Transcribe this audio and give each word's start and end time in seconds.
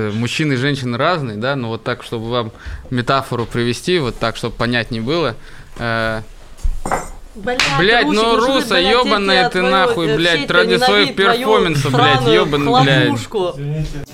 Мужчины 0.00 0.52
и 0.52 0.56
женщины 0.56 0.96
разные, 0.96 1.36
да, 1.36 1.56
но 1.56 1.70
вот 1.70 1.82
так, 1.82 2.04
чтобы 2.04 2.30
вам 2.30 2.52
метафору 2.88 3.46
привести, 3.46 3.98
вот 3.98 4.16
так, 4.16 4.36
чтобы 4.36 4.54
понятнее 4.54 5.02
было. 5.02 5.34
Э, 5.76 6.22
Блядь, 7.34 7.60
Блядь, 7.80 8.04
Русик, 8.04 8.22
ну 8.22 8.36
руса, 8.36 8.68
блядь, 8.74 8.92
ёбаная 8.92 9.42
я 9.42 9.50
ты 9.50 9.60
нахуй, 9.60 10.06
э, 10.06 10.16
блядь, 10.16 10.48
ради 10.48 10.78
твою 10.78 11.14
перформанса, 11.14 11.90
блядь, 11.90 12.26
ёбаный, 12.28 12.82
блядь. 12.84 14.07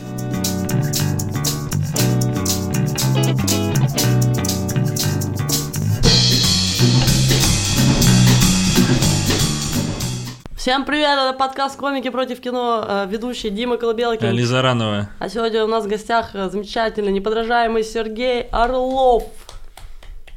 Всем 10.64 10.86
привет, 10.86 11.18
это 11.18 11.36
подкаст 11.36 11.76
«Комики 11.76 12.08
против 12.08 12.40
кино», 12.40 12.86
э, 12.88 13.06
ведущий 13.10 13.50
Дима 13.50 13.76
Колобелкин. 13.76 14.30
Лиза 14.30 14.62
Ранова. 14.62 15.10
А 15.18 15.28
сегодня 15.28 15.62
у 15.62 15.66
нас 15.66 15.84
в 15.84 15.88
гостях 15.88 16.30
э, 16.34 16.48
замечательный, 16.48 17.12
неподражаемый 17.12 17.84
Сергей 17.84 18.44
Орлов. 18.50 19.24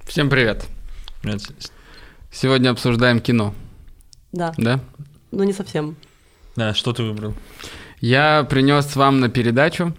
Всем 0.06 0.30
привет. 0.30 0.66
Блядь, 1.24 1.48
Сегодня 2.30 2.72
обсуждаем 2.72 3.22
кино, 3.22 3.54
Да, 4.34 4.52
да? 4.58 4.82
но 5.32 5.46
не 5.46 5.54
совсем. 5.54 5.96
Да, 6.58 6.74
что 6.74 6.92
ты 6.92 7.04
выбрал? 7.04 7.34
Я 8.02 8.46
принес 8.50 8.98
вам 8.98 9.22
на 9.22 9.30
передачу 9.30 9.94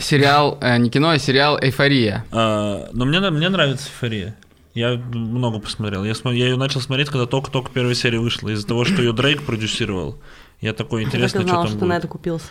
сериал, 0.00 0.58
э, 0.60 0.76
не 0.78 0.90
кино, 0.90 1.10
а 1.10 1.18
сериал 1.20 1.56
«Эйфория». 1.56 2.24
А, 2.32 2.88
но 2.92 3.04
мне, 3.04 3.20
на- 3.20 3.30
мне 3.30 3.48
нравится 3.48 3.86
эйфория. 3.90 4.34
Я 4.76 4.96
много 4.96 5.58
посмотрел. 5.58 6.04
Я, 6.04 6.12
смо- 6.12 6.34
я 6.34 6.48
ее 6.48 6.56
начал 6.56 6.82
смотреть, 6.82 7.08
когда 7.08 7.24
только-только 7.24 7.70
первая 7.72 7.94
серия 7.94 8.18
вышла. 8.18 8.50
Из-за 8.50 8.66
того, 8.66 8.84
что 8.84 9.00
ее 9.00 9.14
Дрейк 9.14 9.42
продюсировал. 9.42 10.20
Я 10.60 10.74
такой, 10.74 11.00
Я 11.00 11.08
интересно, 11.08 11.40
так 11.40 11.46
и 11.46 11.48
что 11.48 11.56
там 11.56 11.66
что 11.68 11.78
ты 11.78 11.84
на 11.86 11.96
это 11.96 12.08
купился. 12.08 12.48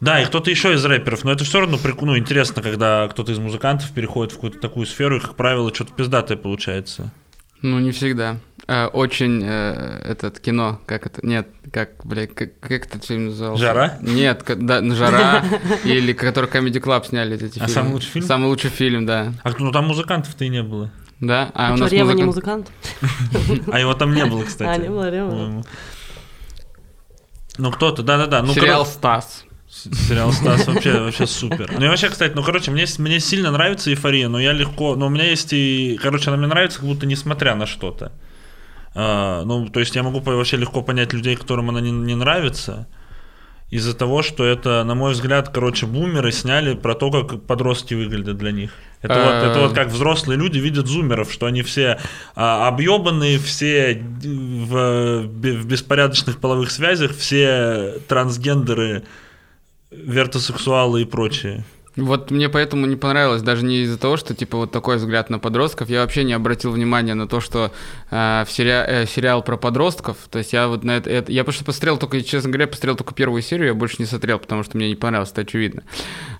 Да, 0.00 0.18
и 0.22 0.24
кто-то 0.24 0.50
еще 0.50 0.72
из 0.72 0.82
рэперов, 0.82 1.24
но 1.24 1.32
это 1.32 1.44
все 1.44 1.60
равно 1.60 1.78
ну, 2.00 2.16
интересно, 2.16 2.62
когда 2.62 3.06
кто-то 3.08 3.32
из 3.32 3.38
музыкантов 3.38 3.90
переходит 3.92 4.32
в 4.32 4.36
какую-то 4.36 4.60
такую 4.60 4.86
сферу, 4.86 5.18
и, 5.18 5.20
как 5.20 5.34
правило, 5.36 5.74
что-то 5.74 5.92
пиздатое 5.92 6.38
получается. 6.38 7.12
Ну, 7.60 7.80
не 7.80 7.90
всегда. 7.90 8.38
Э, 8.66 8.86
очень 8.86 9.42
э, 9.44 10.00
этот 10.04 10.40
кино, 10.40 10.80
как 10.86 11.04
это, 11.04 11.20
нет, 11.26 11.48
как, 11.70 12.04
блядь, 12.04 12.34
как, 12.34 12.58
как 12.60 12.86
этот 12.86 13.04
фильм 13.04 13.26
назывался? 13.26 13.62
«Жара»? 13.62 13.98
Нет, 14.00 14.42
да, 14.56 14.82
«Жара», 14.94 15.44
или 15.84 16.14
который 16.14 16.48
Comedy 16.48 16.80
Club 16.82 17.06
сняли 17.06 17.36
эти 17.36 17.58
А 17.58 17.66
фильмы. 17.66 17.68
самый 17.68 17.92
лучший 17.92 18.10
фильм? 18.10 18.26
Самый 18.26 18.46
лучший 18.46 18.70
фильм, 18.70 19.04
да. 19.04 19.34
А 19.42 19.50
ну 19.58 19.70
там 19.70 19.86
музыкантов-то 19.86 20.44
и 20.44 20.48
не 20.48 20.62
было. 20.62 20.90
Да, 21.20 21.50
а, 21.54 21.70
А 21.70 21.74
у 21.74 21.76
нас 21.76 21.90
Рева 21.90 22.10
не 22.12 22.24
музыкант- 22.24 22.70
музыкант? 23.32 23.68
А 23.72 23.80
его 23.80 23.94
там 23.94 24.14
не 24.14 24.24
было, 24.26 24.44
кстати. 24.44 24.68
А, 24.68 24.82
не 24.82 24.88
было 24.88 25.04
по-моему. 25.04 25.64
Ну, 27.58 27.70
кто-то, 27.70 28.02
да-да-да. 28.02 28.42
Ну, 28.42 28.52
Сериал 28.52 28.84
«Стас». 28.84 29.44
Сериал 29.68 30.32
Стас 30.32 30.66
вообще, 30.66 31.00
вообще 31.00 31.26
супер. 31.26 31.72
Ну 31.78 31.84
и 31.84 31.88
вообще, 31.88 32.08
кстати, 32.08 32.32
ну 32.34 32.42
короче, 32.42 32.70
мне, 32.70 32.86
мне 32.98 33.20
сильно 33.20 33.50
нравится 33.50 33.90
эйфория, 33.90 34.28
но 34.28 34.38
я 34.40 34.52
легко. 34.52 34.94
Но 34.96 35.06
у 35.06 35.08
меня 35.10 35.24
есть 35.24 35.52
и. 35.52 35.98
Короче, 36.02 36.30
она 36.30 36.36
мне 36.38 36.46
нравится, 36.46 36.78
как 36.78 36.88
будто 36.88 37.06
несмотря 37.06 37.54
на 37.54 37.66
что-то. 37.66 38.12
А, 38.94 39.44
ну, 39.44 39.68
то 39.68 39.80
есть 39.80 39.94
я 39.94 40.02
могу 40.02 40.20
вообще 40.20 40.56
легко 40.56 40.82
понять 40.82 41.12
людей, 41.12 41.36
которым 41.36 41.70
она 41.70 41.80
не, 41.80 41.90
не 41.90 42.14
нравится. 42.14 42.86
Из-за 43.70 43.94
того, 43.94 44.22
что 44.22 44.44
это, 44.44 44.84
на 44.84 44.94
мой 44.94 45.12
взгляд, 45.12 45.48
короче, 45.48 45.86
бумеры 45.86 46.30
сняли 46.32 46.74
про 46.74 46.94
то, 46.94 47.10
как 47.10 47.46
подростки 47.46 47.94
выглядят 47.94 48.38
для 48.38 48.52
них. 48.52 48.70
Это, 49.02 49.14
вот, 49.14 49.50
это 49.50 49.60
вот 49.60 49.74
как 49.74 49.88
взрослые 49.88 50.38
люди 50.38 50.58
видят 50.58 50.86
зумеров, 50.86 51.32
что 51.32 51.46
они 51.46 51.62
все 51.62 51.98
а, 52.34 52.66
объебанные, 52.68 53.38
все 53.38 54.02
в, 54.02 55.20
в 55.22 55.66
беспорядочных 55.66 56.40
половых 56.40 56.70
связях, 56.70 57.14
все 57.16 58.00
трансгендеры, 58.08 59.04
вертосексуалы 59.90 61.02
и 61.02 61.04
прочее. 61.04 61.64
Вот 61.96 62.30
мне 62.30 62.48
поэтому 62.48 62.84
не 62.86 62.96
понравилось, 62.96 63.40
даже 63.42 63.64
не 63.64 63.78
из-за 63.82 63.98
того, 63.98 64.16
что 64.18 64.34
типа 64.34 64.58
вот 64.58 64.70
такой 64.70 64.96
взгляд 64.96 65.30
на 65.30 65.38
подростков. 65.38 65.88
Я 65.88 66.02
вообще 66.02 66.24
не 66.24 66.34
обратил 66.34 66.70
внимания 66.72 67.14
на 67.14 67.26
то, 67.26 67.40
что 67.40 67.72
э, 68.10 68.44
в 68.46 68.48
сериа- 68.50 68.84
э, 68.86 69.06
сериал 69.06 69.42
про 69.42 69.56
подростков. 69.56 70.16
То 70.30 70.38
есть 70.38 70.52
я 70.52 70.68
вот 70.68 70.84
на 70.84 70.96
это, 70.98 71.08
это- 71.08 71.32
я 71.32 71.42
просто 71.44 71.64
посмотрел 71.64 71.96
только, 71.96 72.20
честно 72.22 72.50
говоря, 72.50 72.66
посмотрел 72.66 72.96
только 72.96 73.14
первую 73.14 73.40
серию, 73.40 73.68
я 73.68 73.74
больше 73.74 73.96
не 73.98 74.04
смотрел, 74.06 74.38
потому 74.38 74.62
что 74.62 74.76
мне 74.76 74.88
не 74.90 74.94
понравилось, 74.94 75.30
это 75.32 75.40
очевидно. 75.40 75.84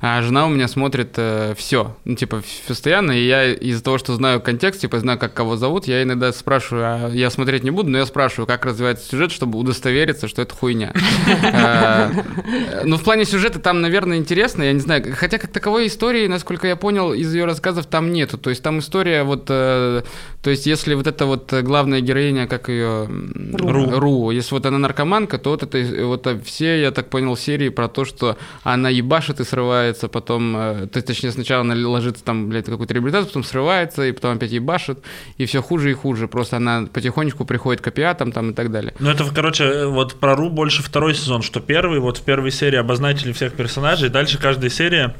А 0.03 0.20
жена 0.22 0.44
у 0.47 0.50
меня 0.50 0.69
смотрит 0.69 1.19
все, 1.56 1.97
ну 2.04 2.16
типа 2.16 2.42
постоянно, 2.69 3.12
и 3.12 3.26
я 3.26 3.53
из-за 3.54 3.82
того, 3.82 3.97
что 3.98 4.14
знаю 4.14 4.42
контекст, 4.42 4.82
типа 4.82 4.98
знаю, 4.98 5.19
как 5.19 5.32
кого 5.32 5.56
зовут, 5.56 5.86
я 5.86 6.03
иногда 6.03 6.32
спрашиваю, 6.32 6.84
а 6.84 7.10
я 7.10 7.30
смотреть 7.30 7.64
не 7.64 7.70
буду, 7.70 7.88
но 7.91 7.98
я 7.98 8.04
спрашиваю, 8.06 8.47
как 8.47 8.66
развивается 8.66 9.09
сюжет, 9.09 9.32
чтобы 9.32 9.59
удостовериться, 9.59 10.28
что 10.28 10.42
это 10.42 10.54
хуйня. 10.54 10.92
Э, 11.42 12.10
Ну, 12.84 12.97
в 12.97 13.03
плане 13.03 13.25
сюжета 13.25 13.59
там, 13.59 13.80
наверное, 13.80 14.19
интересно, 14.19 14.62
я 14.62 14.72
не 14.72 14.80
знаю. 14.80 15.03
Хотя, 15.16 15.38
как 15.46 15.52
таковой 15.52 15.86
истории, 15.86 16.26
насколько 16.26 16.66
я 16.66 16.76
понял, 16.76 17.12
из 17.12 17.32
ее 17.32 17.44
рассказов 17.44 17.86
там 17.86 18.12
нету. 18.12 18.36
То 18.38 18.50
есть 18.50 18.62
там 18.62 18.80
история 18.80 19.22
вот... 19.22 19.46
э, 19.48 20.02
То 20.42 20.50
есть 20.50 20.66
если 20.66 20.94
вот 20.94 21.06
эта 21.06 21.24
вот 21.24 21.52
э, 21.52 21.62
главная 21.62 22.00
героиня, 22.00 22.46
как 22.46 22.68
ее... 22.68 23.08
Ру. 23.52 23.90
Ру. 24.00 24.30
Если 24.32 24.54
вот 24.54 24.66
она 24.66 24.78
наркоманка, 24.78 25.38
то 25.38 25.50
вот 25.50 25.62
это 25.62 25.78
э, 25.78 26.04
вот 26.04 26.26
э, 26.26 26.38
все, 26.44 26.80
я 26.80 26.90
так 26.90 27.10
понял, 27.10 27.36
серии 27.36 27.68
про 27.68 27.88
то, 27.88 28.04
что 28.04 28.36
она 28.64 28.88
ебашит 28.88 29.40
и 29.40 29.44
срывается, 29.44 30.08
потом... 30.08 30.56
э, 30.56 30.86
То 30.88 30.96
есть, 30.98 31.06
точнее, 31.06 31.30
сначала 31.30 31.60
она 31.62 31.88
ложится 31.88 32.24
там, 32.24 32.48
блядь, 32.48 32.66
какую-то 32.66 32.94
реабилитацию, 32.94 33.28
потом 33.28 33.44
срывается, 33.44 34.04
и 34.04 34.12
потом 34.12 34.36
опять 34.36 34.50
ебашит, 34.50 34.98
и 35.38 35.46
все 35.46 35.62
хуже 35.62 35.90
и 35.90 35.94
хуже. 35.94 36.26
Просто 36.26 36.56
она 36.56 36.88
потихонечку 36.92 37.44
приходит 37.44 37.80
к 37.80 37.86
опиатам 37.86 38.32
там 38.32 38.50
и 38.50 38.54
так 38.54 38.72
далее. 38.72 38.94
Ну, 38.98 39.10
это, 39.10 39.24
короче, 39.32 39.86
вот 39.86 40.14
про 40.14 40.34
Ру 40.34 40.50
больше 40.50 40.82
второй 40.82 41.14
сезон, 41.14 41.42
что 41.42 41.60
первый, 41.60 42.00
вот 42.00 42.18
в 42.18 42.22
первой 42.22 42.50
серии 42.50 42.78
обозначили 42.78 43.32
всех 43.32 43.52
персонажей, 43.52 44.08
дальше 44.08 44.38
каждая 44.38 44.70
серия 44.70 45.14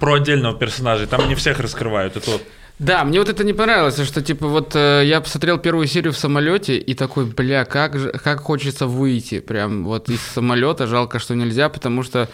про 0.00 0.14
отдельного 0.14 0.56
персонажа, 0.56 1.06
там 1.06 1.28
не 1.28 1.34
всех 1.34 1.60
раскрывают. 1.60 2.16
Это 2.16 2.30
вот 2.30 2.42
Да, 2.78 3.04
мне 3.04 3.18
вот 3.18 3.28
это 3.28 3.44
не 3.44 3.52
понравилось, 3.52 4.00
что 4.02 4.22
типа 4.22 4.48
вот 4.48 4.74
э, 4.74 5.02
я 5.04 5.20
посмотрел 5.20 5.58
первую 5.58 5.86
серию 5.86 6.12
в 6.12 6.16
самолете 6.16 6.78
и 6.78 6.94
такой, 6.94 7.26
бля, 7.26 7.64
как 7.64 7.98
же, 7.98 8.10
как 8.12 8.40
хочется 8.40 8.86
выйти 8.86 9.40
прям 9.40 9.84
вот 9.84 10.08
из 10.08 10.20
самолета, 10.20 10.86
жалко, 10.86 11.18
что 11.18 11.34
нельзя, 11.34 11.68
потому 11.68 12.02
что 12.02 12.28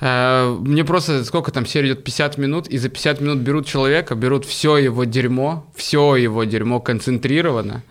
э, 0.00 0.56
мне 0.60 0.84
просто 0.84 1.24
сколько 1.24 1.50
там 1.50 1.66
серия 1.66 1.88
идет 1.88 2.04
50 2.04 2.38
минут, 2.38 2.68
и 2.68 2.78
за 2.78 2.88
50 2.88 3.20
минут 3.20 3.38
берут 3.38 3.66
человека, 3.66 4.14
берут 4.14 4.44
все 4.44 4.76
его 4.76 5.04
дерьмо, 5.04 5.66
все 5.74 6.16
его 6.16 6.44
дерьмо 6.44 6.80
концентрировано. 6.80 7.82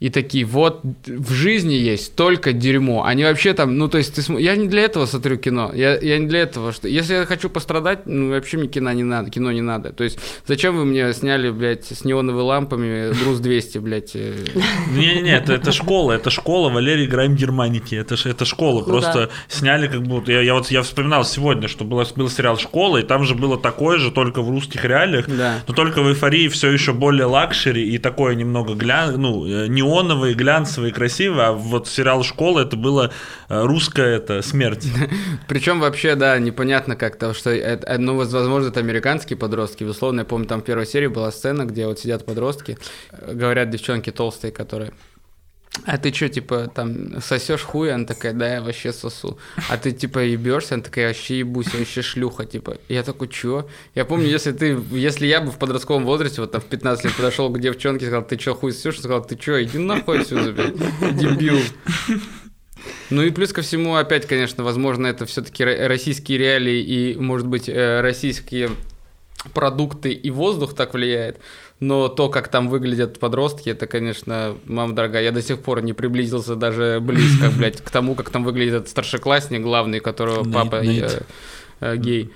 И 0.00 0.10
такие, 0.10 0.44
вот 0.44 0.80
в 1.06 1.32
жизни 1.32 1.74
есть 1.74 2.14
только 2.14 2.52
дерьмо. 2.52 3.02
Они 3.04 3.24
вообще 3.24 3.52
там, 3.52 3.76
ну 3.78 3.88
то 3.88 3.98
есть 3.98 4.14
ты 4.14 4.22
см- 4.22 4.40
я 4.40 4.54
не 4.54 4.68
для 4.68 4.82
этого 4.82 5.06
смотрю 5.06 5.36
кино. 5.38 5.72
Я, 5.74 5.98
я 5.98 6.18
не 6.18 6.26
для 6.28 6.40
этого, 6.42 6.72
что 6.72 6.86
если 6.86 7.14
я 7.14 7.26
хочу 7.26 7.50
пострадать, 7.50 8.06
ну 8.06 8.30
вообще 8.30 8.58
мне 8.58 8.68
кино 8.68 8.92
не 8.92 9.02
надо, 9.02 9.30
кино 9.30 9.50
не 9.50 9.60
надо. 9.60 9.92
То 9.92 10.04
есть 10.04 10.18
зачем 10.46 10.76
вы 10.76 10.84
мне 10.84 11.12
сняли, 11.12 11.50
блядь, 11.50 11.86
с 11.86 12.04
неоновыми 12.04 12.42
лампами 12.42 13.12
груз 13.24 13.40
200, 13.40 13.78
блядь? 13.78 14.12
э, 14.14 14.44
Не-не-не, 14.94 15.32
это, 15.36 15.54
это 15.54 15.72
школа, 15.72 16.12
это 16.12 16.30
школа 16.30 16.70
Валерии 16.70 17.06
Гай 17.06 17.34
Германики, 17.34 17.94
это, 17.96 18.14
это 18.24 18.44
школа, 18.44 18.80
Ну 18.80 18.86
просто 18.86 19.30
сняли 19.48 19.88
как 19.88 20.02
будто, 20.02 20.30
я, 20.32 20.42
я 20.42 20.54
вот 20.54 20.70
я 20.70 20.82
вспоминал 20.82 21.24
сегодня, 21.24 21.68
что 21.68 21.84
было, 21.84 22.06
был 22.16 22.28
сериал 22.30 22.56
«Школа», 22.58 22.98
и 22.98 23.02
там 23.02 23.24
же 23.24 23.34
было 23.34 23.58
такое 23.58 23.98
же, 23.98 24.10
только 24.10 24.42
в 24.42 24.50
русских 24.50 24.84
реалиях, 24.84 25.26
Да. 25.28 25.56
но 25.66 25.74
только 25.74 26.02
в 26.02 26.08
эйфории 26.08 26.48
все 26.48 26.70
еще 26.70 26.92
более 26.92 27.26
luxury 27.26 27.82
и 27.94 27.98
такое 27.98 28.34
немного 28.34 28.74
глян, 28.74 29.20
ну, 29.20 29.44
э, 29.46 29.66
неоновое, 29.88 30.34
глянцевое, 30.34 30.92
красивое, 30.92 31.48
а 31.48 31.52
вот 31.52 31.88
сериал 31.88 32.22
«Школа» 32.22 32.60
это 32.60 32.76
было 32.76 33.12
э, 33.48 33.62
русская 33.64 34.16
это 34.16 34.42
смерть. 34.42 34.86
Причем 35.48 35.80
вообще, 35.80 36.14
да, 36.14 36.38
непонятно 36.38 36.96
как-то, 36.96 37.34
что 37.34 37.50
это, 37.50 37.86
э, 37.86 37.98
ну, 37.98 38.14
воз- 38.14 38.32
возможно, 38.32 38.68
это 38.68 38.80
американские 38.80 39.36
подростки. 39.38 39.84
Безусловно, 39.84 40.20
я 40.20 40.24
помню, 40.24 40.46
там 40.46 40.60
в 40.60 40.64
первой 40.64 40.86
серии 40.86 41.08
была 41.08 41.30
сцена, 41.32 41.64
где 41.64 41.86
вот 41.86 41.98
сидят 41.98 42.24
подростки, 42.26 42.78
э, 43.12 43.32
говорят 43.34 43.70
девчонки 43.70 44.10
толстые, 44.10 44.52
которые 44.52 44.92
а 45.84 45.98
ты 45.98 46.12
что, 46.12 46.28
типа, 46.28 46.70
там, 46.74 47.20
сосешь 47.20 47.62
хуй? 47.62 47.92
Она 47.92 48.04
такая, 48.04 48.32
да, 48.32 48.54
я 48.54 48.62
вообще 48.62 48.92
сосу. 48.92 49.38
А 49.68 49.76
ты, 49.76 49.92
типа, 49.92 50.20
ебешься? 50.20 50.74
Она 50.74 50.82
такая, 50.82 51.08
вообще 51.08 51.40
ебусь, 51.40 51.72
вообще 51.72 52.02
шлюха, 52.02 52.44
типа. 52.44 52.78
Я 52.88 53.02
такой, 53.02 53.28
чё? 53.28 53.68
Я 53.94 54.04
помню, 54.04 54.26
если 54.26 54.52
ты, 54.52 54.78
если 54.90 55.26
я 55.26 55.40
бы 55.40 55.50
в 55.50 55.58
подростковом 55.58 56.04
возрасте, 56.04 56.40
вот 56.40 56.52
там 56.52 56.60
в 56.60 56.66
15 56.66 57.04
лет 57.04 57.14
подошел 57.14 57.50
к 57.50 57.58
девчонке 57.58 58.04
и 58.04 58.08
сказал, 58.08 58.26
ты 58.26 58.36
чё, 58.36 58.54
хуй 58.54 58.72
сосешь? 58.72 58.98
Сказал, 58.98 59.24
ты 59.24 59.36
чё, 59.36 59.62
иди 59.62 59.78
нахуй 59.78 60.20
отсюда, 60.20 60.52
блядь, 60.52 61.16
дебил. 61.16 61.58
Ну 63.10 63.22
и 63.22 63.30
плюс 63.30 63.52
ко 63.52 63.62
всему, 63.62 63.96
опять, 63.96 64.26
конечно, 64.26 64.64
возможно, 64.64 65.06
это 65.06 65.26
все-таки 65.26 65.64
российские 65.64 66.38
реалии 66.38 66.80
и, 66.80 67.16
может 67.18 67.46
быть, 67.46 67.68
э, 67.68 68.00
российские 68.00 68.70
продукты 69.54 70.12
и 70.12 70.30
воздух 70.30 70.74
так 70.74 70.94
влияет. 70.94 71.38
Но 71.80 72.08
то, 72.08 72.28
как 72.28 72.48
там 72.48 72.68
выглядят 72.68 73.20
подростки, 73.20 73.70
это, 73.70 73.86
конечно, 73.86 74.56
мама 74.64 74.94
дорогая, 74.94 75.22
я 75.22 75.32
до 75.32 75.42
сих 75.42 75.60
пор 75.60 75.80
не 75.82 75.92
приблизился 75.92 76.56
даже 76.56 76.98
близко, 77.00 77.50
блядь, 77.56 77.80
к 77.80 77.90
тому, 77.90 78.14
как 78.16 78.30
там 78.30 78.42
выглядит 78.42 78.88
старшеклассник 78.88 79.62
главный, 79.62 80.00
которого 80.00 80.42
папа 80.50 80.76
э, 80.76 81.22
э, 81.80 81.96
гей. 81.96 82.32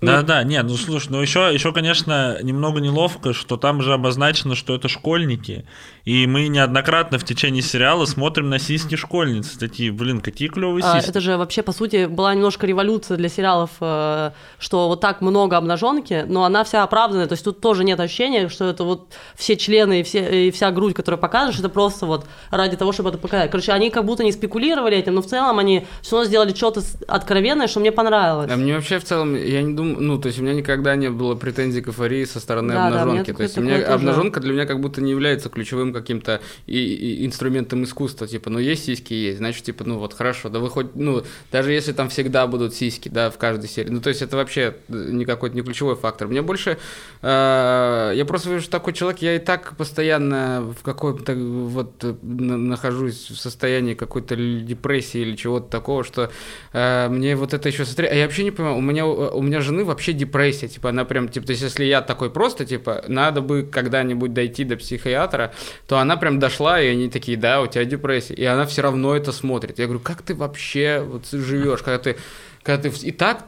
Да, 0.00 0.22
да, 0.22 0.42
нет, 0.44 0.64
ну 0.64 0.76
слушай, 0.76 1.08
ну 1.10 1.20
еще, 1.20 1.50
еще, 1.52 1.72
конечно, 1.72 2.38
немного 2.42 2.80
неловко, 2.80 3.32
что 3.34 3.56
там 3.56 3.82
же 3.82 3.92
обозначено, 3.92 4.54
что 4.54 4.74
это 4.74 4.88
школьники. 4.88 5.66
И 6.04 6.26
мы 6.26 6.48
неоднократно 6.48 7.18
в 7.18 7.24
течение 7.24 7.62
сериала 7.62 8.06
смотрим 8.06 8.48
на 8.48 8.58
сиськи 8.58 8.96
школьниц. 8.96 9.58
Такие, 9.58 9.92
блин, 9.92 10.20
какие 10.22 10.48
клевые 10.48 10.82
А, 10.84 10.96
сиськи. 10.96 11.10
это 11.10 11.20
же 11.20 11.36
вообще, 11.36 11.62
по 11.62 11.72
сути, 11.72 12.06
была 12.06 12.34
немножко 12.34 12.66
революция 12.66 13.18
для 13.18 13.28
сериалов, 13.28 13.70
э, 13.80 14.30
что 14.58 14.88
вот 14.88 15.00
так 15.02 15.20
много 15.20 15.58
обнаженки, 15.58 16.24
но 16.26 16.44
она 16.44 16.64
вся 16.64 16.82
оправданная. 16.82 17.26
То 17.26 17.34
есть 17.34 17.44
тут 17.44 17.60
тоже 17.60 17.84
нет 17.84 18.00
ощущения, 18.00 18.48
что 18.48 18.64
это 18.66 18.84
вот 18.84 19.12
все 19.36 19.56
члены 19.56 20.00
и, 20.00 20.02
все, 20.02 20.48
и 20.48 20.50
вся 20.50 20.70
грудь, 20.70 20.94
которая 20.94 21.20
показываешь, 21.20 21.58
это 21.58 21.68
просто 21.68 22.06
вот 22.06 22.26
ради 22.50 22.76
того, 22.76 22.92
чтобы 22.92 23.10
это 23.10 23.18
показать. 23.18 23.50
Короче, 23.50 23.72
они 23.72 23.90
как 23.90 24.06
будто 24.06 24.24
не 24.24 24.32
спекулировали 24.32 24.96
этим, 24.96 25.14
но 25.14 25.22
в 25.22 25.26
целом 25.26 25.58
они 25.58 25.86
все 26.00 26.16
равно 26.16 26.26
сделали 26.28 26.54
что-то 26.54 26.80
откровенное, 27.06 27.68
что 27.68 27.80
мне 27.80 27.92
понравилось. 27.92 28.50
А 28.50 28.56
мне 28.56 28.74
вообще 28.74 28.98
в 28.98 29.04
целом, 29.04 29.34
я 29.36 29.62
не 29.62 29.74
думаю, 29.74 29.89
ну, 29.98 30.18
то 30.18 30.28
есть 30.28 30.38
у 30.38 30.42
меня 30.42 30.54
никогда 30.54 30.94
не 30.96 31.10
было 31.10 31.34
претензий 31.34 31.80
к 31.80 31.88
эйфории 31.88 32.24
со 32.24 32.40
стороны 32.40 32.72
Да, 32.74 32.90
да, 32.90 33.02
обнаженки. 33.02 33.30
мне 33.30 33.36
то 33.36 33.42
есть 33.42 33.58
у 33.58 33.60
меня 33.62 33.78
тоже. 33.80 33.92
обнаженка 33.92 34.40
для 34.40 34.52
меня 34.52 34.66
как 34.66 34.80
будто 34.80 35.00
не 35.00 35.10
является 35.10 35.48
ключевым 35.48 35.92
каким-то 35.92 36.40
и, 36.66 36.78
и 36.78 37.26
инструментом 37.26 37.84
искусства. 37.84 38.26
Типа, 38.26 38.50
ну 38.50 38.58
есть 38.58 38.84
сиськи, 38.84 39.14
есть, 39.14 39.38
значит, 39.38 39.64
типа, 39.64 39.84
ну 39.84 39.98
вот 39.98 40.14
хорошо, 40.14 40.48
да 40.48 40.58
вы 40.58 40.68
хоть, 40.70 40.94
ну, 40.94 41.22
даже 41.52 41.72
если 41.72 41.92
там 41.92 42.08
всегда 42.08 42.46
будут 42.46 42.74
сиськи, 42.74 43.08
да, 43.08 43.30
в 43.30 43.38
каждой 43.38 43.68
серии. 43.68 43.90
Ну, 43.90 44.00
то 44.00 44.08
есть 44.08 44.22
это 44.22 44.36
вообще 44.36 44.76
никакой 44.88 45.50
не 45.50 45.62
ключевой 45.62 45.96
фактор. 45.96 46.28
Мне 46.28 46.42
больше, 46.42 46.78
э, 47.22 48.12
я 48.14 48.24
просто 48.24 48.50
вижу, 48.50 48.62
что 48.62 48.70
такой 48.72 48.92
человек, 48.92 49.20
я 49.22 49.36
и 49.36 49.38
так 49.38 49.76
постоянно 49.76 50.62
в 50.78 50.82
каком-то 50.82 51.34
вот 51.34 51.92
э, 52.04 52.14
на- 52.22 52.56
нахожусь 52.56 53.30
в 53.30 53.36
состоянии 53.36 53.94
какой-то 53.94 54.36
депрессии 54.36 55.20
или 55.20 55.36
чего-то 55.36 55.68
такого, 55.70 56.04
что 56.04 56.30
э, 56.72 57.08
мне 57.08 57.36
вот 57.36 57.54
это 57.54 57.68
еще 57.68 57.84
смотри, 57.84 58.06
а 58.06 58.14
я 58.14 58.24
вообще 58.24 58.44
не 58.44 58.50
понимаю, 58.50 58.76
у 58.76 58.80
меня 58.80 59.06
у 59.06 59.42
меня 59.42 59.60
жены 59.60 59.79
вообще 59.84 60.12
депрессия, 60.12 60.68
типа 60.68 60.90
она 60.90 61.04
прям, 61.04 61.28
типа, 61.28 61.46
то 61.46 61.52
есть 61.52 61.62
если 61.62 61.84
я 61.84 62.02
такой 62.02 62.30
просто, 62.30 62.64
типа, 62.64 63.04
надо 63.08 63.40
бы 63.40 63.62
когда-нибудь 63.62 64.32
дойти 64.32 64.64
до 64.64 64.76
психиатра, 64.76 65.52
то 65.86 65.98
она 65.98 66.16
прям 66.16 66.38
дошла, 66.38 66.80
и 66.80 66.88
они 66.88 67.08
такие, 67.08 67.36
да, 67.36 67.60
у 67.60 67.66
тебя 67.66 67.84
депрессия, 67.84 68.34
и 68.34 68.44
она 68.44 68.66
все 68.66 68.82
равно 68.82 69.16
это 69.16 69.32
смотрит. 69.32 69.78
Я 69.78 69.86
говорю, 69.86 70.00
как 70.00 70.22
ты 70.22 70.34
вообще 70.34 71.00
вот 71.00 71.26
живешь, 71.30 71.82
когда 71.82 71.98
ты, 71.98 72.16
когда 72.62 72.90
ты 72.90 73.06
и 73.06 73.12
так 73.12 73.44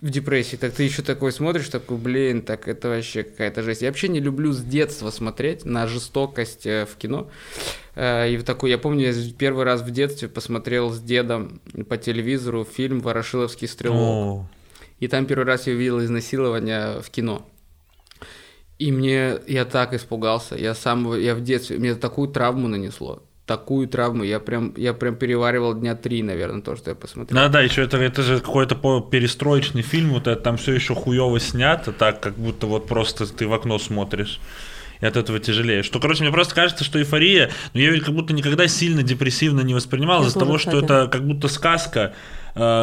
в 0.00 0.10
депрессии, 0.10 0.56
так 0.56 0.74
ты 0.74 0.82
еще 0.82 1.00
такой 1.02 1.32
смотришь, 1.32 1.68
такой, 1.70 1.96
блин, 1.96 2.42
так 2.42 2.68
это 2.68 2.88
вообще 2.88 3.22
какая-то 3.22 3.62
жесть. 3.62 3.80
Я 3.80 3.88
вообще 3.88 4.08
не 4.08 4.20
люблю 4.20 4.52
с 4.52 4.60
детства 4.60 5.10
смотреть 5.10 5.64
на 5.64 5.86
жестокость 5.86 6.66
э, 6.66 6.84
в 6.84 6.96
кино. 6.96 7.30
Э, 7.94 8.30
И 8.30 8.36
в 8.36 8.44
такой, 8.44 8.68
я 8.68 8.76
помню, 8.76 9.12
я 9.12 9.14
первый 9.38 9.64
раз 9.64 9.80
в 9.80 9.90
детстве 9.90 10.28
посмотрел 10.28 10.90
с 10.90 11.00
дедом 11.00 11.60
по 11.88 11.96
телевизору 11.96 12.64
фильм 12.64 13.00
«Ворошиловский 13.00 13.66
стрелок». 13.66 13.98
О, 13.98 14.46
И 15.00 15.08
там 15.08 15.26
первый 15.26 15.44
раз 15.44 15.66
я 15.66 15.74
увидел 15.74 16.02
изнасилование 16.02 17.00
в 17.00 17.10
кино. 17.10 17.46
И 18.78 18.90
мне, 18.90 19.36
я 19.46 19.64
так 19.64 19.94
испугался, 19.94 20.56
я 20.56 20.74
сам, 20.74 21.14
я 21.18 21.34
в 21.34 21.42
детстве, 21.42 21.78
мне 21.78 21.94
такую 21.94 22.28
травму 22.28 22.66
нанесло, 22.66 23.22
такую 23.46 23.86
травму, 23.86 24.24
я 24.24 24.40
прям, 24.40 24.74
я 24.76 24.92
прям 24.94 25.14
переваривал 25.14 25.74
дня 25.74 25.94
три, 25.94 26.22
наверное, 26.24 26.60
то, 26.60 26.74
что 26.74 26.90
я 26.90 26.96
посмотрел. 26.96 27.36
Да, 27.36 27.48
да, 27.48 27.60
еще 27.60 27.82
это, 27.82 27.98
это 27.98 28.22
же 28.22 28.40
какой-то 28.40 28.74
перестроечный 29.00 29.82
фильм, 29.82 30.10
вот 30.10 30.26
это 30.26 30.40
там 30.40 30.56
все 30.56 30.72
еще 30.72 30.94
хуево 30.94 31.38
снято, 31.38 31.92
так 31.92 32.20
как 32.20 32.34
будто 32.34 32.66
вот 32.66 32.88
просто 32.88 33.32
ты 33.32 33.46
в 33.46 33.52
окно 33.52 33.78
смотришь. 33.78 34.40
И 35.00 35.06
от 35.06 35.16
этого 35.16 35.38
тяжелее. 35.38 35.82
Что, 35.82 36.00
короче, 36.00 36.22
мне 36.22 36.32
просто 36.32 36.54
кажется, 36.54 36.84
что 36.84 36.98
эйфория, 36.98 37.50
ну, 37.74 37.80
я 37.80 37.90
ее 37.90 38.00
как 38.00 38.14
будто 38.14 38.32
никогда 38.32 38.66
сильно 38.68 39.02
депрессивно 39.02 39.60
не 39.60 39.74
воспринимал 39.74 40.24
из-за 40.24 40.38
того, 40.38 40.58
что 40.58 40.78
это 40.78 41.08
как 41.08 41.26
будто 41.26 41.48
сказка, 41.48 42.14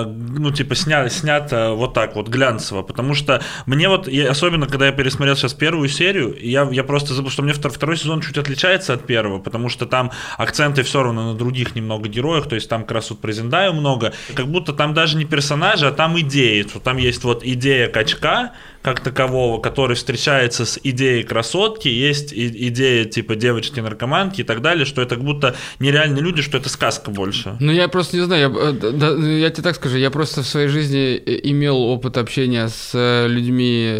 ну, 0.05 0.51
типа, 0.51 0.75
сня, 0.75 1.09
снято 1.09 1.71
вот 1.73 1.93
так 1.93 2.15
вот, 2.15 2.27
глянцево. 2.27 2.81
Потому 2.81 3.13
что 3.15 3.41
мне 3.65 3.87
вот, 3.89 4.07
я- 4.07 4.29
особенно 4.31 4.67
когда 4.67 4.85
я 4.87 4.91
пересмотрел 4.91 5.35
сейчас 5.35 5.53
первую 5.53 5.89
серию, 5.89 6.35
я, 6.41 6.67
я 6.71 6.83
просто 6.83 7.13
забыл, 7.13 7.31
что 7.31 7.41
мне 7.41 7.53
втор- 7.53 7.71
второй 7.71 7.97
сезон 7.97 8.21
чуть 8.21 8.37
отличается 8.37 8.93
от 8.93 9.05
первого, 9.05 9.39
потому 9.39 9.69
что 9.69 9.85
там 9.85 10.11
акценты 10.37 10.83
все 10.83 11.03
равно 11.03 11.31
на 11.31 11.37
других 11.37 11.75
немного 11.75 12.09
героях, 12.09 12.47
то 12.47 12.55
есть 12.55 12.69
там 12.69 12.81
как 12.81 12.91
раз 12.91 13.09
вот 13.09 13.19
про 13.19 13.31
много, 13.71 14.13
как 14.35 14.47
будто 14.47 14.73
там 14.73 14.93
даже 14.93 15.17
не 15.17 15.25
персонажи, 15.25 15.87
а 15.87 15.91
там 15.91 16.19
идеи. 16.19 16.65
Там 16.83 16.97
есть 16.97 17.23
вот 17.23 17.43
идея 17.43 17.87
качка, 17.87 18.51
как 18.81 18.99
такового, 19.01 19.61
который 19.61 19.95
встречается 19.95 20.65
с 20.65 20.79
идеей 20.83 21.23
красотки, 21.23 21.87
есть 21.87 22.33
и- 22.33 22.67
идея 22.69 23.05
типа 23.05 23.35
девочки-наркоманки 23.35 24.41
и 24.41 24.43
так 24.43 24.61
далее, 24.61 24.85
что 24.85 25.01
это 25.01 25.15
как 25.15 25.23
будто 25.23 25.55
нереальные 25.79 26.21
люди, 26.21 26.41
что 26.41 26.57
это 26.57 26.69
сказка 26.69 27.11
больше. 27.11 27.57
Ну, 27.59 27.71
я 27.71 27.87
просто 27.87 28.17
не 28.17 28.23
знаю, 28.23 28.41
я, 28.51 28.69
э, 28.69 28.73
да, 28.73 28.91
да, 28.91 29.27
я 29.29 29.49
тебе 29.49 29.63
так 29.63 29.75
скажу, 29.75 29.97
я 29.97 30.09
просто 30.09 30.41
в 30.41 30.47
своей 30.47 30.67
жизни 30.67 31.21
э, 31.23 31.39
имел 31.43 31.77
опыт 31.77 32.17
общения 32.17 32.67
с 32.67 32.91
э, 32.93 33.27
людьми 33.27 33.91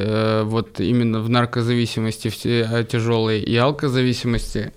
вот 0.43 0.79
именно 0.79 1.19
в 1.19 1.29
наркозависимости 1.29 2.29
в 2.29 2.85
тяжелой 2.85 3.39
и 3.41 3.55
алкозависимости, 3.55 4.71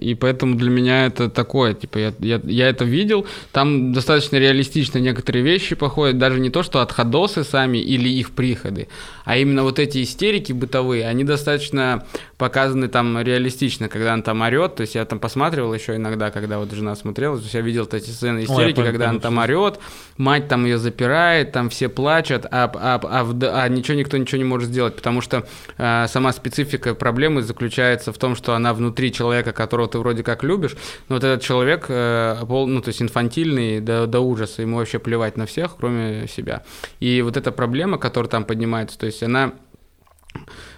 и 0.00 0.14
поэтому 0.14 0.56
для 0.56 0.70
меня 0.70 1.06
это 1.06 1.28
такое, 1.28 1.74
типа, 1.74 1.98
я, 1.98 2.14
я, 2.20 2.40
я 2.44 2.68
это 2.68 2.84
видел, 2.84 3.26
там 3.52 3.92
достаточно 3.92 4.36
реалистично 4.36 4.98
некоторые 4.98 5.42
вещи 5.42 5.74
походят, 5.74 6.18
даже 6.18 6.40
не 6.40 6.50
то, 6.50 6.62
что 6.62 6.80
отходосы 6.80 7.44
сами 7.44 7.78
или 7.78 8.08
их 8.08 8.30
приходы, 8.32 8.88
а 9.24 9.31
именно 9.36 9.62
вот 9.62 9.78
эти 9.78 10.02
истерики 10.02 10.52
бытовые, 10.52 11.06
они 11.06 11.24
достаточно 11.24 12.04
показаны 12.38 12.88
там 12.88 13.20
реалистично, 13.20 13.88
когда 13.88 14.12
он 14.14 14.22
там 14.22 14.42
орет, 14.42 14.74
то 14.76 14.80
есть 14.82 14.94
я 14.96 15.04
там 15.04 15.18
посматривал 15.20 15.72
еще 15.74 15.94
иногда, 15.96 16.30
когда 16.30 16.58
вот 16.58 16.72
жена 16.72 16.96
смотрела, 16.96 17.36
то 17.36 17.42
есть 17.42 17.54
я 17.54 17.60
видел 17.60 17.88
эти 17.92 18.10
сцены 18.10 18.44
истерики, 18.44 18.76
понял, 18.76 18.86
когда 18.90 19.04
он 19.06 19.10
понял, 19.12 19.22
там 19.22 19.38
орет, 19.38 19.78
мать 20.16 20.48
там 20.48 20.64
ее 20.64 20.78
запирает, 20.78 21.52
там 21.52 21.70
все 21.70 21.88
плачут, 21.88 22.46
а, 22.50 22.70
а, 22.74 23.00
а, 23.02 23.24
в- 23.24 23.34
а 23.44 23.68
ничего 23.68 23.96
никто 23.96 24.16
ничего 24.16 24.38
не 24.38 24.44
может 24.44 24.68
сделать, 24.70 24.96
потому 24.96 25.20
что 25.20 25.46
э, 25.78 26.06
сама 26.08 26.32
специфика 26.32 26.94
проблемы 26.94 27.42
заключается 27.42 28.12
в 28.12 28.18
том, 28.18 28.34
что 28.34 28.54
она 28.54 28.74
внутри 28.74 29.12
человека, 29.12 29.52
которого 29.52 29.86
ты 29.88 29.98
вроде 29.98 30.22
как 30.24 30.42
любишь, 30.42 30.74
но 31.08 31.16
вот 31.16 31.24
этот 31.24 31.42
человек, 31.42 31.86
э, 31.88 32.36
пол- 32.48 32.66
ну 32.66 32.80
то 32.80 32.88
есть 32.88 33.00
инфантильный 33.02 33.80
до, 33.80 34.06
до 34.06 34.20
ужаса, 34.20 34.62
ему 34.62 34.78
вообще 34.78 34.98
плевать 34.98 35.36
на 35.36 35.46
всех, 35.46 35.76
кроме 35.78 36.26
себя. 36.26 36.62
И 36.98 37.22
вот 37.22 37.36
эта 37.36 37.52
проблема, 37.52 37.98
которая 37.98 38.28
там 38.28 38.44
поднимается, 38.44 38.98
то 38.98 39.06
есть 39.06 39.21
она 39.22 39.52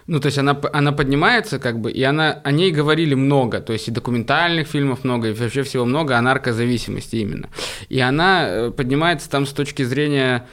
ну, 0.06 0.20
то 0.20 0.26
есть 0.26 0.38
она, 0.38 0.60
она 0.72 0.92
поднимается, 0.92 1.58
как 1.58 1.80
бы, 1.80 1.90
и 1.90 2.02
она, 2.02 2.32
о 2.44 2.50
ней 2.50 2.70
говорили 2.70 3.14
много, 3.14 3.60
то 3.60 3.72
есть 3.72 3.88
и 3.88 3.90
документальных 3.90 4.68
фильмов 4.68 5.04
много, 5.04 5.28
и 5.28 5.32
вообще 5.32 5.62
всего 5.62 5.86
много 5.86 6.18
о 6.18 6.20
наркозависимости 6.20 7.16
именно. 7.16 7.48
И 7.88 8.00
она 8.00 8.46
э, 8.46 8.70
поднимается 8.70 9.30
там 9.30 9.46
с 9.46 9.52
точки 9.52 9.82
зрения 9.82 10.46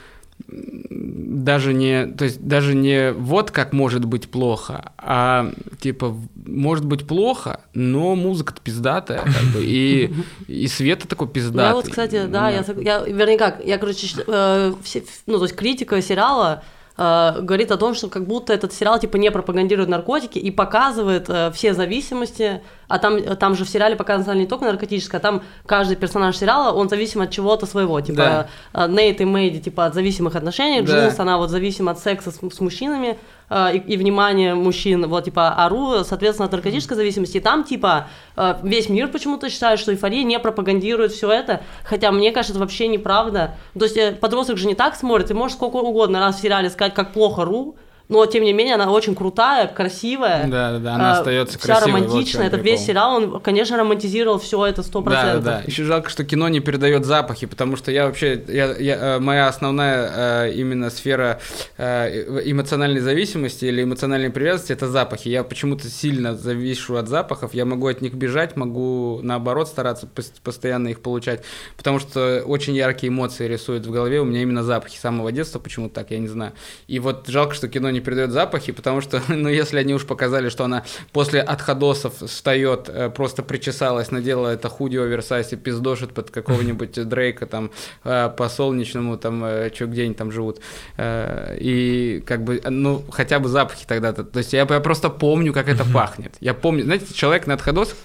даже 0.47 1.73
не, 1.73 2.07
то 2.07 2.25
есть 2.25 2.41
даже 2.41 2.73
не 2.73 3.11
вот 3.11 3.51
как 3.51 3.73
может 3.73 4.05
быть 4.05 4.29
плохо, 4.29 4.91
а 4.97 5.51
типа 5.79 6.15
может 6.35 6.85
быть 6.85 7.05
плохо, 7.05 7.61
но 7.73 8.15
музыка-то 8.15 8.61
пиздатая, 8.61 9.19
как 9.19 9.43
бы, 9.53 9.63
и, 9.63 10.11
и 10.47 10.67
свет 10.67 11.07
такой 11.07 11.27
пиздатый. 11.27 11.67
Я 11.69 11.73
вот, 11.75 11.87
кстати, 11.89 12.25
да, 12.25 12.49
я, 12.49 12.65
я, 12.77 13.03
вернее 13.05 13.37
как, 13.37 13.63
я, 13.63 13.77
короче, 13.77 14.07
э, 14.25 14.73
все- 14.83 15.03
ну, 15.27 15.37
то 15.37 15.43
есть 15.43 15.55
критика 15.55 16.01
сериала 16.01 16.63
э, 17.01 17.41
говорит 17.41 17.71
о 17.71 17.77
том, 17.77 17.93
что 17.93 18.09
как 18.09 18.25
будто 18.25 18.53
этот 18.53 18.73
сериал 18.73 18.99
типа 18.99 19.17
не 19.17 19.31
пропагандирует 19.31 19.89
наркотики 19.89 20.37
и 20.37 20.51
показывает 20.51 21.29
э, 21.29 21.51
все 21.51 21.73
зависимости, 21.73 22.61
а 22.87 22.99
там, 22.99 23.21
там 23.37 23.55
же 23.55 23.65
в 23.65 23.69
сериале 23.69 23.95
показано 23.95 24.33
не 24.37 24.45
только 24.45 24.65
наркотическое, 24.65 25.19
а 25.19 25.21
там 25.21 25.41
каждый 25.65 25.95
персонаж 25.95 26.37
сериала, 26.37 26.73
он 26.73 26.89
зависим 26.89 27.21
от 27.21 27.31
чего-то 27.31 27.65
своего, 27.65 27.99
типа 28.01 28.47
э, 28.73 28.87
Нейт 28.87 29.21
и 29.21 29.25
Мэйди, 29.25 29.59
типа 29.61 29.85
от 29.85 29.93
зависимых 29.93 30.35
отношений, 30.35 30.81
Да. 30.81 31.07
Джулс, 31.07 31.19
она 31.19 31.37
вот 31.37 31.49
зависима 31.49 31.91
от 31.91 31.99
секса 31.99 32.31
с, 32.31 32.39
с 32.39 32.59
мужчинами, 32.59 33.17
э, 33.51 33.75
и, 33.75 33.93
и 33.93 33.97
внимания 33.97 34.55
мужчин, 34.55 35.05
вот, 35.07 35.25
типа, 35.25 35.53
Ару, 35.57 36.03
соответственно, 36.03 36.47
от 36.47 36.51
наркотической 36.53 36.95
зависимости. 36.95 37.37
И 37.37 37.39
там, 37.39 37.63
типа, 37.63 38.07
э, 38.35 38.55
весь 38.63 38.89
мир 38.89 39.09
почему-то 39.09 39.49
считает, 39.49 39.79
что 39.79 39.91
эйфория 39.91 40.23
не 40.23 40.39
пропагандирует 40.39 41.11
все 41.11 41.29
это, 41.29 41.61
хотя 41.83 42.11
мне 42.11 42.31
кажется, 42.31 42.53
это 42.53 42.61
вообще 42.61 42.87
неправда. 42.87 43.55
То 43.77 43.85
есть 43.85 43.97
э, 43.97 44.13
подросток 44.13 44.57
же 44.57 44.67
не 44.67 44.75
так 44.75 44.95
смотрит, 44.95 45.27
ты 45.27 45.33
можешь 45.33 45.57
сколько 45.57 45.75
угодно 45.75 46.19
раз 46.19 46.37
в 46.37 46.41
сериале 46.41 46.69
сказать, 46.69 46.93
как 46.93 47.13
плохо 47.13 47.45
Ру, 47.45 47.75
но, 48.11 48.25
тем 48.27 48.43
не 48.43 48.53
менее, 48.53 48.75
она 48.75 48.91
очень 48.91 49.15
крутая, 49.15 49.67
красивая. 49.67 50.45
Да, 50.47 50.73
да, 50.73 50.79
да, 50.79 50.95
она 50.95 51.15
э, 51.15 51.19
остается 51.19 51.57
вся 51.57 51.67
красивой. 51.75 51.91
вот 51.93 52.01
в 52.01 52.05
романтичная. 52.11 52.43
чём 52.49 52.53
Это 52.53 52.57
весь 52.63 52.81
сериал, 52.85 53.15
он, 53.15 53.39
конечно, 53.39 53.77
романтизировал 53.77 54.37
все 54.37 54.65
это 54.65 54.83
сто 54.83 54.99
Да, 55.01 55.05
процентов. 55.11 55.43
да, 55.43 55.57
да. 55.59 55.63
Еще 55.65 55.83
жалко, 55.85 56.09
что 56.09 56.23
кино 56.23 56.49
не 56.49 56.59
передает 56.59 57.05
запахи, 57.05 57.47
потому 57.47 57.77
что 57.77 57.89
я 57.91 58.05
вообще, 58.05 58.43
я, 58.47 58.75
я, 58.77 58.95
э, 59.15 59.19
моя 59.19 59.47
основная 59.47 60.45
э, 60.47 60.53
именно 60.53 60.89
сфера 60.89 61.39
э, 61.77 62.41
эмоциональной 62.45 62.99
зависимости 62.99 63.65
или 63.65 63.83
эмоциональной 63.83 64.29
привязанности 64.29 64.73
это 64.73 64.87
запахи. 64.89 65.29
Я 65.29 65.43
почему-то 65.43 65.87
сильно 65.87 66.35
завишу 66.35 66.97
от 66.97 67.07
запахов, 67.07 67.53
я 67.53 67.63
могу 67.65 67.87
от 67.87 68.01
них 68.01 68.13
бежать, 68.13 68.57
могу 68.57 69.19
наоборот 69.23 69.67
стараться 69.69 70.07
пос- 70.13 70.33
постоянно 70.43 70.89
их 70.89 71.01
получать, 71.01 71.43
потому 71.77 71.99
что 71.99 72.43
очень 72.45 72.75
яркие 72.75 73.09
эмоции 73.09 73.47
рисуют 73.47 73.85
в 73.85 73.91
голове. 73.91 74.19
У 74.19 74.25
меня 74.25 74.41
именно 74.41 74.63
запахи 74.63 74.97
с 74.97 75.01
самого 75.01 75.31
детства 75.31 75.59
почему-то 75.59 75.95
так, 75.95 76.11
я 76.11 76.19
не 76.19 76.27
знаю. 76.27 76.51
И 76.87 76.99
вот 76.99 77.27
жалко, 77.27 77.53
что 77.55 77.67
кино 77.69 77.89
не 77.89 78.00
не 78.01 78.05
передает 78.05 78.31
запахи, 78.31 78.71
потому 78.71 79.01
что, 79.01 79.21
ну, 79.27 79.49
если 79.49 79.79
они 79.79 79.93
уж 79.93 80.05
показали, 80.05 80.49
что 80.49 80.65
она 80.65 80.83
после 81.11 81.41
отходосов 81.41 82.13
встает, 82.21 82.89
э, 82.89 83.09
просто 83.09 83.43
причесалась, 83.43 84.11
надела 84.11 84.49
это 84.49 84.69
худи 84.69 84.97
оверсайз 84.97 85.53
и 85.53 85.55
пиздошит 85.55 86.13
под 86.13 86.31
какого-нибудь 86.31 87.07
Дрейка 87.09 87.45
там 87.45 87.71
э, 88.03 88.29
по 88.35 88.49
солнечному, 88.49 89.17
там, 89.17 89.43
э, 89.43 89.71
что 89.73 89.85
где 89.85 90.03
они 90.03 90.13
там 90.13 90.31
живут. 90.31 90.59
И 90.97 92.23
как 92.25 92.43
бы, 92.43 92.61
ну, 92.69 93.03
хотя 93.11 93.39
бы 93.39 93.49
запахи 93.49 93.85
тогда-то. 93.87 94.23
То 94.23 94.39
есть 94.39 94.53
я, 94.53 94.67
я 94.69 94.79
просто 94.79 95.09
помню, 95.09 95.53
как 95.53 95.69
это 95.69 95.85
пахнет. 95.85 96.33
Я 96.39 96.53
помню, 96.53 96.83
знаете, 96.83 97.13
человек 97.13 97.47
на 97.47 97.53
отходосах, 97.53 97.97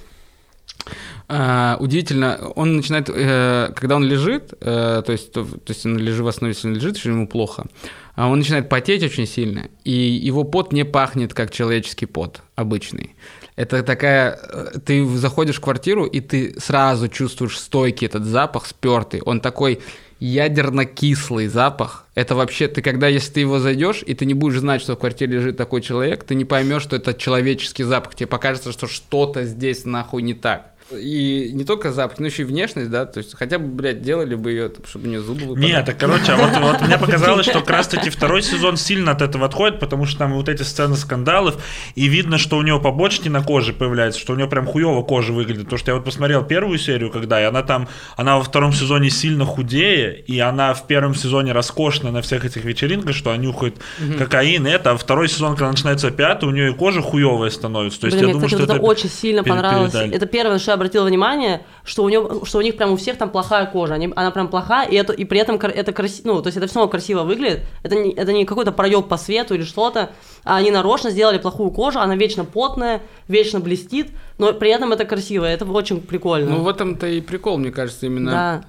Uh, 1.29 1.77
удивительно, 1.79 2.39
он 2.55 2.77
начинает, 2.77 3.09
uh, 3.09 3.75
когда 3.75 3.97
он 3.97 4.05
лежит, 4.05 4.53
uh, 4.61 5.03
то 5.03 5.11
есть, 5.11 5.33
то, 5.33 5.45
то 5.45 5.73
есть 5.73 5.85
он 5.85 5.99
лежит 5.99 6.21
в 6.21 6.29
основе, 6.29 6.55
если 6.55 6.69
он 6.69 6.75
лежит, 6.75 6.99
что 6.99 7.09
ему 7.09 7.27
плохо, 7.27 7.65
а 8.06 8.06
он 8.17 8.39
начинает 8.39 8.69
потеть 8.69 9.03
очень 9.03 9.27
сильно, 9.27 9.69
и 9.85 9.93
его 9.93 10.45
пот 10.45 10.73
не 10.73 10.85
пахнет 10.85 11.35
как 11.35 11.51
человеческий 11.51 12.07
пот 12.07 12.41
обычный. 12.55 13.15
Это 13.57 13.83
такая, 13.83 14.39
ты 14.85 15.07
заходишь 15.17 15.57
в 15.57 15.61
квартиру, 15.61 16.07
и 16.07 16.21
ты 16.21 16.59
сразу 16.59 17.09
чувствуешь 17.09 17.59
стойкий 17.59 18.07
этот 18.07 18.25
запах, 18.25 18.67
спертый. 18.67 19.21
Он 19.23 19.41
такой 19.41 19.81
ядерно-кислый 20.19 21.47
запах. 21.49 22.07
Это 22.15 22.35
вообще, 22.35 22.69
ты 22.69 22.81
когда, 22.83 23.09
если 23.09 23.33
ты 23.35 23.41
его 23.41 23.59
зайдешь, 23.59 24.03
и 24.07 24.15
ты 24.15 24.25
не 24.25 24.35
будешь 24.35 24.61
знать, 24.61 24.81
что 24.81 24.95
в 24.95 24.99
квартире 24.99 25.35
лежит 25.35 25.57
такой 25.57 25.83
человек, 25.83 26.25
ты 26.25 26.35
не 26.35 26.45
поймешь, 26.45 26.83
что 26.83 26.97
это 26.97 27.13
человеческий 27.13 27.85
запах. 27.85 28.15
Тебе 28.15 28.27
покажется, 28.27 28.73
что 28.73 28.87
что-то 28.87 29.45
здесь 29.45 29.85
нахуй 29.85 30.23
не 30.23 30.35
так. 30.35 30.73
И 30.93 31.51
не 31.53 31.65
только 31.65 31.91
запах, 31.91 32.21
но 32.21 32.27
еще 32.27 32.43
и 32.43 32.45
внешность, 32.45 32.91
да, 32.91 33.07
то 33.07 33.19
есть 33.19 33.35
хотя 33.35 33.59
бы, 33.59 33.67
блядь, 33.67 34.03
делали 34.03 34.37
бы 34.37 34.51
ее, 34.53 34.71
чтобы 34.89 35.07
у 35.07 35.09
нее 35.09 35.21
зубы 35.21 35.47
выпадали. 35.47 35.67
Нет, 35.67 35.85
так, 35.85 35.99
короче, 35.99 36.31
а 36.31 36.37
вот, 36.37 36.51
вот 36.61 36.81
мне 36.87 36.97
показалось, 36.97 37.47
что 37.47 37.59
как 37.61 37.71
раз-таки 37.71 38.09
второй 38.09 38.41
сезон 38.41 38.77
сильно 38.77 39.11
от 39.11 39.21
этого 39.21 39.47
отходит, 39.47 39.81
потому 39.81 40.07
что 40.07 40.21
там 40.21 40.35
вот 40.35 40.49
эти 40.49 40.63
сцены 40.63 40.95
скандалов, 40.95 41.61
и 41.97 42.07
видно, 42.07 42.39
что 42.39 42.57
у 42.57 42.63
нее 42.63 42.81
побочки 42.81 43.29
на 43.29 43.43
коже 43.43 43.73
появляются, 43.73 44.21
что 44.21 44.35
у 44.35 44.37
нее 44.37 44.47
прям 44.47 44.65
хуево 44.65 45.03
кожа 45.03 45.33
выглядит. 45.33 45.65
Потому 45.65 45.79
что 45.79 45.91
я 45.91 45.97
вот 45.97 46.05
посмотрел 46.05 46.45
первую 46.45 46.79
серию, 46.79 47.11
когда, 47.11 47.41
и 47.41 47.45
она 47.45 47.63
там, 47.63 47.89
она 48.17 48.37
во 48.37 48.45
втором 48.45 48.73
сезоне 48.73 49.11
сильно 49.11 49.45
худее, 49.45 50.21
и 50.21 50.39
она 50.39 50.73
в 50.73 50.87
первом 50.87 51.17
сезоне 51.17 51.51
роскошна 51.51 52.13
на 52.13 52.23
всех 52.23 52.45
этих 52.45 52.65
вечеринках, 52.65 53.17
что 53.17 53.33
они 53.33 53.49
нюхают 53.49 53.77
угу. 54.01 54.19
кокаин, 54.19 54.67
и 54.69 54.71
это, 54.71 54.93
а 54.93 54.97
второй 54.97 55.29
сезон, 55.29 55.57
когда 55.57 55.71
начинается 55.71 56.13
пятый, 56.13 56.45
у 56.49 56.53
нее 56.53 56.71
и 56.71 56.75
кожа 56.75 57.03
хуевая 57.03 57.51
становится. 57.51 58.01
То 58.03 58.07
есть 58.07 58.17
Блин, 58.17 58.29
я 58.29 58.35
мне, 58.35 58.35
думаю, 58.35 58.49
кстати, 58.49 58.63
что 58.63 58.73
это, 58.73 58.81
это 58.81 58.89
очень 58.89 59.11
сильно 59.11 59.43
понравилось. 59.43 59.93
Передали. 59.93 60.15
Это 60.15 60.27
первое, 60.27 60.59
что 60.59 60.73
я 60.73 60.76
обратила 60.77 61.05
внимание, 61.05 61.67
что 61.85 62.05
у, 62.05 62.09
него, 62.09 62.45
что 62.45 62.59
у 62.59 62.61
них 62.61 62.77
прям 62.77 62.93
у 62.93 62.97
всех 62.97 63.19
там 63.19 63.31
плохая 63.31 63.67
кожа, 63.67 63.95
они, 63.95 64.13
она 64.15 64.31
прям 64.31 64.49
плохая, 64.49 64.89
и, 64.89 64.95
это, 64.95 65.13
и 65.13 65.25
при 65.25 65.41
этом 65.41 65.57
это 65.57 65.93
красиво, 65.93 66.29
ну, 66.29 66.43
то 66.43 66.47
есть 66.47 66.57
это 66.57 66.67
все 66.67 66.77
равно 66.77 66.91
красиво 66.91 67.23
выглядит, 67.23 67.65
это 67.83 67.95
не, 67.97 68.13
это 68.13 68.33
не 68.33 68.45
какой-то 68.45 68.73
проеб 68.73 69.09
по 69.09 69.17
свету 69.17 69.55
или 69.55 69.63
что-то, 69.63 70.11
а 70.45 70.57
они 70.57 70.71
нарочно 70.71 71.11
сделали 71.11 71.39
плохую 71.39 71.71
кожу, 71.71 71.99
она 71.99 72.17
вечно 72.17 72.45
потная, 72.45 73.03
вечно 73.29 73.61
блестит, 73.61 74.11
но 74.39 74.53
при 74.53 74.71
этом 74.71 74.93
это 74.93 75.05
красиво, 75.05 75.45
это 75.45 75.65
очень 75.65 76.01
прикольно. 76.01 76.51
Ну, 76.51 76.63
в 76.63 76.69
этом-то 76.69 77.07
и 77.07 77.21
прикол, 77.21 77.59
мне 77.59 77.71
кажется, 77.71 78.07
именно. 78.07 78.31
Да 78.31 78.65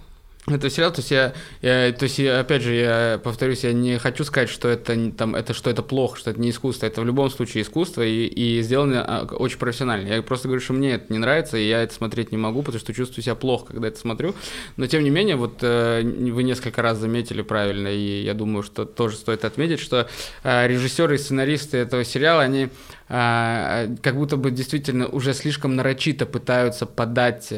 это 0.48 0.70
сериал, 0.70 0.94
то 0.94 1.00
есть 1.00 1.12
я, 1.12 1.34
я, 1.62 1.92
то 1.92 2.04
есть 2.04 2.20
я, 2.20 2.40
опять 2.40 2.62
же, 2.62 2.74
я 2.74 3.20
повторюсь, 3.22 3.66
я 3.66 3.74
не 3.74 3.98
хочу 3.98 4.24
сказать, 4.24 4.50
что 4.50 4.70
это 4.70 5.12
там, 5.12 5.36
это 5.36 5.54
что 5.54 5.70
это 5.70 5.84
плохо, 5.84 6.18
что 6.18 6.32
это 6.32 6.40
не 6.40 6.52
искусство, 6.52 6.86
это 6.86 7.02
в 7.02 7.06
любом 7.06 7.30
случае 7.30 7.64
искусство 7.64 8.02
и, 8.02 8.26
и 8.26 8.62
сделано 8.62 9.04
а, 9.06 9.26
очень 9.26 9.58
профессионально. 9.58 10.08
Я 10.08 10.22
просто 10.22 10.48
говорю, 10.48 10.62
что 10.62 10.72
мне 10.72 10.94
это 10.94 11.12
не 11.12 11.20
нравится, 11.20 11.58
и 11.58 11.68
я 11.68 11.82
это 11.82 11.94
смотреть 11.94 12.32
не 12.32 12.38
могу, 12.38 12.62
потому 12.64 12.80
что 12.80 12.94
чувствую 12.94 13.24
себя 13.24 13.36
плохо, 13.36 13.68
когда 13.68 13.90
это 13.90 14.00
смотрю. 14.00 14.36
Но 14.78 14.88
тем 14.88 15.04
не 15.04 15.10
менее, 15.10 15.36
вот 15.36 15.58
э, 15.62 16.02
вы 16.04 16.44
несколько 16.44 16.82
раз 16.82 16.98
заметили 16.98 17.42
правильно, 17.42 17.90
и 17.90 18.24
я 18.24 18.34
думаю, 18.34 18.64
что 18.64 18.86
тоже 18.86 19.18
стоит 19.18 19.44
отметить, 19.44 19.82
что 19.82 20.08
э, 20.44 20.68
режиссеры 20.68 21.16
и 21.16 21.18
сценаристы 21.18 21.78
этого 21.78 22.06
сериала, 22.06 22.42
они 22.44 22.70
как 23.08 24.16
будто 24.16 24.36
бы 24.36 24.52
действительно 24.52 25.08
уже 25.08 25.34
слишком 25.34 25.76
нарочито 25.76 26.26
пытаются 26.26 26.86
подать 26.86 27.54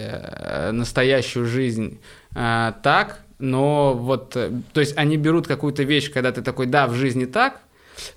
настоящую 0.72 1.46
жизнь 1.48 2.00
а, 2.36 2.74
так, 2.84 3.24
но 3.40 3.94
вот, 3.94 4.36
э, 4.36 4.52
то 4.74 4.82
есть 4.82 4.98
они 4.98 5.18
берут 5.18 5.48
какую-то 5.48 5.84
вещь, 5.84 6.12
когда 6.12 6.32
ты 6.32 6.42
такой, 6.42 6.68
да, 6.68 6.88
в 6.88 6.94
жизни 6.94 7.26
так, 7.26 7.62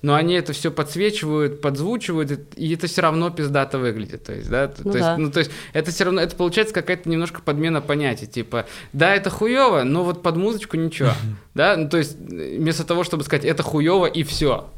но 0.01 0.15
они 0.15 0.35
это 0.35 0.53
все 0.53 0.69
подсвечивают, 0.69 1.61
подзвучивают, 1.61 2.55
и 2.55 2.73
это 2.73 2.87
все 2.87 3.01
равно 3.01 3.29
пиздато 3.29 3.79
выглядит. 3.79 4.23
То 4.23 4.33
есть, 4.33 4.49
да, 4.49 4.71
ну, 4.77 4.91
то, 4.91 4.99
да. 4.99 5.09
Есть, 5.09 5.17
ну, 5.17 5.31
то 5.31 5.39
есть 5.39 5.51
это 5.73 5.91
все 5.91 6.03
равно, 6.05 6.21
это 6.21 6.35
получается 6.35 6.73
какая-то 6.73 7.09
немножко 7.09 7.41
подмена 7.41 7.81
понятий, 7.81 8.27
типа, 8.27 8.65
да, 8.91 9.15
это 9.15 9.29
хуево, 9.29 9.83
но 9.83 10.03
вот 10.03 10.21
под 10.21 10.37
музычку 10.37 10.77
ничего, 10.77 11.11
да, 11.53 11.75
ну, 11.75 11.89
то 11.89 11.97
есть 11.97 12.17
вместо 12.17 12.83
того, 12.83 13.03
чтобы 13.03 13.23
сказать, 13.23 13.45
это 13.45 13.63
хуево 13.63 14.05
и 14.05 14.23
все, 14.23 14.69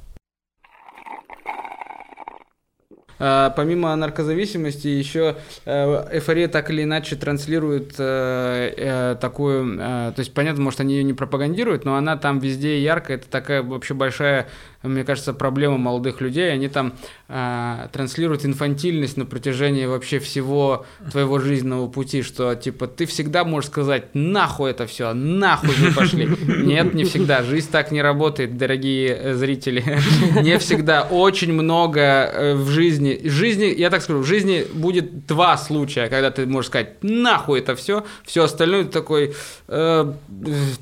А, 3.04 3.04
помимо 3.17 3.95
наркозависимости, 3.95 4.87
еще 4.87 5.37
э, 5.65 6.07
эйфория 6.11 6.47
так 6.47 6.69
или 6.69 6.83
иначе 6.83 7.15
транслирует 7.15 7.95
э, 7.97 8.73
э, 8.77 9.15
такую, 9.19 9.77
то 9.77 10.15
есть 10.17 10.33
понятно, 10.33 10.63
может 10.63 10.79
они 10.81 10.95
ее 10.95 11.03
не 11.03 11.13
пропагандируют, 11.13 11.85
но 11.85 11.95
она 11.95 12.17
там 12.17 12.39
везде 12.39 12.81
яркая, 12.81 13.17
это 13.17 13.29
такая 13.29 13.63
вообще 13.63 13.93
большая 13.93 14.47
мне 14.85 15.03
кажется, 15.03 15.33
проблема 15.33 15.77
молодых 15.77 16.21
людей. 16.21 16.51
Они 16.51 16.67
там 16.67 16.93
э, 17.27 17.87
транслируют 17.91 18.45
инфантильность 18.45 19.17
на 19.17 19.25
протяжении 19.25 19.85
вообще 19.85 20.19
всего 20.19 20.85
твоего 21.11 21.39
жизненного 21.39 21.87
пути, 21.87 22.21
что 22.21 22.55
типа 22.55 22.87
ты 22.87 23.05
всегда 23.05 23.43
можешь 23.43 23.69
сказать 23.69 24.05
нахуй 24.13 24.71
это 24.71 24.87
все, 24.87 25.13
нахуй 25.13 25.75
вы 25.75 25.91
пошли. 25.93 26.25
Нет, 26.47 26.93
не 26.93 27.03
всегда. 27.03 27.43
Жизнь 27.43 27.69
так 27.71 27.91
не 27.91 28.01
работает, 28.01 28.57
дорогие 28.57 29.09
э, 29.09 29.33
зрители. 29.33 29.83
Не 30.41 30.57
всегда. 30.59 31.03
Очень 31.03 31.53
много 31.53 32.01
э, 32.01 32.55
в 32.55 32.69
жизни. 32.69 33.19
В 33.23 33.31
жизни, 33.31 33.65
я 33.65 33.89
так 33.89 34.01
скажу, 34.01 34.19
в 34.19 34.25
жизни 34.25 34.65
будет 34.73 35.25
два 35.25 35.57
случая, 35.57 36.07
когда 36.09 36.31
ты 36.31 36.45
можешь 36.45 36.69
сказать 36.69 37.03
нахуй 37.03 37.59
это 37.59 37.75
все, 37.75 38.05
все 38.25 38.43
остальное 38.43 38.85
такой. 38.85 39.33
Э, 39.67 40.11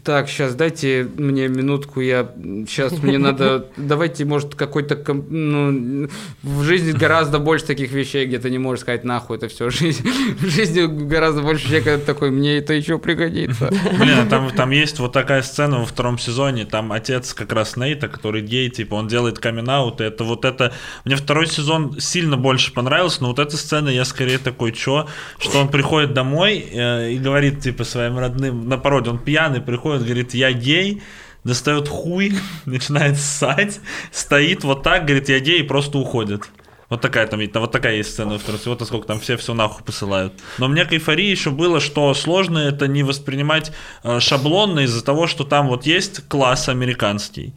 так, 0.04 0.30
сейчас 0.30 0.56
дайте 0.56 1.08
мне 1.18 1.48
минутку, 1.48 2.02
я 2.02 2.30
сейчас 2.68 3.02
мне 3.02 3.18
надо 3.18 3.68
давайте, 3.94 4.26
может, 4.26 4.56
какой-то... 4.56 4.96
Ну, 5.14 6.10
в 6.42 6.64
жизни 6.64 6.94
гораздо 6.94 7.38
больше 7.38 7.66
таких 7.66 7.92
вещей, 7.92 8.26
где 8.26 8.40
ты 8.40 8.50
не 8.50 8.58
можешь 8.58 8.82
сказать 8.82 9.04
нахуй 9.04 9.38
это 9.38 9.48
все. 9.48 9.70
Жизнь, 9.70 10.04
в 10.40 10.48
жизни 10.48 10.86
гораздо 10.86 11.44
больше 11.44 11.68
вещей, 11.68 11.82
когда 11.82 12.04
такой, 12.04 12.32
мне 12.32 12.58
это 12.58 12.74
еще 12.74 12.98
пригодится. 12.98 13.68
Блин, 14.00 14.18
а 14.20 14.26
там, 14.26 14.50
там 14.50 14.72
есть 14.72 14.98
вот 15.00 15.14
такая 15.14 15.44
сцена 15.44 15.80
во 15.80 15.86
втором 15.86 16.18
сезоне, 16.18 16.66
там 16.66 16.92
отец 16.92 17.36
как 17.36 17.54
раз 17.54 17.78
Нейта, 17.78 18.08
который 18.08 18.42
гей, 18.42 18.70
типа, 18.72 18.96
он 18.96 19.08
делает 19.08 19.38
камин 19.38 19.64
это 19.64 20.24
вот 20.24 20.44
это... 20.44 20.74
Мне 21.06 21.16
второй 21.16 21.46
сезон 21.46 22.00
сильно 22.00 22.36
больше 22.36 22.74
понравился, 22.74 23.22
но 23.22 23.28
вот 23.28 23.40
эта 23.40 23.58
сцена 23.58 23.90
я 23.90 24.06
скорее 24.06 24.40
такой, 24.40 24.72
чё? 24.72 25.08
Что 25.38 25.60
он 25.60 25.68
приходит 25.68 26.14
домой 26.14 26.66
э, 26.72 27.12
и 27.12 27.20
говорит, 27.20 27.60
типа, 27.60 27.84
своим 27.84 28.18
родным, 28.18 28.68
на 28.68 28.80
породе, 28.80 29.12
он 29.12 29.20
пьяный 29.20 29.62
приходит, 29.62 30.04
говорит, 30.04 30.34
я 30.34 30.52
гей, 30.52 31.04
достает 31.44 31.88
хуй, 31.88 32.34
начинает 32.66 33.18
ссать, 33.18 33.80
стоит 34.12 34.64
вот 34.64 34.84
так, 34.84 35.06
говорит, 35.06 35.30
я 35.30 35.40
гей, 35.40 35.62
и 35.62 35.64
просто 35.64 35.98
уходит. 35.98 36.44
Вот 36.90 37.02
такая 37.02 37.26
там, 37.26 37.40
вот 37.56 37.72
такая 37.72 37.96
есть 37.96 38.12
сцена 38.12 38.34
во 38.34 38.38
втором 38.38 38.60
вот 38.66 38.82
сколько 38.88 39.08
там 39.08 39.20
все 39.20 39.36
все 39.36 39.56
нахуй 39.56 39.84
посылают. 39.84 40.34
Но 40.60 40.68
мне 40.68 40.86
к 40.86 40.94
эйфории 40.94 41.26
еще 41.26 41.50
было, 41.50 41.80
что 41.80 42.14
сложно 42.14 42.60
это 42.60 42.88
не 42.88 43.02
воспринимать 43.02 43.72
э, 44.04 44.20
шаблонно 44.20 44.82
из-за 44.82 45.04
того, 45.04 45.26
что 45.26 45.44
там 45.44 45.70
вот 45.70 45.88
есть 45.88 46.28
класс 46.28 46.70
американский. 46.70 47.56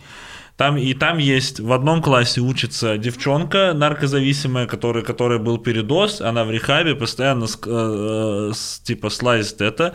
Там 0.57 0.79
и 0.79 0.95
там 0.95 1.19
есть 1.19 1.61
в 1.61 1.71
одном 1.73 2.03
классе 2.03 2.41
учится 2.41 2.97
девчонка 2.97 3.75
наркозависимая, 3.75 4.67
которая, 4.67 5.05
которая 5.05 5.39
был 5.39 5.59
передоз, 5.59 6.23
она 6.23 6.45
в 6.45 6.51
рехабе 6.51 6.95
постоянно 6.95 7.45
э, 7.45 7.49
э, 7.67 8.53
типа 8.85 9.11
слазит 9.11 9.61
это. 9.61 9.95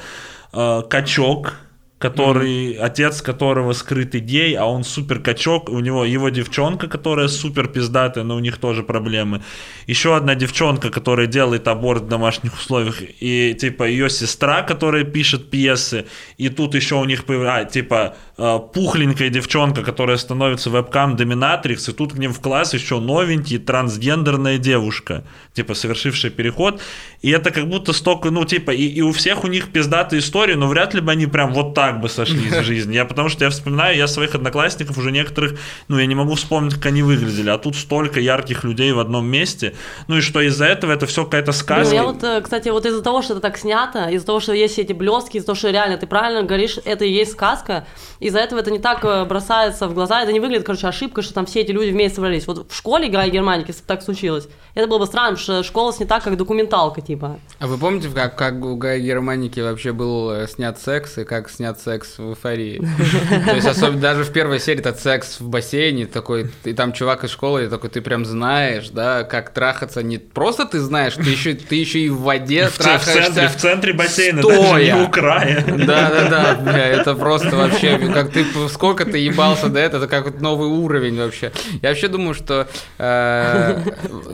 Э, 0.54 0.84
качок, 0.88 1.56
который, 2.02 2.74
mm-hmm. 2.74 2.78
отец 2.80 3.22
которого 3.22 3.74
скрытый 3.74 4.22
гей, 4.22 4.56
а 4.56 4.66
он 4.66 4.84
супер 4.84 5.20
качок, 5.20 5.70
у 5.70 5.80
него 5.80 6.04
его 6.04 6.30
девчонка, 6.30 6.88
которая 6.88 7.28
супер 7.28 7.68
пиздатая, 7.68 8.24
но 8.24 8.36
у 8.36 8.40
них 8.40 8.58
тоже 8.58 8.82
проблемы. 8.82 9.44
Еще 9.86 10.16
одна 10.16 10.34
девчонка, 10.34 10.90
которая 10.90 11.28
делает 11.28 11.68
аборт 11.68 12.04
в 12.04 12.08
домашних 12.08 12.56
условиях, 12.56 13.04
и 13.20 13.54
типа 13.54 13.84
ее 13.84 14.10
сестра, 14.10 14.64
которая 14.64 15.04
пишет 15.04 15.52
пьесы, 15.52 16.06
и 16.40 16.50
тут 16.50 16.74
еще 16.74 16.96
у 16.96 17.06
них 17.06 17.26
появляется, 17.26 17.52
а, 17.52 17.72
типа 17.72 18.16
пухленькая 18.42 19.30
девчонка, 19.30 19.84
которая 19.84 20.18
становится 20.18 20.70
вебкам 20.70 21.16
доминатрикс, 21.16 21.90
и 21.90 21.94
тут 21.94 22.14
к 22.14 22.18
ним 22.18 22.34
в 22.34 22.40
класс 22.40 22.74
еще 22.74 23.00
новенький 23.00 23.60
трансгендерная 23.60 24.58
девушка, 24.58 25.24
типа 25.54 25.76
совершившая 25.76 26.32
переход, 26.32 26.82
и 27.22 27.30
это 27.30 27.52
как 27.52 27.68
будто 27.68 27.94
столько, 27.94 28.32
ну 28.32 28.44
типа, 28.46 28.72
и, 28.72 28.88
и 28.88 29.02
у 29.02 29.12
всех 29.12 29.44
у 29.44 29.48
них 29.48 29.72
пиздатая 29.72 30.20
история, 30.20 30.56
но 30.56 30.68
вряд 30.68 30.96
ли 30.96 31.02
бы 31.02 31.12
они 31.12 31.28
прям 31.28 31.54
вот 31.54 31.76
так 31.76 32.02
бы 32.02 32.10
сошли 32.10 32.48
из 32.48 32.60
жизни. 32.66 32.96
Я 32.96 33.06
потому 33.06 33.30
что 33.30 33.44
я 33.44 33.52
вспоминаю, 33.52 33.96
я 33.96 34.08
своих 34.08 34.34
одноклассников 34.34 34.98
уже 34.98 35.12
некоторых, 35.12 35.60
ну 35.88 36.00
я 36.00 36.08
не 36.08 36.16
могу 36.16 36.34
вспомнить, 36.36 36.74
как 36.76 36.88
они 36.88 37.04
выглядели, 37.04 37.50
а 37.50 37.60
тут 37.60 37.76
столько 37.76 38.20
ярких 38.20 38.64
людей 38.64 38.92
в 38.92 39.00
одном 39.00 39.28
месте, 39.28 39.76
ну 40.08 40.18
и 40.18 40.22
что 40.22 40.42
из-за 40.42 40.66
этого 40.66 40.92
это 40.92 41.06
все 41.06 41.26
какая-то 41.26 41.52
сказка. 41.52 41.94
Ну, 41.94 42.02
я 42.02 42.04
вот, 42.04 42.24
э, 42.24 42.42
кстати, 42.42 42.70
вот 42.70 42.86
из-за 42.86 43.04
того, 43.04 43.22
что 43.22 43.34
это 43.34 43.42
так 43.42 43.58
снято, 43.58 44.10
из-за 44.10 44.26
того, 44.26 44.40
что 44.40 44.54
есть 44.54 44.80
эти 44.80 44.94
блестки, 44.94 45.38
из-за 45.38 45.46
того, 45.46 45.56
что 45.56 45.70
реально 45.70 45.98
ты 45.98 46.08
правильно 46.08 46.44
говоришь, 46.44 46.80
это 46.86 47.06
и 47.06 47.12
есть 47.12 47.34
сказка, 47.34 47.86
из 48.20 48.31
из-за 48.32 48.40
этого 48.40 48.60
это 48.60 48.72
не 48.72 48.80
так 48.80 49.04
э, 49.04 49.26
бросается 49.26 49.88
в 49.88 49.94
глаза, 49.94 50.22
это 50.22 50.32
не 50.32 50.40
выглядит, 50.40 50.66
короче, 50.66 50.88
ошибкой, 50.88 51.24
что 51.24 51.34
там 51.34 51.46
все 51.46 51.62
эти 51.62 51.72
люди 51.72 51.92
вместе 51.92 52.16
собрались. 52.16 52.48
Вот 52.48 52.72
в 52.72 52.76
школе 52.76 53.10
Гая 53.10 53.30
Германики, 53.30 53.68
если 53.68 53.82
бы 53.82 53.88
так 53.88 54.02
случилось, 54.02 54.48
это 54.74 54.88
было 54.88 55.00
бы 55.00 55.06
странно, 55.06 55.36
потому 55.36 55.44
что 55.44 55.64
школа 55.64 55.94
снята 55.94 56.20
как 56.20 56.38
документалка, 56.38 57.02
типа. 57.02 57.40
А 57.60 57.68
вы 57.68 57.78
помните, 57.78 58.10
как, 58.14 58.36
как 58.36 58.64
у 58.64 58.76
Гая 58.78 59.00
Германики 59.00 59.60
вообще 59.60 59.92
был 59.92 60.32
э, 60.32 60.48
снят 60.48 60.80
секс 60.80 61.18
и 61.18 61.26
как 61.26 61.50
снят 61.50 61.80
секс 61.80 62.18
в 62.18 62.30
эйфории? 62.32 62.82
То 63.46 63.56
есть, 63.56 63.68
особенно 63.68 64.00
даже 64.00 64.24
в 64.24 64.32
первой 64.32 64.60
серии 64.60 64.80
этот 64.80 65.00
секс 65.00 65.40
в 65.40 65.50
бассейне 65.50 66.06
такой, 66.06 66.50
и 66.64 66.74
там 66.74 66.94
чувак 66.94 67.26
из 67.26 67.32
школы, 67.32 67.66
и 67.66 67.68
такой, 67.68 67.90
ты 67.90 68.02
прям 68.02 68.26
знаешь, 68.26 68.90
да, 68.90 69.24
как 69.24 69.50
трахаться, 69.50 70.02
не 70.02 70.18
просто 70.18 70.66
ты 70.66 70.80
знаешь, 70.80 71.16
ты 71.16 71.30
еще, 71.30 71.54
ты 71.54 71.76
еще 71.76 72.00
и 72.00 72.10
в 72.10 72.22
воде 72.22 72.70
трахаешься. 72.70 73.50
в 73.50 73.58
центре 73.58 73.94
бассейна, 73.94 74.42
стоя. 74.42 74.58
даже 74.58 74.84
не 74.86 74.94
у 74.94 75.10
края. 75.10 75.66
Да, 75.68 76.10
да, 76.10 76.30
да, 76.30 76.56
бля, 76.56 76.88
это 76.88 77.16
просто 77.16 77.56
вообще, 77.56 77.98
как 78.24 78.34
ты, 78.34 78.46
сколько 78.70 79.06
ты 79.06 79.18
ебался 79.18 79.70
до 79.70 79.80
этого, 79.80 80.06
это 80.06 80.24
как 80.24 80.42
новый 80.42 80.68
уровень 80.68 81.18
вообще. 81.18 81.52
Я 81.82 81.90
вообще 81.90 82.08
думаю, 82.08 82.34
что, 82.34 82.68
э, 82.98 83.82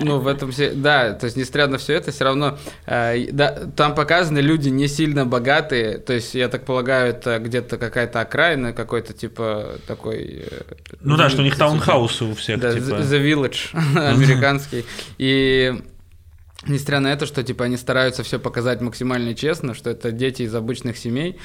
ну, 0.01 0.19
в 0.19 0.27
этом 0.27 0.51
все, 0.51 0.71
да, 0.71 1.13
то 1.13 1.25
есть, 1.25 1.37
несмотря 1.37 1.67
на 1.67 1.77
все 1.77 1.93
это, 1.93 2.11
все 2.11 2.23
равно, 2.23 2.57
э, 2.85 3.31
да, 3.31 3.67
там 3.75 3.95
показаны 3.95 4.39
люди 4.39 4.69
не 4.69 4.87
сильно 4.87 5.25
богатые, 5.25 5.97
то 5.97 6.13
есть, 6.13 6.35
я 6.35 6.47
так 6.49 6.65
полагаю, 6.65 7.09
это 7.09 7.39
где-то 7.39 7.77
какая-то 7.77 8.21
окраина, 8.21 8.73
какой-то, 8.73 9.13
типа, 9.13 9.75
такой... 9.87 10.45
э, 10.49 10.61
Ну 11.01 11.17
да, 11.17 11.29
что 11.29 11.41
у 11.41 11.43
них 11.43 11.53
типа, 11.53 11.65
таунхаусы 11.65 12.25
у 12.25 12.35
всех, 12.35 12.59
да, 12.59 12.73
типа. 12.73 12.83
The 12.85 13.21
Village 13.23 13.75
американский. 13.95 14.85
И 15.17 15.81
несмотря 16.67 16.99
на 16.99 17.13
это, 17.13 17.25
что 17.25 17.43
типа 17.43 17.65
они 17.65 17.77
стараются 17.77 18.23
все 18.23 18.39
показать 18.39 18.81
максимально 18.81 19.33
честно, 19.33 19.73
что 19.73 19.89
это 19.89 20.11
дети 20.11 20.43
из 20.43 20.53
обычных 20.55 20.97
семей, 20.97 21.37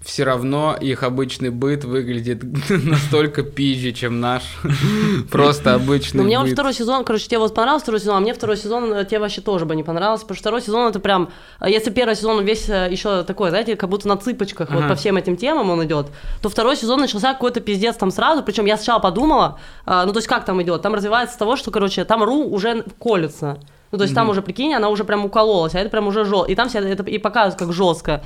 все 0.00 0.24
равно 0.24 0.76
их 0.80 1.02
обычный 1.02 1.50
быт 1.50 1.84
выглядит 1.84 2.42
настолько 2.70 3.42
пизже, 3.42 3.92
чем 3.92 4.20
наш. 4.20 4.42
Просто 5.30 5.74
обычный 5.74 6.18
Но 6.18 6.24
мне 6.24 6.40
быт. 6.40 6.52
второй 6.52 6.72
сезон, 6.72 7.04
короче, 7.04 7.26
тебе 7.26 7.38
вот 7.38 7.54
понравился 7.54 7.84
второй 7.84 8.00
сезон, 8.00 8.16
а 8.16 8.20
мне 8.20 8.34
второй 8.34 8.56
сезон 8.56 8.92
э, 8.92 9.04
тебе 9.04 9.18
вообще 9.18 9.40
тоже 9.40 9.66
бы 9.66 9.76
не 9.76 9.82
понравился, 9.82 10.24
потому 10.24 10.36
что 10.36 10.42
второй 10.42 10.62
сезон 10.62 10.88
это 10.88 11.00
прям, 11.00 11.30
э, 11.60 11.70
если 11.70 11.90
первый 11.90 12.16
сезон 12.16 12.44
весь 12.44 12.68
еще 12.68 13.24
такой, 13.24 13.50
знаете, 13.50 13.76
как 13.76 13.90
будто 13.90 14.08
на 14.08 14.16
цыпочках 14.16 14.70
вот 14.70 14.88
по 14.88 14.94
всем 14.94 15.16
этим 15.16 15.36
темам 15.36 15.70
он 15.70 15.84
идет, 15.84 16.08
то 16.42 16.48
второй 16.48 16.76
сезон 16.76 17.00
начался 17.00 17.32
какой-то 17.32 17.60
пиздец 17.60 17.96
там 17.96 18.10
сразу, 18.10 18.42
причем 18.42 18.66
я 18.66 18.76
сначала 18.76 19.00
подумала, 19.00 19.58
ну 19.86 20.12
то 20.12 20.18
есть 20.18 20.28
как 20.28 20.44
там 20.44 20.62
идет, 20.62 20.82
там 20.82 20.94
развивается 20.94 21.34
с 21.34 21.38
того, 21.38 21.56
что, 21.56 21.70
короче, 21.70 22.04
там 22.04 22.22
Ру 22.22 22.44
уже 22.48 22.84
колется. 22.98 23.58
Ну, 23.92 23.98
то 23.98 24.04
есть 24.04 24.14
там 24.14 24.28
уже, 24.28 24.40
прикинь, 24.40 24.72
она 24.72 24.88
уже 24.88 25.04
прям 25.04 25.24
укололась, 25.24 25.74
а 25.74 25.80
это 25.80 25.90
прям 25.90 26.06
уже 26.06 26.24
жестко. 26.24 26.50
И 26.50 26.54
там 26.54 26.68
все 26.68 26.78
это 26.78 27.02
и 27.02 27.18
показывают 27.18 27.58
как 27.58 27.72
жестко. 27.72 28.22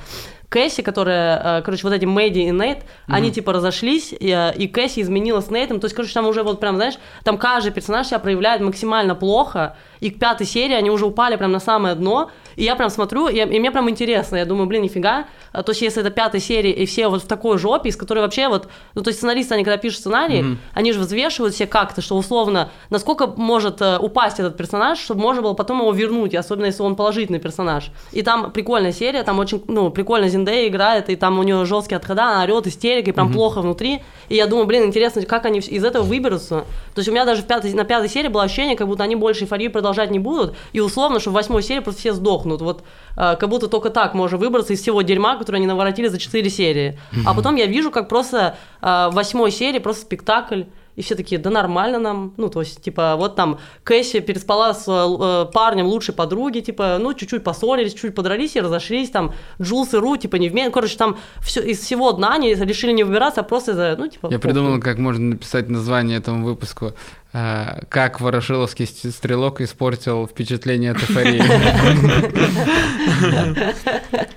Кэсси, 0.49 0.81
которая, 0.81 1.59
э, 1.59 1.61
короче, 1.63 1.83
вот 1.83 1.93
эти 1.93 2.05
Мэдди 2.05 2.39
и 2.39 2.51
Нейт, 2.51 2.83
они 3.07 3.31
типа 3.31 3.53
разошлись, 3.53 4.13
и, 4.13 4.29
э, 4.29 4.53
и 4.55 4.67
Кэсси 4.67 5.01
изменила 5.01 5.41
с 5.41 5.49
Нейтом. 5.49 5.79
То 5.79 5.85
есть, 5.85 5.95
короче, 5.95 6.13
там 6.13 6.27
уже 6.27 6.43
вот 6.43 6.59
прям, 6.59 6.75
знаешь, 6.75 6.95
там 7.23 7.37
каждый 7.37 7.71
персонаж 7.71 8.07
себя 8.07 8.19
проявляет 8.19 8.61
максимально 8.61 9.15
плохо, 9.15 9.75
и 9.99 10.09
к 10.09 10.19
пятой 10.19 10.45
серии 10.45 10.75
они 10.75 10.89
уже 10.89 11.05
упали 11.05 11.35
прям 11.35 11.51
на 11.51 11.59
самое 11.59 11.95
дно. 11.95 12.29
И 12.55 12.63
я 12.63 12.75
прям 12.75 12.89
смотрю, 12.89 13.27
и, 13.27 13.37
и 13.37 13.59
мне 13.59 13.71
прям 13.71 13.89
интересно, 13.89 14.37
я 14.37 14.45
думаю, 14.45 14.67
блин, 14.67 14.83
нифига. 14.83 15.25
А 15.51 15.63
То 15.63 15.71
есть, 15.71 15.81
если 15.81 16.01
это 16.01 16.09
пятая 16.09 16.41
серия, 16.41 16.71
и 16.71 16.85
все 16.85 17.07
вот 17.07 17.23
в 17.23 17.27
такой 17.27 17.57
жопе, 17.57 17.89
из 17.89 17.97
которой 17.97 18.19
вообще 18.19 18.47
вот, 18.47 18.69
ну, 18.93 19.01
то 19.01 19.09
есть 19.09 19.19
сценаристы, 19.19 19.55
они 19.55 19.63
когда 19.63 19.77
пишут 19.77 19.99
сценарий, 20.01 20.57
они 20.73 20.93
же 20.93 20.99
взвешивают 20.99 21.53
все 21.53 21.67
как-то, 21.67 22.01
что 22.01 22.15
условно, 22.15 22.69
насколько 22.89 23.27
может 23.27 23.81
э, 23.81 23.97
упасть 23.99 24.39
этот 24.39 24.57
персонаж, 24.57 24.99
чтобы 24.99 25.21
можно 25.21 25.41
было 25.41 25.53
потом 25.53 25.79
его 25.79 25.91
вернуть, 25.91 26.35
особенно 26.35 26.65
если 26.65 26.83
он 26.83 26.95
положительный 26.95 27.39
персонаж. 27.39 27.91
И 28.11 28.21
там 28.21 28.51
прикольная 28.51 28.91
серия, 28.91 29.23
там 29.23 29.39
очень, 29.39 29.63
ну, 29.67 29.89
прикольно 29.89 30.29
Зиндея 30.35 30.67
играет, 30.67 31.09
и 31.09 31.15
там 31.15 31.39
у 31.39 31.43
нее 31.43 31.65
жесткие 31.65 31.97
отхода, 31.97 32.23
она 32.23 32.43
орет, 32.43 32.67
истерика, 32.67 33.09
и 33.09 33.13
прям 33.13 33.31
плохо 33.31 33.61
внутри. 33.61 34.01
И 34.29 34.35
я 34.35 34.47
думаю, 34.47 34.67
блин, 34.67 34.85
интересно, 34.85 35.21
как 35.23 35.45
они 35.45 35.59
из 35.59 35.83
этого 35.83 36.03
выберутся. 36.03 36.65
То 36.93 36.99
есть 36.99 37.09
у 37.09 37.11
меня 37.11 37.25
даже 37.25 37.41
в 37.41 37.45
пятой, 37.45 37.73
на 37.73 37.83
пятой 37.83 38.09
серии 38.09 38.27
было 38.27 38.43
ощущение, 38.43 38.75
как 38.75 38.87
будто 38.87 39.03
они 39.03 39.15
больше 39.15 39.45
эйфорию 39.45 39.71
продолжать 39.71 40.11
не 40.11 40.19
будут, 40.19 40.55
и 40.73 40.79
условно, 40.79 41.19
что 41.19 41.29
в 41.29 41.33
восьмой 41.33 41.63
серии 41.63 41.79
просто 41.79 42.01
все 42.01 42.13
сдохнут. 42.13 42.61
Вот 42.61 42.83
э, 43.17 43.35
как 43.39 43.49
будто 43.49 43.67
только 43.67 43.89
так 43.89 44.13
можно 44.13 44.37
выбраться 44.37 44.73
из 44.73 44.81
всего 44.81 45.01
дерьма, 45.01 45.37
которое 45.37 45.57
они 45.57 45.67
наворотили 45.67 46.07
за 46.07 46.19
четыре 46.19 46.49
серии. 46.49 46.99
А 47.25 47.33
потом 47.33 47.55
я 47.55 47.65
вижу, 47.65 47.91
как 47.91 48.09
просто 48.09 48.57
э, 48.81 48.85
в 48.85 49.11
восьмой 49.13 49.51
серии 49.51 49.79
просто 49.79 50.03
спектакль, 50.03 50.63
и 50.95 51.01
все 51.01 51.15
такие, 51.15 51.39
да 51.39 51.49
нормально 51.49 51.99
нам. 51.99 52.33
Ну, 52.37 52.49
то 52.49 52.61
есть, 52.61 52.81
типа, 52.81 53.15
вот 53.17 53.35
там 53.35 53.59
Кэсси 53.83 54.21
переспала 54.21 54.73
с 54.73 54.85
э, 54.87 55.45
парнем 55.51 55.87
лучшей 55.87 56.13
подруги, 56.13 56.59
типа, 56.59 56.97
ну, 56.99 57.13
чуть-чуть 57.13 57.43
поссорились, 57.43 57.93
чуть 57.93 58.15
подрались 58.15 58.55
и 58.55 58.61
разошлись, 58.61 59.09
там, 59.09 59.33
Джулс 59.61 59.93
и 59.93 59.97
Ру, 59.97 60.17
типа, 60.17 60.37
не 60.37 60.49
вместе. 60.49 60.71
Короче, 60.71 60.97
там 60.97 61.17
все, 61.41 61.61
из 61.61 61.79
всего 61.79 62.11
дна 62.13 62.35
они 62.35 62.53
решили 62.53 62.91
не 62.91 63.03
выбираться, 63.03 63.41
а 63.41 63.43
просто 63.43 63.71
из-за, 63.71 63.95
ну, 63.97 64.07
типа... 64.07 64.27
Я 64.27 64.37
похуй. 64.37 64.39
придумал, 64.39 64.79
как 64.79 64.97
можно 64.97 65.25
написать 65.31 65.69
название 65.69 66.17
этому 66.17 66.45
выпуску. 66.45 66.93
А, 67.33 67.81
Как 67.89 68.21
Ворошиловский 68.21 68.85
стрелок 68.87 69.59
испортил 69.59 70.25
впечатление 70.25 70.91
от 70.91 70.97
эйфории. 70.99 71.43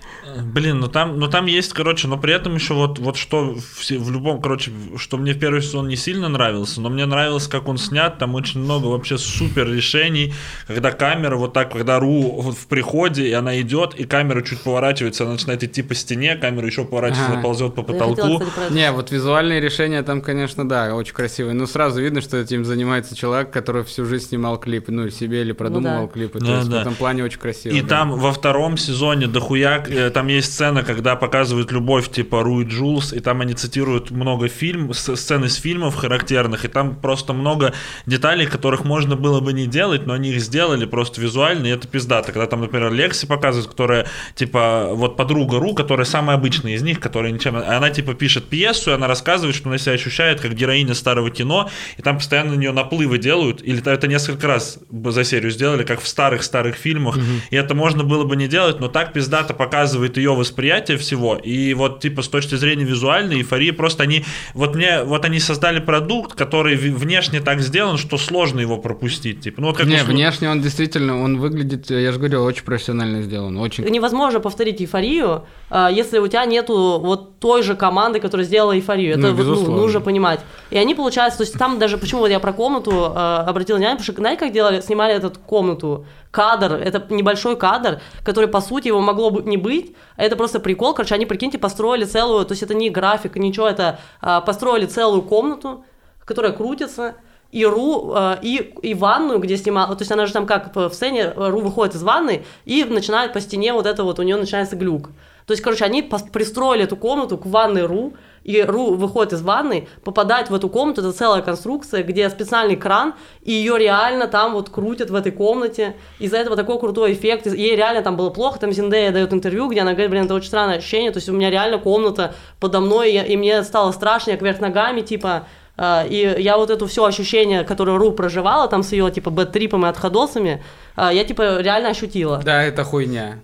Блин, 0.48 0.80
ну 0.80 0.88
там, 0.88 1.18
ну 1.18 1.28
там 1.28 1.46
есть, 1.46 1.72
короче, 1.72 2.08
но 2.08 2.16
при 2.16 2.32
этом 2.32 2.54
еще 2.54 2.74
вот, 2.74 2.98
вот 2.98 3.16
что 3.16 3.54
в, 3.54 3.90
в 3.90 4.10
любом, 4.10 4.40
короче, 4.40 4.70
что 4.96 5.16
мне 5.16 5.32
в 5.32 5.38
первый 5.38 5.62
сезон 5.62 5.88
не 5.88 5.96
сильно 5.96 6.28
нравился, 6.28 6.80
но 6.80 6.88
мне 6.88 7.06
нравилось, 7.06 7.46
как 7.48 7.68
он 7.68 7.76
снят, 7.78 8.18
там 8.18 8.34
очень 8.34 8.60
много 8.60 8.86
вообще 8.86 9.18
супер 9.18 9.70
решений, 9.70 10.32
когда 10.66 10.90
камера 10.90 11.36
вот 11.36 11.52
так, 11.52 11.72
когда 11.72 11.98
Ру 11.98 12.40
вот 12.40 12.56
в 12.56 12.66
приходе, 12.66 13.28
и 13.28 13.32
она 13.32 13.60
идет, 13.60 13.94
и 13.94 14.04
камера 14.04 14.42
чуть 14.42 14.60
поворачивается, 14.60 15.24
она 15.24 15.32
начинает 15.32 15.62
идти 15.64 15.82
по 15.82 15.94
стене, 15.94 16.36
камера 16.36 16.66
еще 16.66 16.84
поворачивается, 16.84 17.32
Ага. 17.34 17.42
ползет 17.42 17.74
по 17.74 17.82
потолку. 17.82 18.42
Не, 18.70 18.90
вот 18.92 19.10
визуальные 19.10 19.60
решения 19.60 20.02
там, 20.02 20.22
конечно, 20.22 20.66
да, 20.68 20.94
очень 20.94 21.14
красивые. 21.14 21.54
Но 21.54 21.66
сразу 21.66 22.00
видно, 22.00 22.20
что 22.20 22.36
этим 22.38 22.64
занимается 22.64 23.14
человек, 23.16 23.50
который 23.50 23.84
всю 23.84 24.04
жизнь 24.06 24.28
снимал 24.28 24.58
клипы, 24.58 24.92
ну, 24.92 25.10
себе 25.10 25.42
или 25.42 25.52
продумывал 25.52 26.06
да. 26.06 26.12
клипы. 26.12 26.38
То 26.38 26.46
Да, 26.46 26.56
есть 26.58 26.70
да. 26.70 26.78
в 26.78 26.80
этом 26.82 26.94
плане 26.94 27.24
очень 27.24 27.38
красиво. 27.40 27.74
И 27.74 27.80
да. 27.82 27.88
там 27.88 28.12
во 28.12 28.32
втором 28.32 28.76
сезоне 28.76 29.26
дохуя, 29.26 29.84
э, 29.88 30.10
там 30.10 30.28
есть 30.28 30.37
сцена, 30.42 30.82
когда 30.82 31.16
показывают 31.16 31.72
любовь 31.72 32.10
типа 32.10 32.42
Ру 32.42 32.62
и 32.62 32.64
Джулс, 32.64 33.12
и 33.12 33.20
там 33.20 33.40
они 33.40 33.54
цитируют 33.54 34.10
много 34.10 34.48
фильм, 34.48 34.92
сцен 34.92 35.44
из 35.44 35.56
фильмов 35.56 35.94
характерных, 35.94 36.64
и 36.64 36.68
там 36.68 36.96
просто 36.96 37.32
много 37.32 37.74
деталей, 38.06 38.46
которых 38.46 38.84
можно 38.84 39.16
было 39.16 39.40
бы 39.40 39.52
не 39.52 39.66
делать, 39.66 40.06
но 40.06 40.14
они 40.14 40.30
их 40.30 40.40
сделали 40.40 40.86
просто 40.86 41.20
визуально, 41.20 41.66
и 41.66 41.70
это 41.70 41.88
пиздато. 41.88 42.32
Когда 42.32 42.46
там, 42.46 42.60
например, 42.60 42.92
Лекси 42.92 43.26
показывают, 43.26 43.70
которая 43.70 44.06
типа 44.34 44.90
вот 44.92 45.16
подруга 45.16 45.58
Ру, 45.58 45.74
которая 45.74 46.06
самая 46.06 46.36
обычная 46.36 46.74
из 46.74 46.82
них, 46.82 47.00
которая 47.00 47.32
ничем... 47.32 47.56
Она 47.56 47.90
типа 47.90 48.14
пишет 48.14 48.46
пьесу, 48.46 48.90
и 48.90 48.94
она 48.94 49.06
рассказывает, 49.06 49.56
что 49.56 49.68
она 49.68 49.78
себя 49.78 49.92
ощущает 49.92 50.40
как 50.40 50.54
героиня 50.54 50.94
старого 50.94 51.30
кино, 51.30 51.70
и 51.96 52.02
там 52.02 52.16
постоянно 52.16 52.52
на 52.52 52.58
нее 52.58 52.72
наплывы 52.72 53.18
делают, 53.18 53.62
или 53.62 53.86
это 53.88 54.06
несколько 54.06 54.46
раз 54.46 54.78
за 54.90 55.24
серию 55.24 55.50
сделали, 55.50 55.84
как 55.84 56.00
в 56.00 56.08
старых-старых 56.08 56.76
фильмах, 56.76 57.18
и 57.50 57.56
это 57.56 57.74
можно 57.74 58.04
было 58.04 58.24
бы 58.24 58.36
не 58.36 58.48
делать, 58.48 58.80
но 58.80 58.88
так 58.88 59.12
пиздато 59.12 59.54
показывает 59.54 60.16
ее 60.16 60.27
восприятие 60.34 60.96
всего, 60.98 61.36
и 61.36 61.74
вот 61.74 62.00
типа 62.00 62.22
с 62.22 62.28
точки 62.28 62.54
зрения 62.54 62.84
визуальной 62.84 63.38
эйфории 63.38 63.70
просто 63.70 64.02
они, 64.02 64.24
вот 64.54 64.74
мне, 64.74 65.02
вот 65.02 65.24
они 65.24 65.40
создали 65.40 65.80
продукт, 65.80 66.34
который 66.34 66.76
внешне 66.76 67.40
так 67.40 67.60
сделан, 67.60 67.96
что 67.96 68.18
сложно 68.18 68.60
его 68.60 68.78
пропустить, 68.78 69.40
типа, 69.40 69.60
ну 69.60 69.66
вот 69.68 69.76
как 69.76 69.86
Не, 69.86 69.96
услов- 69.96 70.04
внешне 70.06 70.50
он 70.50 70.60
действительно, 70.60 71.22
он 71.22 71.38
выглядит, 71.38 71.90
я 71.90 72.12
же 72.12 72.18
говорю, 72.18 72.42
очень 72.42 72.64
профессионально 72.64 73.22
сделан, 73.22 73.56
очень. 73.58 73.84
невозможно 73.84 74.40
повторить 74.40 74.80
эйфорию, 74.80 75.44
а, 75.70 75.90
если 75.90 76.18
у 76.18 76.26
тебя 76.28 76.44
нету 76.44 77.00
вот 77.02 77.38
той 77.38 77.62
же 77.62 77.76
команды, 77.76 78.20
которая 78.20 78.46
сделала 78.46 78.74
эйфорию. 78.74 79.12
Это 79.12 79.20
Ну, 79.20 79.34
вот, 79.34 79.68
ну, 79.68 79.76
нужно 79.76 80.00
понимать. 80.00 80.40
И 80.70 80.76
они, 80.76 80.94
получается, 80.94 81.38
то 81.38 81.44
есть 81.44 81.58
там 81.58 81.78
даже, 81.78 81.98
почему 81.98 82.20
вот 82.20 82.30
я 82.30 82.40
про 82.40 82.52
комнату 82.52 83.12
а, 83.14 83.44
обратил 83.46 83.76
внимание, 83.76 83.96
потому 83.98 84.12
что, 84.12 84.20
знаете, 84.20 84.40
как 84.40 84.52
делали, 84.52 84.80
снимали 84.80 85.14
эту 85.14 85.30
комнату? 85.30 86.06
Кадр, 86.30 86.74
это 86.74 87.06
небольшой 87.12 87.56
кадр, 87.56 88.00
который, 88.22 88.48
по 88.48 88.60
сути, 88.60 88.88
его 88.88 89.00
могло 89.00 89.30
бы 89.30 89.42
не 89.42 89.56
быть, 89.56 89.94
а 90.16 90.24
это 90.24 90.36
просто 90.36 90.60
прикол, 90.60 90.94
короче, 90.94 91.14
они, 91.14 91.26
прикиньте, 91.26 91.58
построили 91.58 92.04
целую, 92.04 92.44
то 92.44 92.52
есть 92.52 92.62
это 92.62 92.74
не 92.74 92.90
график, 92.90 93.36
ничего, 93.36 93.66
это 93.66 93.98
а, 94.20 94.40
построили 94.40 94.86
целую 94.86 95.22
комнату, 95.22 95.84
которая 96.24 96.52
крутится, 96.52 97.14
и 97.50 97.64
Ру, 97.64 98.12
э, 98.14 98.36
и, 98.42 98.74
и 98.82 98.94
ванную, 98.94 99.38
где 99.38 99.56
снимала, 99.56 99.96
то 99.96 100.02
есть 100.02 100.12
она 100.12 100.26
же 100.26 100.32
там 100.34 100.46
как 100.46 100.74
в 100.76 100.90
сцене, 100.90 101.32
э, 101.34 101.48
Ру 101.48 101.60
выходит 101.60 101.94
из 101.94 102.02
ванны 102.02 102.44
и 102.66 102.84
начинает 102.84 103.32
по 103.32 103.40
стене 103.40 103.72
вот 103.72 103.86
это 103.86 104.04
вот, 104.04 104.18
у 104.18 104.22
нее 104.22 104.36
начинается 104.36 104.76
глюк. 104.76 105.08
То 105.48 105.52
есть, 105.52 105.62
короче, 105.62 105.86
они 105.86 106.02
пристроили 106.02 106.84
эту 106.84 106.94
комнату 106.94 107.38
к 107.38 107.46
ванной 107.46 107.86
Ру, 107.86 108.12
и 108.44 108.60
Ру 108.60 108.96
выходит 108.96 109.32
из 109.32 109.40
ванны, 109.40 109.88
попадает 110.04 110.50
в 110.50 110.54
эту 110.54 110.68
комнату, 110.68 111.00
это 111.00 111.10
целая 111.10 111.40
конструкция, 111.40 112.02
где 112.02 112.28
специальный 112.28 112.76
кран, 112.76 113.14
и 113.40 113.52
ее 113.52 113.78
реально 113.78 114.26
там 114.28 114.52
вот 114.52 114.68
крутят 114.68 115.08
в 115.08 115.14
этой 115.14 115.32
комнате, 115.32 115.96
из-за 116.18 116.36
этого 116.36 116.54
такой 116.54 116.78
крутой 116.78 117.14
эффект, 117.14 117.46
ей 117.46 117.76
реально 117.76 118.02
там 118.02 118.14
было 118.14 118.28
плохо, 118.28 118.60
там 118.60 118.72
Зиндея 118.72 119.10
дает 119.10 119.32
интервью, 119.32 119.70
где 119.70 119.80
она 119.80 119.92
говорит, 119.92 120.10
блин, 120.10 120.24
это 120.26 120.34
очень 120.34 120.48
странное 120.48 120.76
ощущение, 120.76 121.12
то 121.12 121.16
есть 121.16 121.30
у 121.30 121.32
меня 121.32 121.48
реально 121.48 121.78
комната 121.78 122.34
подо 122.60 122.80
мной, 122.80 123.12
и, 123.12 123.36
мне 123.38 123.62
стало 123.62 123.92
страшно, 123.92 124.32
я 124.32 124.36
кверх 124.36 124.60
ногами, 124.60 125.00
типа, 125.00 125.46
а, 125.78 126.04
И 126.06 126.42
я 126.42 126.58
вот 126.58 126.68
это 126.68 126.86
все 126.86 127.06
ощущение, 127.06 127.64
которое 127.64 127.96
Ру 127.96 128.10
проживала 128.10 128.68
там 128.68 128.82
с 128.82 128.92
ее 128.92 129.10
типа 129.10 129.30
бэт-трипом 129.30 129.86
и 129.86 129.88
отходосами, 129.88 130.62
а, 130.96 131.10
я 131.10 131.24
типа 131.24 131.60
реально 131.60 131.90
ощутила. 131.90 132.42
Да, 132.44 132.62
это 132.64 132.84
хуйня. 132.84 133.38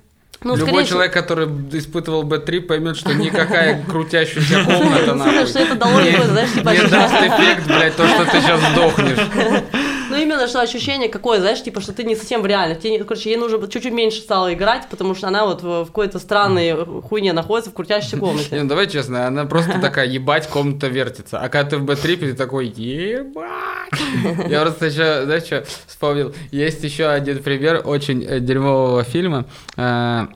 Ну, 0.45 0.57
Любой 0.57 0.69
скорее 0.69 0.87
человек, 0.87 1.13
который 1.15 1.49
испытывал 1.73 2.23
Б3, 2.25 2.61
поймет, 2.61 2.97
что 2.97 3.15
никакая 3.15 3.83
крутящаяся 3.89 4.63
комната 4.65 5.03
всего, 5.03 5.15
нахуй 5.15 5.47
что 5.47 5.59
это 5.59 5.75
не- 5.75 5.79
какой-то, 6.13 6.29
знаешь, 6.29 6.53
типа 6.53 6.69
не 6.69 6.87
даст 6.89 7.15
эффект, 7.15 7.67
блядь, 7.67 7.97
то, 7.97 8.07
что 8.07 8.25
ты 8.27 8.41
сейчас 8.41 8.61
сдохнешь. 8.73 9.19
Ну, 10.14 10.22
именно 10.22 10.46
что 10.46 10.61
ощущение 10.61 11.09
какое, 11.09 11.40
знаешь, 11.40 11.62
типа, 11.62 11.81
что 11.81 11.92
ты 11.92 12.05
не 12.05 12.14
совсем 12.16 12.42
в 12.42 12.46
реальности. 12.46 12.87
Не- 12.87 12.98
короче, 13.03 13.31
ей 13.31 13.37
нужно 13.37 13.66
чуть-чуть 13.68 13.92
меньше 13.92 14.20
стало 14.20 14.55
играть, 14.55 14.88
потому 14.88 15.14
что 15.14 15.29
она 15.29 15.44
вот 15.44 15.62
в, 15.62 15.87
какой-то 15.87 16.18
странной 16.18 16.85
хуйне 17.03 17.33
находится, 17.33 17.70
в 17.70 17.74
крутящейся 17.74 18.16
Не, 18.16 18.20
комнате. 18.20 18.62
ну 18.62 18.68
давай 18.68 18.87
честно, 18.87 19.27
она 19.27 19.44
просто 19.44 19.81
такая, 19.81 20.07
ебать, 20.07 20.48
комната 20.48 20.87
вертится. 20.87 21.38
А 21.40 21.48
когда 21.48 21.70
ты 21.70 21.79
в 21.79 21.85
Б3, 21.85 22.16
ты 22.16 22.35
такой, 22.35 22.66
ебать. 22.68 24.48
Я 24.48 24.62
просто 24.62 24.87
еще, 24.87 25.24
знаешь, 25.24 25.44
что 25.44 25.64
вспомнил? 25.87 26.35
Есть 26.50 26.85
еще 26.85 27.07
один 27.09 27.42
пример 27.42 27.83
очень 27.85 28.24
э, 28.24 28.40
дерьмового 28.40 29.05
фильма. 29.05 29.46
э, 29.77 30.27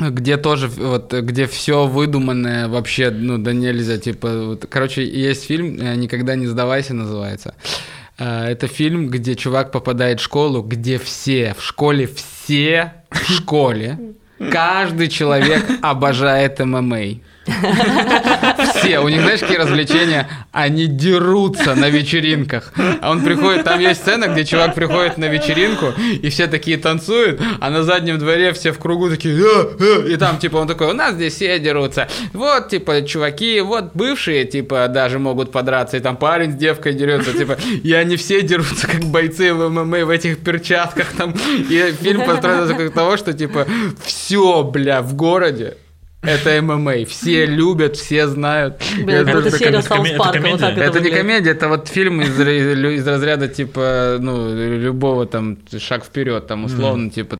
где 0.00 0.36
тоже 0.36 0.68
вот 0.68 1.12
где 1.12 1.46
все 1.46 1.86
выдуманное 1.86 2.66
вообще 2.66 3.10
ну 3.10 3.38
да 3.38 3.52
нельзя 3.52 3.98
типа 3.98 4.46
вот, 4.46 4.66
короче 4.68 5.04
есть 5.04 5.44
фильм 5.44 5.78
э, 5.78 5.94
никогда 5.96 6.34
не 6.34 6.46
сдавайся 6.46 6.94
называется 6.94 7.54
Э, 7.54 8.01
это 8.18 8.68
фильм 8.68 9.08
где 9.08 9.34
чувак 9.34 9.72
попадает 9.72 10.20
в 10.20 10.24
школу 10.24 10.62
где 10.62 10.98
все 10.98 11.54
в 11.58 11.62
школе 11.62 12.06
все 12.06 12.92
в 13.10 13.32
школе. 13.32 13.98
Каждый 14.50 15.08
человек 15.08 15.64
обожает 15.82 16.58
ММА 16.58 17.20
все, 18.82 18.98
у 18.98 19.08
них, 19.08 19.20
знаешь, 19.20 19.40
какие 19.40 19.58
развлечения? 19.58 20.28
Они 20.50 20.86
дерутся 20.86 21.74
на 21.74 21.88
вечеринках. 21.88 22.72
А 23.00 23.10
он 23.10 23.22
приходит, 23.22 23.64
там 23.64 23.80
есть 23.80 24.00
сцена, 24.00 24.26
где 24.26 24.44
чувак 24.44 24.74
приходит 24.74 25.18
на 25.18 25.26
вечеринку, 25.26 25.92
и 25.98 26.28
все 26.28 26.46
такие 26.46 26.76
танцуют, 26.76 27.40
а 27.60 27.70
на 27.70 27.82
заднем 27.82 28.18
дворе 28.18 28.52
все 28.52 28.72
в 28.72 28.78
кругу 28.78 29.08
такие, 29.08 29.40
«А, 29.42 29.68
а», 29.78 30.06
и 30.06 30.16
там, 30.16 30.38
типа, 30.38 30.56
он 30.56 30.68
такой, 30.68 30.88
у 30.88 30.92
нас 30.92 31.14
здесь 31.14 31.34
все 31.34 31.58
дерутся. 31.58 32.08
Вот, 32.32 32.68
типа, 32.68 33.02
чуваки, 33.02 33.60
вот 33.60 33.92
бывшие, 33.94 34.44
типа, 34.44 34.88
даже 34.88 35.18
могут 35.18 35.52
подраться, 35.52 35.96
и 35.96 36.00
там 36.00 36.16
парень 36.16 36.52
с 36.52 36.56
девкой 36.56 36.94
дерется, 36.94 37.32
типа, 37.32 37.56
и 37.82 37.92
они 37.92 38.16
все 38.16 38.42
дерутся, 38.42 38.86
как 38.86 39.04
бойцы 39.04 39.54
в 39.54 39.68
ММА 39.68 40.04
в 40.04 40.10
этих 40.10 40.38
перчатках, 40.38 41.12
там, 41.16 41.34
и 41.70 41.94
фильм 42.00 42.24
построен 42.24 42.66
вокруг 42.66 42.92
того, 42.92 43.16
что, 43.16 43.32
типа, 43.32 43.66
все, 44.04 44.62
бля, 44.64 45.02
в 45.02 45.14
городе 45.14 45.76
это 46.22 46.62
ММА. 46.62 47.04
Все 47.06 47.46
любят, 47.46 47.96
все 47.96 48.26
знают. 48.28 48.80
Блин, 48.96 49.28
Это 49.28 49.50
серия 49.50 49.78
это 49.78 49.88
коме- 49.88 50.06
Саус 50.06 50.08
это 50.10 50.18
Парка, 50.18 50.48
вот 50.48 50.60
так 50.60 50.74
комедия? 50.74 50.82
это 50.84 51.00
не 51.00 51.10
комедия, 51.10 51.50
это 51.50 51.68
вот 51.68 51.88
фильм 51.88 52.20
из, 52.22 52.38
из 52.40 53.06
разряда 53.06 53.48
типа, 53.48 54.16
ну, 54.20 54.54
любого 54.54 55.26
там 55.26 55.58
шаг 55.78 56.04
вперед, 56.04 56.46
там 56.46 56.64
условно, 56.64 57.10
типа. 57.10 57.38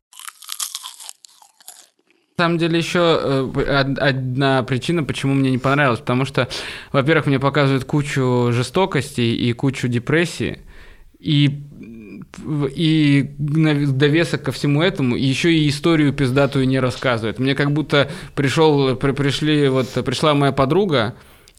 На 2.37 2.45
самом 2.45 2.57
деле 2.57 2.79
еще 2.79 2.99
э, 3.21 3.41
од- 3.41 3.99
одна 3.99 4.63
причина, 4.63 5.03
почему 5.03 5.35
мне 5.35 5.51
не 5.51 5.59
понравилось, 5.59 5.99
потому 5.99 6.25
что, 6.25 6.49
во-первых, 6.91 7.27
мне 7.27 7.39
показывают 7.39 7.85
кучу 7.85 8.49
жестокости 8.51 9.21
и 9.21 9.53
кучу 9.53 9.87
депрессии, 9.87 10.59
и 11.19 11.61
и 12.75 13.29
довесок 13.37 14.43
ко 14.43 14.51
всему 14.51 14.81
этому 14.81 15.15
еще 15.15 15.53
и 15.53 15.67
историю 15.69 16.13
пиздатую 16.13 16.67
не 16.67 16.79
рассказывает. 16.79 17.39
Мне 17.39 17.55
как 17.55 17.71
будто 17.71 18.09
пришел, 18.35 18.95
при- 18.95 19.11
пришли 19.11 19.67
вот 19.69 19.87
пришла 20.05 20.33
моя 20.33 20.51
подруга, 20.51 21.15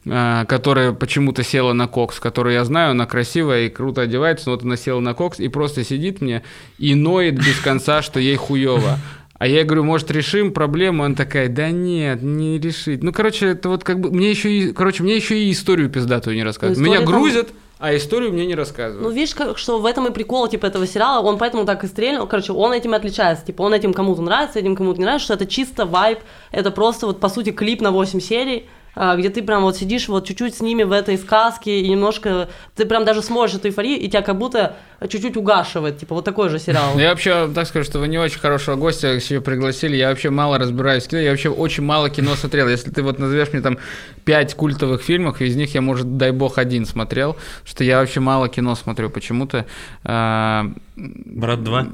а, 0.07 0.45
которая 0.45 0.91
почему-то 0.91 1.43
села 1.43 1.73
на 1.73 1.87
кокс, 1.87 2.19
которую 2.19 2.53
я 2.53 2.63
знаю, 2.65 2.91
она 2.91 3.05
красивая 3.05 3.65
и 3.65 3.69
круто 3.69 4.01
одевается, 4.01 4.49
но 4.49 4.55
вот 4.55 4.63
она 4.63 4.77
села 4.77 4.99
на 4.99 5.13
кокс 5.13 5.39
и 5.39 5.47
просто 5.47 5.83
сидит 5.83 6.21
мне 6.21 6.43
и 6.77 6.93
ноет 6.93 7.35
без 7.35 7.59
конца, 7.59 8.01
что 8.01 8.19
ей 8.19 8.35
хуево. 8.35 8.99
А 9.37 9.47
я 9.47 9.63
говорю, 9.65 9.83
может, 9.83 10.11
решим 10.11 10.53
проблему? 10.53 11.03
Она 11.03 11.13
такая, 11.15 11.49
да 11.49 11.69
нет, 11.69 12.21
не 12.21 12.57
решить. 12.57 13.03
Ну, 13.03 13.11
короче, 13.11 13.47
это 13.47 13.67
вот 13.67 13.83
как 13.83 13.99
бы, 13.99 14.09
мне 14.09 14.29
еще 14.29 14.49
и, 14.49 14.71
короче, 14.71 15.03
мне 15.03 15.15
еще 15.15 15.37
и 15.37 15.51
историю 15.51 15.89
пиздатую 15.89 16.35
не 16.37 16.43
рассказывают. 16.43 16.77
Ну, 16.79 16.85
Меня 16.85 16.97
история 17.03 17.11
там- 17.11 17.21
грузят, 17.21 17.49
а 17.77 17.95
историю 17.95 18.31
мне 18.31 18.45
не 18.45 18.55
рассказывают. 18.55 19.03
Ну, 19.03 19.09
видишь, 19.09 19.35
как, 19.35 19.57
что 19.57 19.79
в 19.79 19.85
этом 19.85 20.07
и 20.07 20.11
прикол, 20.11 20.47
типа, 20.47 20.65
этого 20.65 20.87
сериала, 20.87 21.25
он 21.25 21.37
поэтому 21.37 21.65
так 21.65 21.83
и 21.83 21.87
стрельнул, 21.87 22.25
короче, 22.27 22.53
он 22.53 22.73
этим 22.73 22.93
и 22.93 22.97
отличается, 22.97 23.45
типа, 23.45 23.63
он 23.63 23.73
этим 23.73 23.93
кому-то 23.93 24.21
нравится, 24.21 24.59
этим 24.59 24.75
кому-то 24.75 24.99
не 24.99 25.05
нравится, 25.05 25.25
что 25.25 25.33
это 25.33 25.45
чисто 25.45 25.85
вайб, 25.85 26.19
это 26.51 26.71
просто 26.71 27.05
вот, 27.05 27.19
по 27.19 27.29
сути, 27.29 27.51
клип 27.51 27.81
на 27.81 27.91
8 27.91 28.19
серий, 28.19 28.69
где 28.95 29.29
ты 29.29 29.41
прям 29.43 29.63
вот 29.63 29.77
сидишь 29.77 30.07
вот 30.07 30.25
чуть-чуть 30.25 30.55
с 30.55 30.61
ними 30.61 30.83
в 30.83 30.91
этой 30.91 31.17
сказке, 31.17 31.81
и 31.81 31.89
немножко, 31.89 32.49
ты 32.75 32.85
прям 32.85 33.05
даже 33.05 33.21
смотришь 33.21 33.55
эту 33.55 33.67
эйфорию, 33.67 33.99
и 33.99 34.07
тебя 34.07 34.21
как 34.21 34.37
будто 34.37 34.75
чуть-чуть 35.01 35.37
угашивает, 35.37 35.99
типа, 35.99 36.15
вот 36.15 36.25
такой 36.25 36.49
же 36.49 36.59
сериал. 36.59 36.97
Я 36.97 37.09
вообще 37.09 37.49
так 37.53 37.67
скажу, 37.67 37.85
что 37.85 37.99
вы 37.99 38.07
не 38.07 38.17
очень 38.17 38.39
хорошего 38.39 38.75
гостя 38.75 39.19
себе 39.19 39.41
пригласили. 39.41 39.95
Я 39.95 40.09
вообще 40.09 40.29
мало 40.29 40.57
разбираюсь 40.57 41.03
в 41.03 41.09
кино. 41.09 41.21
Я 41.21 41.31
вообще 41.31 41.49
очень 41.49 41.83
мало 41.83 42.09
кино 42.09 42.35
смотрел. 42.35 42.69
Если 42.69 42.91
ты 42.91 43.03
вот 43.03 43.19
назовешь 43.19 43.51
мне 43.51 43.61
там 43.61 43.77
пять 44.23 44.55
культовых 44.55 45.01
фильмов, 45.01 45.41
из 45.41 45.55
них 45.55 45.73
я, 45.75 45.81
может, 45.81 46.17
дай 46.17 46.31
бог, 46.31 46.57
один 46.57 46.85
смотрел. 46.85 47.35
Что 47.65 47.83
я 47.83 47.99
вообще 47.99 48.19
мало 48.19 48.49
кино 48.49 48.75
смотрю 48.75 49.09
почему-то. 49.09 49.65
А, 50.03 50.71
Брат 50.95 51.63
2. 51.63 51.87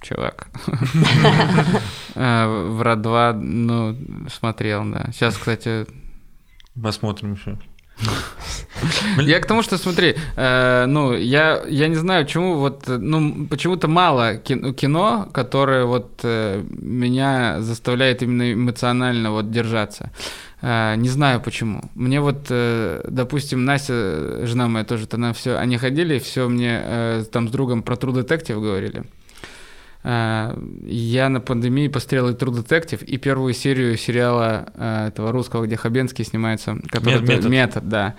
Чувак. 0.00 0.48
А, 2.16 2.68
Врат 2.70 3.02
2, 3.02 3.32
ну, 3.34 3.96
смотрел, 4.28 4.84
да. 4.84 5.06
Сейчас, 5.12 5.36
кстати, 5.36 5.86
Посмотрим 6.80 7.34
еще. 7.34 7.58
Я 9.18 9.40
к 9.40 9.46
тому, 9.46 9.62
что 9.62 9.76
смотри, 9.76 10.16
э, 10.36 10.86
ну, 10.86 11.12
я, 11.12 11.62
я 11.68 11.88
не 11.88 11.96
знаю, 11.96 12.24
почему 12.24 12.56
вот, 12.56 12.88
э, 12.88 12.96
ну, 12.96 13.46
почему-то 13.46 13.88
мало 13.88 14.36
кино, 14.36 14.72
кино, 14.72 15.28
которое 15.32 15.84
вот 15.84 16.20
э, 16.22 16.64
меня 16.70 17.60
заставляет 17.60 18.22
именно 18.22 18.54
эмоционально 18.54 19.32
вот 19.32 19.50
держаться. 19.50 20.12
Э, 20.62 20.94
не 20.96 21.10
знаю 21.10 21.42
почему. 21.42 21.82
Мне 21.94 22.20
вот, 22.20 22.46
э, 22.48 23.02
допустим, 23.06 23.66
Настя, 23.66 24.46
жена 24.46 24.66
моя 24.68 24.86
тоже, 24.86 25.06
она 25.12 25.34
все, 25.34 25.58
они 25.58 25.76
ходили, 25.76 26.18
все 26.18 26.48
мне 26.48 26.80
э, 26.82 27.24
там 27.30 27.48
с 27.48 27.50
другом 27.50 27.82
про 27.82 27.96
True 27.96 28.24
Detective 28.24 28.58
говорили. 28.60 29.04
Э, 30.02 30.56
Я 30.84 31.28
на 31.28 31.40
пандемии 31.40 31.88
посмотрел 31.88 32.28
и 32.30 32.32
True 32.34 32.64
Detective, 32.64 33.04
и 33.04 33.16
первую 33.18 33.52
серию 33.54 33.96
сериала 33.98 34.66
э, 34.74 35.08
этого 35.08 35.30
русского, 35.32 35.66
где 35.66 35.76
Хабенский 35.76 36.24
снимается, 36.24 36.78
который 36.90 37.20
Метод. 37.20 37.50
метод, 37.50 37.88
да. 37.88 38.14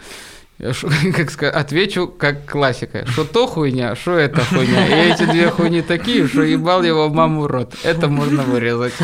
Ш- 0.60 0.88
Как 1.15 1.32
сказать, 1.32 1.56
отвечу 1.56 2.08
как 2.08 2.46
классика. 2.46 3.06
Что 3.08 3.24
то 3.26 3.48
хуйня, 3.48 3.96
что 3.96 4.15
это 4.17 4.41
хуйня. 4.46 4.88
И 4.88 5.12
эти 5.12 5.24
две 5.26 5.50
хуйни 5.50 5.82
такие, 5.82 6.28
что 6.28 6.44
ебал 6.44 6.84
его 6.84 7.10
маму 7.10 7.48
рот. 7.48 7.74
Это 7.84 8.08
можно 8.08 8.44
вырезать. 8.44 8.94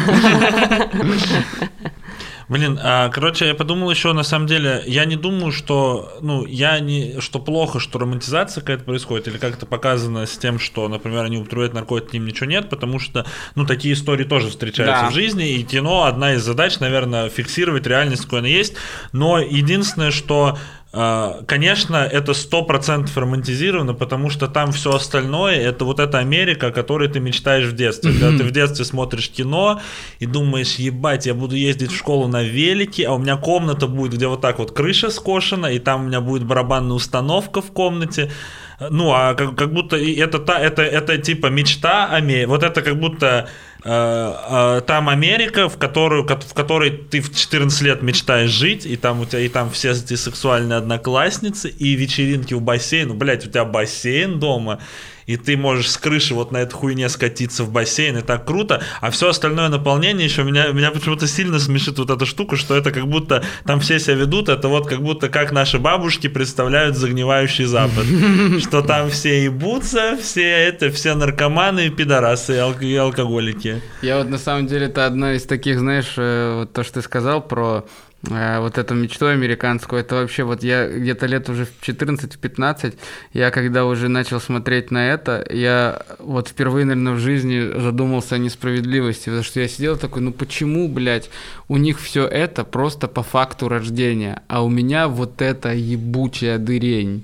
Блин, 2.50 2.80
а, 2.82 3.10
короче, 3.10 3.46
я 3.46 3.56
подумал 3.56 3.92
еще, 3.92 4.14
на 4.14 4.24
самом 4.24 4.48
деле, 4.48 4.82
я 4.88 5.04
не 5.04 5.18
думаю, 5.18 5.52
что, 5.52 6.18
ну, 6.22 6.46
я 6.46 6.80
не, 6.80 7.20
что 7.20 7.40
плохо, 7.40 7.80
что 7.82 8.00
романтизация 8.00 8.62
какая-то 8.62 8.86
происходит, 8.86 9.28
или 9.28 9.38
как-то 9.38 9.66
показано 9.66 10.26
с 10.26 10.38
тем, 10.38 10.58
что, 10.58 10.88
например, 10.88 11.26
они 11.26 11.38
употребляют 11.40 11.74
наркотики, 11.74 12.16
им 12.16 12.26
ничего 12.26 12.46
нет, 12.50 12.70
потому 12.70 13.00
что, 13.00 13.26
ну, 13.56 13.66
такие 13.66 13.94
истории 13.94 14.24
тоже 14.24 14.50
встречаются 14.50 15.04
Да. 15.04 15.10
в 15.10 15.14
жизни, 15.14 15.50
и 15.56 15.64
кино 15.64 16.04
одна 16.06 16.36
из 16.36 16.42
задач, 16.44 16.80
наверное, 16.80 17.28
фиксировать 17.30 17.86
реальность, 17.86 18.24
какой 18.24 18.40
она 18.40 18.48
есть, 18.48 18.76
но 19.12 19.40
единственное, 19.40 20.12
что 20.12 20.58
Конечно, 20.92 21.98
это 21.98 22.34
сто 22.34 22.64
процентов 22.64 23.16
романтизировано, 23.18 23.94
потому 23.94 24.30
что 24.30 24.48
там 24.48 24.72
все 24.72 24.96
остальное 24.96 25.56
это 25.56 25.86
вот 25.86 26.00
эта 26.00 26.20
Америка, 26.20 26.68
о 26.68 26.72
которой 26.72 27.10
ты 27.10 27.20
мечтаешь 27.20 27.66
в 27.66 27.74
детстве. 27.74 28.12
Когда 28.12 28.38
ты 28.38 28.44
в 28.44 28.52
детстве 28.52 28.86
смотришь 28.86 29.30
кино 29.30 29.82
и 30.20 30.26
думаешь, 30.26 30.76
ебать, 30.76 31.26
я 31.26 31.34
буду 31.34 31.56
ездить 31.56 31.92
в 31.92 31.98
школу 31.98 32.28
на 32.28 32.42
велике, 32.42 33.08
а 33.08 33.14
у 33.14 33.20
меня 33.20 33.36
комната 33.36 33.88
будет, 33.88 34.14
где 34.14 34.28
вот 34.28 34.42
так 34.42 34.60
вот 34.60 34.72
крыша 34.72 35.10
скошена, 35.10 35.72
и 35.72 35.80
там 35.80 36.06
у 36.06 36.08
меня 36.08 36.22
будет 36.22 36.46
барабанная 36.46 36.96
установка 36.96 37.62
в 37.62 37.72
комнате. 37.74 38.32
Ну, 38.80 39.12
а 39.12 39.34
как, 39.34 39.56
как 39.56 39.74
будто 39.74 39.98
это, 39.98 40.40
та, 40.40 40.60
это, 40.60 40.84
это 40.84 41.18
типа 41.18 41.48
мечта 41.48 42.06
Америки. 42.06 42.46
Вот 42.46 42.64
это 42.64 42.82
как 42.82 43.00
будто 43.00 43.50
там 43.88 45.08
Америка, 45.08 45.70
в, 45.70 45.78
которую, 45.78 46.26
ко- 46.26 46.40
в 46.40 46.54
которой 46.54 46.92
ты 46.92 47.22
в 47.22 47.34
14 47.34 47.82
лет 47.84 48.02
мечтаешь 48.02 48.50
жить, 48.50 48.86
и 48.86 48.98
там 48.98 49.22
у 49.22 49.26
тебя 49.26 49.40
и 49.40 49.48
там 49.48 49.70
все 49.72 49.92
эти 49.92 50.16
сексуальные 50.16 50.78
одноклассницы, 50.78 51.70
и 51.70 51.94
вечеринки 51.94 52.54
в 52.54 52.62
бассейн. 52.62 53.08
Ну, 53.08 53.14
блядь, 53.14 53.46
у 53.46 53.50
тебя 53.50 53.64
бассейн 53.64 54.40
дома, 54.40 54.80
и 55.28 55.36
ты 55.38 55.58
можешь 55.58 55.92
с 55.92 55.98
крыши 55.98 56.34
вот 56.34 56.52
на 56.52 56.58
эту 56.58 56.76
хуйне 56.76 57.10
скатиться 57.10 57.64
в 57.64 57.72
бассейн, 57.72 58.18
и 58.18 58.22
так 58.22 58.46
круто, 58.46 58.82
а 59.02 59.12
все 59.12 59.30
остальное 59.30 59.70
наполнение 59.70 60.26
еще 60.26 60.44
меня, 60.44 60.70
меня 60.70 60.90
почему-то 60.90 61.28
сильно 61.28 61.60
смешит 61.60 62.00
вот 62.00 62.10
эта 62.10 62.26
штука, 62.26 62.56
что 62.56 62.76
это 62.76 62.92
как 62.92 63.08
будто 63.08 63.44
там 63.66 63.80
все 63.82 64.00
себя 64.00 64.16
ведут, 64.16 64.50
это 64.50 64.68
вот 64.70 64.88
как 64.88 65.02
будто 65.02 65.30
как 65.30 65.52
наши 65.52 65.78
бабушки 65.78 66.28
представляют 66.28 66.96
загнивающий 66.96 67.66
Запад, 67.66 68.06
что 68.62 68.82
там 68.82 69.10
все 69.10 69.44
ебутся, 69.44 70.18
все 70.22 70.48
это, 70.48 70.90
все 70.90 71.14
наркоманы, 71.14 71.90
пидорасы 71.90 72.56
и 72.82 72.96
алкоголики. 72.96 73.82
Я 74.02 74.20
вот 74.20 74.30
на 74.30 74.38
самом 74.38 74.68
деле 74.68 74.88
это 74.88 75.06
одна 75.06 75.34
из 75.34 75.44
таких, 75.44 75.80
знаешь, 75.80 76.14
э, 76.16 76.60
вот 76.60 76.74
то, 76.74 76.84
что 76.84 76.96
ты 76.96 77.02
сказал 77.02 77.42
про 77.42 77.86
э, 78.30 78.60
вот 78.60 78.78
эту 78.78 78.96
мечту 78.96 79.28
американскую. 79.28 80.02
Это 80.02 80.16
вообще 80.16 80.44
вот 80.44 80.64
я 80.64 80.88
где-то 80.88 81.26
лет 81.26 81.50
уже 81.50 81.66
в 81.66 81.82
14-15, 81.82 82.96
я 83.34 83.52
когда 83.52 83.86
уже 83.86 84.08
начал 84.08 84.40
смотреть 84.40 84.92
на 84.92 85.10
это, 85.10 85.46
я 85.50 86.02
вот 86.20 86.50
впервые, 86.50 86.86
наверное, 86.86 87.14
в 87.14 87.20
жизни 87.20 87.80
задумался 87.80 88.36
о 88.36 88.38
несправедливости, 88.38 89.26
потому 89.26 89.44
что 89.44 89.60
я 89.60 89.68
сидел 89.68 89.98
такой, 89.98 90.22
ну 90.22 90.32
почему, 90.32 90.88
блядь, 90.88 91.30
у 91.68 91.78
них 91.78 92.00
все 92.00 92.26
это 92.26 92.64
просто 92.64 93.08
по 93.08 93.24
факту 93.24 93.70
рождения, 93.70 94.42
а 94.48 94.64
у 94.64 94.70
меня 94.70 95.08
вот 95.08 95.42
эта 95.42 95.74
ебучая 95.74 96.58
дырень 96.58 97.24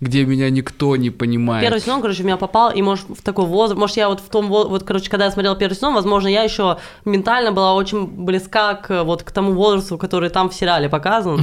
где 0.00 0.26
меня 0.26 0.50
никто 0.50 0.94
не 0.96 1.08
понимает. 1.08 1.64
Первый 1.64 1.80
сезон, 1.80 2.02
короче, 2.02 2.22
в 2.22 2.26
меня 2.26 2.36
попал, 2.36 2.70
и 2.70 2.82
может 2.82 3.06
в 3.08 3.22
такой 3.22 3.46
возраст, 3.46 3.78
может 3.78 3.96
я 3.96 4.10
вот 4.10 4.20
в 4.20 4.28
том, 4.28 4.48
вот, 4.48 4.82
короче, 4.82 5.08
когда 5.08 5.24
я 5.24 5.30
смотрел 5.30 5.56
первый 5.56 5.72
сезон, 5.72 5.94
возможно, 5.94 6.28
я 6.28 6.42
еще 6.42 6.76
ментально 7.06 7.50
была 7.50 7.74
очень 7.74 8.06
близка 8.06 8.74
к 8.74 9.04
вот 9.04 9.22
к 9.22 9.30
тому 9.30 9.52
возрасту, 9.52 9.96
который 9.96 10.28
там 10.28 10.50
в 10.50 10.54
сериале 10.54 10.90
показан. 10.90 11.36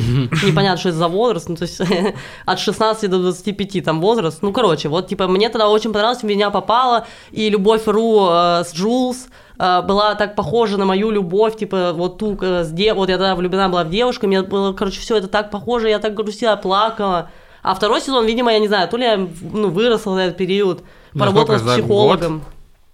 Непонятно, 0.46 0.78
что 0.78 0.90
это 0.90 0.98
за 1.00 1.08
возраст, 1.08 1.50
ну 1.50 1.56
то 1.56 1.64
есть 1.64 1.82
от 2.46 2.60
16 2.60 3.10
до 3.10 3.20
25 3.20 3.84
там 3.84 4.00
возраст. 4.00 4.44
Ну, 4.44 4.54
короче, 4.54 4.88
вот 4.88 5.08
типа 5.08 5.28
мне 5.28 5.50
тогда 5.50 5.70
очень 5.70 5.92
понравилось, 5.92 6.22
в 6.22 6.26
меня 6.26 6.52
попало, 6.52 7.08
и 7.32 7.50
любовь 7.50 7.88
Ру 7.88 8.28
э, 8.30 8.64
с 8.66 8.76
Джулс, 8.76 9.30
э, 9.58 9.82
была 9.82 10.14
так 10.14 10.36
похожа 10.36 10.78
на 10.78 10.86
мою 10.86 11.10
любовь, 11.10 11.58
типа 11.58 11.92
вот 11.94 12.20
ту, 12.20 12.38
э, 12.40 12.64
с 12.64 12.70
де... 12.70 12.94
вот 12.94 13.10
я 13.10 13.18
тогда 13.18 13.36
влюблена 13.36 13.68
была 13.68 13.84
в 13.84 13.90
девушку, 13.90 14.28
мне 14.28 14.44
было, 14.44 14.74
короче, 14.74 15.02
все 15.02 15.18
это 15.18 15.28
так 15.28 15.50
похоже, 15.50 15.90
я 15.90 15.98
так 15.98 16.14
грустила, 16.14 16.56
плакала. 16.56 17.32
А 17.64 17.74
второй 17.74 18.02
сезон, 18.02 18.26
видимо, 18.26 18.52
я 18.52 18.60
не 18.60 18.68
знаю, 18.68 18.90
то 18.90 18.98
ли 18.98 19.06
я 19.06 19.18
ну, 19.18 19.70
выросла 19.70 20.14
в 20.14 20.18
этот 20.18 20.38
период, 20.38 20.84
поработала 21.18 21.58
с 21.58 21.62
психологом. 21.62 22.44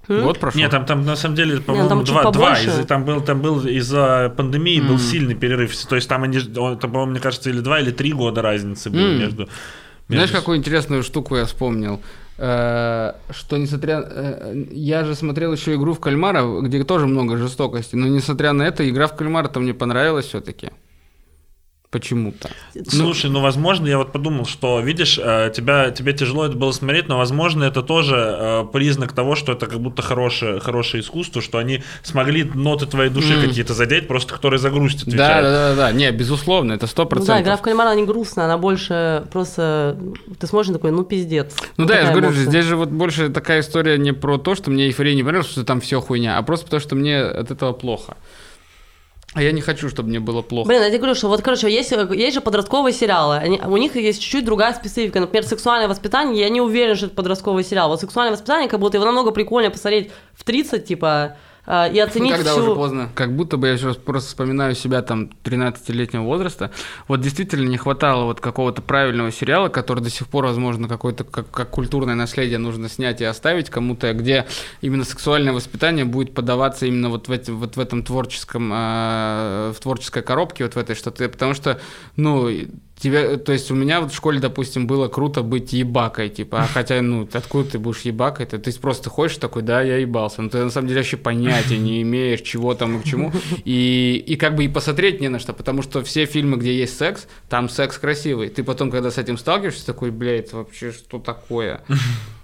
Год? 0.08 0.24
Год 0.24 0.40
прошел? 0.40 0.60
Нет, 0.60 0.72
там, 0.72 0.86
там 0.86 1.06
на 1.06 1.16
самом 1.16 1.36
деле, 1.36 1.60
по-моему, 1.60 1.96
Нет, 1.96 2.06
два, 2.06 2.32
два 2.32 2.60
из, 2.60 2.86
там 2.86 3.04
был, 3.04 3.22
там 3.22 3.42
был 3.42 3.66
из-за 3.66 4.34
пандемии 4.36 4.80
mm. 4.82 4.88
был 4.88 5.00
сильный 5.00 5.36
перерыв. 5.36 5.76
То 5.86 5.96
есть 5.96 6.08
там 6.08 6.24
они, 6.24 6.40
он, 6.58 6.80
там, 6.80 6.92
по-моему, 6.92 7.12
мне 7.12 7.20
кажется, 7.20 7.50
или 7.50 7.60
два, 7.60 7.80
или 7.80 7.92
три 7.92 8.12
года 8.12 8.42
разницы 8.42 8.90
было 8.90 9.00
mm. 9.00 9.18
между, 9.18 9.42
между. 9.42 9.50
Знаешь, 10.08 10.32
какую 10.32 10.58
интересную 10.58 11.04
штуку 11.04 11.36
я 11.36 11.46
вспомнил? 11.46 12.00
Э, 12.38 13.14
что 13.32 13.58
несмотря... 13.58 14.04
Э, 14.04 14.66
я 14.72 15.04
же 15.04 15.14
смотрел 15.14 15.54
еще 15.54 15.76
игру 15.76 15.94
в 15.94 16.00
кальмара, 16.00 16.44
где 16.62 16.84
тоже 16.84 17.06
много 17.06 17.38
жестокости, 17.38 17.96
но 17.96 18.08
несмотря 18.08 18.54
на 18.54 18.64
это, 18.64 18.90
игра 18.90 19.08
в 19.08 19.16
кальмара-то 19.16 19.60
мне 19.60 19.74
понравилась 19.74 20.26
все-таки 20.26 20.70
почему-то. 21.92 22.50
Слушай, 22.88 23.32
ну, 23.32 23.42
возможно, 23.42 23.88
я 23.88 23.98
вот 23.98 24.12
подумал, 24.12 24.46
что, 24.46 24.80
видишь, 24.80 25.20
э, 25.22 25.52
тебя, 25.56 25.90
тебе 25.90 26.14
тяжело 26.14 26.46
это 26.46 26.56
было 26.56 26.72
смотреть, 26.72 27.08
но, 27.08 27.18
возможно, 27.18 27.64
это 27.64 27.82
тоже 27.82 28.16
э, 28.16 28.66
признак 28.72 29.14
того, 29.14 29.36
что 29.36 29.54
это 29.54 29.66
как 29.66 29.80
будто 29.80 30.04
хорошее, 30.04 30.60
хорошее 30.60 31.02
искусство, 31.02 31.42
что 31.42 31.58
они 31.58 31.82
смогли 32.04 32.44
ноты 32.44 32.86
твоей 32.86 33.10
души 33.10 33.34
mm. 33.34 33.48
какие-то 33.48 33.74
задеть, 33.74 34.08
просто 34.08 34.34
которые 34.34 34.60
за 34.60 34.70
грусть 34.70 35.02
отвечают. 35.02 35.44
Да, 35.46 35.52
да, 35.52 35.70
да, 35.70 35.76
да, 35.76 35.92
не, 35.92 36.12
безусловно, 36.12 36.74
это 36.74 36.86
сто 36.86 37.06
процентов. 37.06 37.36
Ну, 37.36 37.42
да, 37.42 37.44
игра 37.44 37.58
в 37.58 37.62
кальмара 37.62 37.96
не 37.96 38.06
грустная, 38.06 38.46
она 38.46 38.60
больше 38.60 39.26
просто, 39.32 39.98
ты 40.40 40.46
смотришь 40.46 40.72
такой, 40.72 40.92
ну, 40.92 41.04
пиздец. 41.04 41.56
Ну 41.78 41.86
да, 41.86 42.00
я 42.00 42.06
же 42.06 42.12
говорю, 42.12 42.32
здесь 42.32 42.66
же 42.66 42.76
вот 42.76 42.90
больше 42.90 43.30
такая 43.30 43.62
история 43.62 43.98
не 43.98 44.14
про 44.14 44.38
то, 44.38 44.54
что 44.54 44.70
мне 44.70 44.86
эйфория 44.86 45.16
не 45.16 45.24
понравилась, 45.24 45.52
что 45.52 45.64
там 45.64 45.82
все 45.82 46.02
хуйня, 46.02 46.38
а 46.38 46.44
просто 46.44 46.66
потому, 46.66 46.82
что 46.82 46.96
мне 46.96 47.20
от 47.20 47.50
этого 47.50 47.74
плохо. 47.74 48.16
А 49.34 49.44
я 49.44 49.52
не 49.52 49.62
хочу, 49.62 49.90
чтобы 49.90 50.10
мне 50.10 50.20
было 50.20 50.42
плохо. 50.42 50.68
Блин, 50.68 50.82
я 50.82 50.90
тебе 50.90 50.98
говорю, 50.98 51.16
что 51.16 51.28
вот, 51.28 51.42
короче, 51.42 51.70
есть, 51.70 51.92
есть 51.92 52.34
же 52.34 52.42
подростковые 52.42 52.94
сериалы. 52.94 53.38
Они, 53.38 53.62
у 53.64 53.78
них 53.78 53.96
есть 53.96 54.22
чуть-чуть 54.22 54.44
другая 54.44 54.74
специфика. 54.74 55.20
Например, 55.20 55.46
сексуальное 55.46 55.88
воспитание, 55.88 56.42
я 56.42 56.50
не 56.50 56.62
уверен, 56.62 56.96
что 56.96 57.06
это 57.06 57.16
подростковый 57.16 57.64
сериал. 57.64 57.90
Вот 57.90 58.00
сексуальное 58.00 58.34
воспитание, 58.34 58.68
как 58.68 58.80
будто 58.80 58.98
его 58.98 59.06
намного 59.06 59.32
прикольнее 59.32 59.70
посмотреть 59.70 60.12
в 60.34 60.44
30, 60.44 60.86
типа, 60.86 61.38
и 61.70 62.00
оценить 62.00 62.34
Когда 62.34 62.54
всю... 62.54 62.62
уже 62.62 62.76
поздно. 62.76 63.10
Как 63.14 63.36
будто 63.36 63.58
бы 63.58 63.68
я 63.68 63.78
сейчас 63.78 63.96
просто 63.96 64.30
вспоминаю 64.30 64.74
себя 64.74 65.04
там 65.04 65.30
13-летнего 65.44 66.24
возраста. 66.24 66.72
Вот 67.08 67.22
действительно 67.22 67.68
не 67.68 67.78
хватало 67.78 68.24
вот 68.24 68.42
какого-то 68.42 68.82
правильного 68.82 69.32
сериала, 69.32 69.70
который 69.70 70.04
до 70.04 70.10
сих 70.10 70.28
пор, 70.28 70.46
возможно, 70.46 70.88
какое-то 70.88 71.24
как, 71.24 71.52
как 71.52 71.70
культурное 71.70 72.16
наследие 72.16 72.58
нужно 72.58 72.90
снять 72.90 73.22
и 73.22 73.26
оставить 73.26 73.70
кому-то, 73.70 74.14
где 74.14 74.48
именно 74.82 75.04
сексуальное 75.04 75.54
воспитание 75.54 76.06
будет 76.06 76.34
подаваться 76.34 76.88
именно 76.88 77.10
вот 77.10 77.28
в, 77.28 77.32
эти, 77.32 77.52
вот 77.52 77.76
в 77.76 77.80
этом 77.80 78.04
творческом, 78.04 78.72
э, 78.74 79.74
в 79.76 79.80
творческой 79.80 80.24
коробке, 80.24 80.64
вот 80.64 80.74
в 80.74 80.78
этой 80.78 80.96
что-то. 80.96 81.30
Потому 81.30 81.54
что, 81.54 81.80
ну, 82.16 82.50
Тебе, 83.00 83.38
то 83.38 83.54
есть 83.54 83.72
у 83.72 83.76
меня 83.76 84.02
вот 84.02 84.12
в 84.12 84.16
школе, 84.16 84.40
допустим, 84.40 84.86
было 84.86 85.08
круто 85.08 85.42
быть 85.42 85.72
ебакой, 85.72 86.28
типа, 86.28 86.64
а 86.64 86.68
хотя, 86.68 87.02
ну, 87.02 87.28
откуда 87.32 87.72
ты 87.72 87.80
будешь 87.80 88.02
ебакой? 88.02 88.46
Ты, 88.46 88.58
ты 88.58 88.74
просто 88.74 89.10
ходишь 89.10 89.38
такой, 89.38 89.62
да, 89.62 89.82
я 89.82 89.98
ебался, 89.98 90.42
но 90.42 90.50
ты 90.50 90.58
на 90.58 90.70
самом 90.70 90.90
деле 90.90 91.00
вообще 91.00 91.16
понятия 91.16 91.78
не 91.78 92.02
имеешь, 92.02 92.42
чего 92.42 92.74
там 92.74 92.98
и 92.98 93.02
к 93.02 93.06
чему, 93.06 93.32
и, 93.64 94.22
и 94.28 94.36
как 94.36 94.56
бы 94.56 94.66
и 94.66 94.68
посмотреть 94.68 95.22
не 95.22 95.30
на 95.30 95.40
что, 95.40 95.54
потому 95.54 95.82
что 95.82 96.04
все 96.04 96.26
фильмы, 96.26 96.58
где 96.58 96.78
есть 96.78 96.98
секс, 96.98 97.28
там 97.48 97.70
секс 97.70 97.98
красивый. 97.98 98.50
Ты 98.50 98.66
потом, 98.66 98.92
когда 98.92 99.12
с 99.12 99.18
этим 99.18 99.38
сталкиваешься, 99.38 99.86
такой, 99.86 100.12
блядь, 100.12 100.52
вообще 100.52 100.92
что 100.92 101.20
такое? 101.20 101.82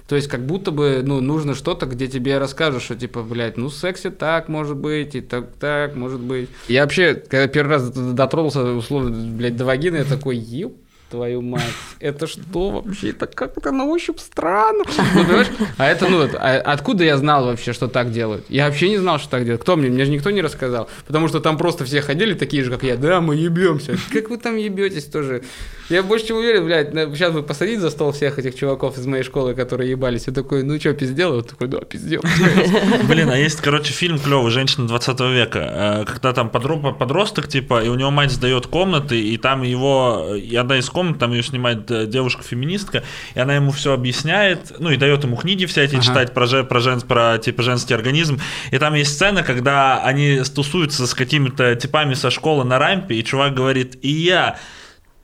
То 0.08 0.16
есть 0.16 0.28
как 0.28 0.46
будто 0.46 0.72
бы 0.72 1.02
ну, 1.04 1.20
нужно 1.20 1.56
что-то, 1.56 1.88
где 1.88 2.08
тебе 2.08 2.38
расскажут, 2.38 2.84
что 2.84 2.96
типа, 2.96 3.24
блядь, 3.24 3.58
ну 3.58 3.70
сексе 3.70 4.12
так 4.12 4.50
может 4.50 4.78
быть, 4.78 5.16
и 5.16 5.22
так, 5.22 5.54
так 5.60 5.96
может 5.96 6.20
быть. 6.20 6.50
Я 6.68 6.84
вообще, 6.84 7.16
когда 7.16 7.48
первый 7.48 7.72
раз 7.72 7.90
дотронулся, 7.90 8.64
условно, 8.64 9.36
блядь, 9.36 9.58
до 9.58 9.66
вагины, 9.66 9.98
я 9.98 10.04
такой, 10.04 10.38
еб 10.38 10.76
твою 11.10 11.42
мать, 11.42 11.64
это 12.00 12.28
что 12.28 12.70
вообще? 12.70 13.12
Это 13.12 13.28
как-то 13.28 13.72
на 13.72 13.86
ощупь 13.86 14.20
странно. 14.20 14.84
Ну, 15.16 15.24
понимаешь? 15.24 15.48
А 15.78 15.86
это, 15.86 16.08
ну, 16.08 16.28
а 16.36 16.58
откуда 16.58 17.04
я 17.04 17.18
знал 17.18 17.46
вообще, 17.46 17.74
что 17.74 17.88
так 17.88 18.12
делают? 18.12 18.46
Я 18.50 18.66
вообще 18.66 18.90
не 18.90 18.98
знал, 18.98 19.20
что 19.20 19.30
так 19.30 19.44
делают. 19.44 19.62
Кто 19.62 19.76
мне? 19.76 19.90
Мне 19.90 20.06
же 20.06 20.12
никто 20.12 20.32
не 20.32 20.42
рассказал. 20.42 20.90
Потому 21.08 21.28
что 21.28 21.40
там 21.40 21.58
просто 21.58 21.86
все 21.86 22.02
ходили 22.02 22.34
такие 22.34 22.64
же, 22.64 22.72
как 22.72 22.84
я. 22.84 22.96
Да, 22.96 23.22
мы 23.22 23.36
ебемся. 23.36 23.98
Как 24.12 24.30
вы 24.30 24.38
там 24.38 24.58
ебетесь 24.58 25.06
тоже? 25.06 25.44
Я 25.90 26.02
больше 26.02 26.28
чем 26.28 26.38
уверен, 26.38 26.66
блядь, 26.66 26.92
сейчас 27.14 27.32
бы 27.32 27.44
посадить 27.44 27.80
за 27.80 27.92
стол 27.92 28.12
всех 28.12 28.40
этих 28.40 28.56
чуваков 28.56 28.98
из 28.98 29.06
моей 29.06 29.24
школы, 29.24 29.54
которые 29.54 29.92
ебались. 29.92 30.28
И 30.28 30.32
такой, 30.32 30.64
ну 30.64 30.80
что, 30.80 30.94
пиздел? 30.94 31.36
Вот 31.36 31.50
такой, 31.50 31.68
да, 31.68 31.80
пиздел. 31.82 32.22
Блин, 33.08 33.30
а 33.30 33.38
есть, 33.38 33.62
короче, 33.62 33.94
фильм 33.94 34.18
клевый 34.18 34.52
«Женщина 34.52 34.88
20 34.88 35.20
века», 35.22 35.60
э, 35.60 36.06
когда 36.06 36.34
там 36.34 36.50
подросток, 36.50 37.48
типа, 37.48 37.84
и 37.84 37.90
у 37.90 37.96
него 37.96 38.10
мать 38.10 38.32
сдает 38.32 38.66
комнаты, 38.66 39.22
и 39.22 39.38
там 39.38 39.62
его, 39.62 40.36
и 40.36 40.56
одна 40.56 40.80
из 40.80 40.90
комнат, 40.96 41.20
там 41.20 41.34
ее 41.34 41.44
снимает 41.44 41.92
э, 41.92 42.08
девушка-феминистка, 42.08 43.04
и 43.36 43.40
она 43.40 43.54
ему 43.54 43.72
все 43.72 43.92
объясняет, 43.92 44.72
ну 44.80 44.90
и 44.92 44.96
дает 44.96 45.26
ему 45.26 45.36
книги 45.36 45.66
всякие 45.66 46.00
ага. 46.00 46.08
читать 46.08 46.34
про, 46.34 46.64
про, 46.64 46.80
жен, 46.80 47.02
про 47.02 47.38
типа 47.38 47.64
женский 47.64 47.94
организм. 47.94 48.40
И 48.72 48.78
там 48.78 48.94
есть 48.94 49.14
сцена, 49.14 49.44
когда 49.44 50.02
они 50.02 50.42
стусуются 50.46 51.06
с 51.06 51.14
какими-то 51.14 51.76
типами 51.76 52.14
со 52.14 52.32
школы 52.32 52.64
на 52.64 52.80
рампе, 52.80 53.16
и 53.16 53.24
чувак 53.26 53.54
говорит, 53.54 53.98
и 54.02 54.10
я 54.10 54.58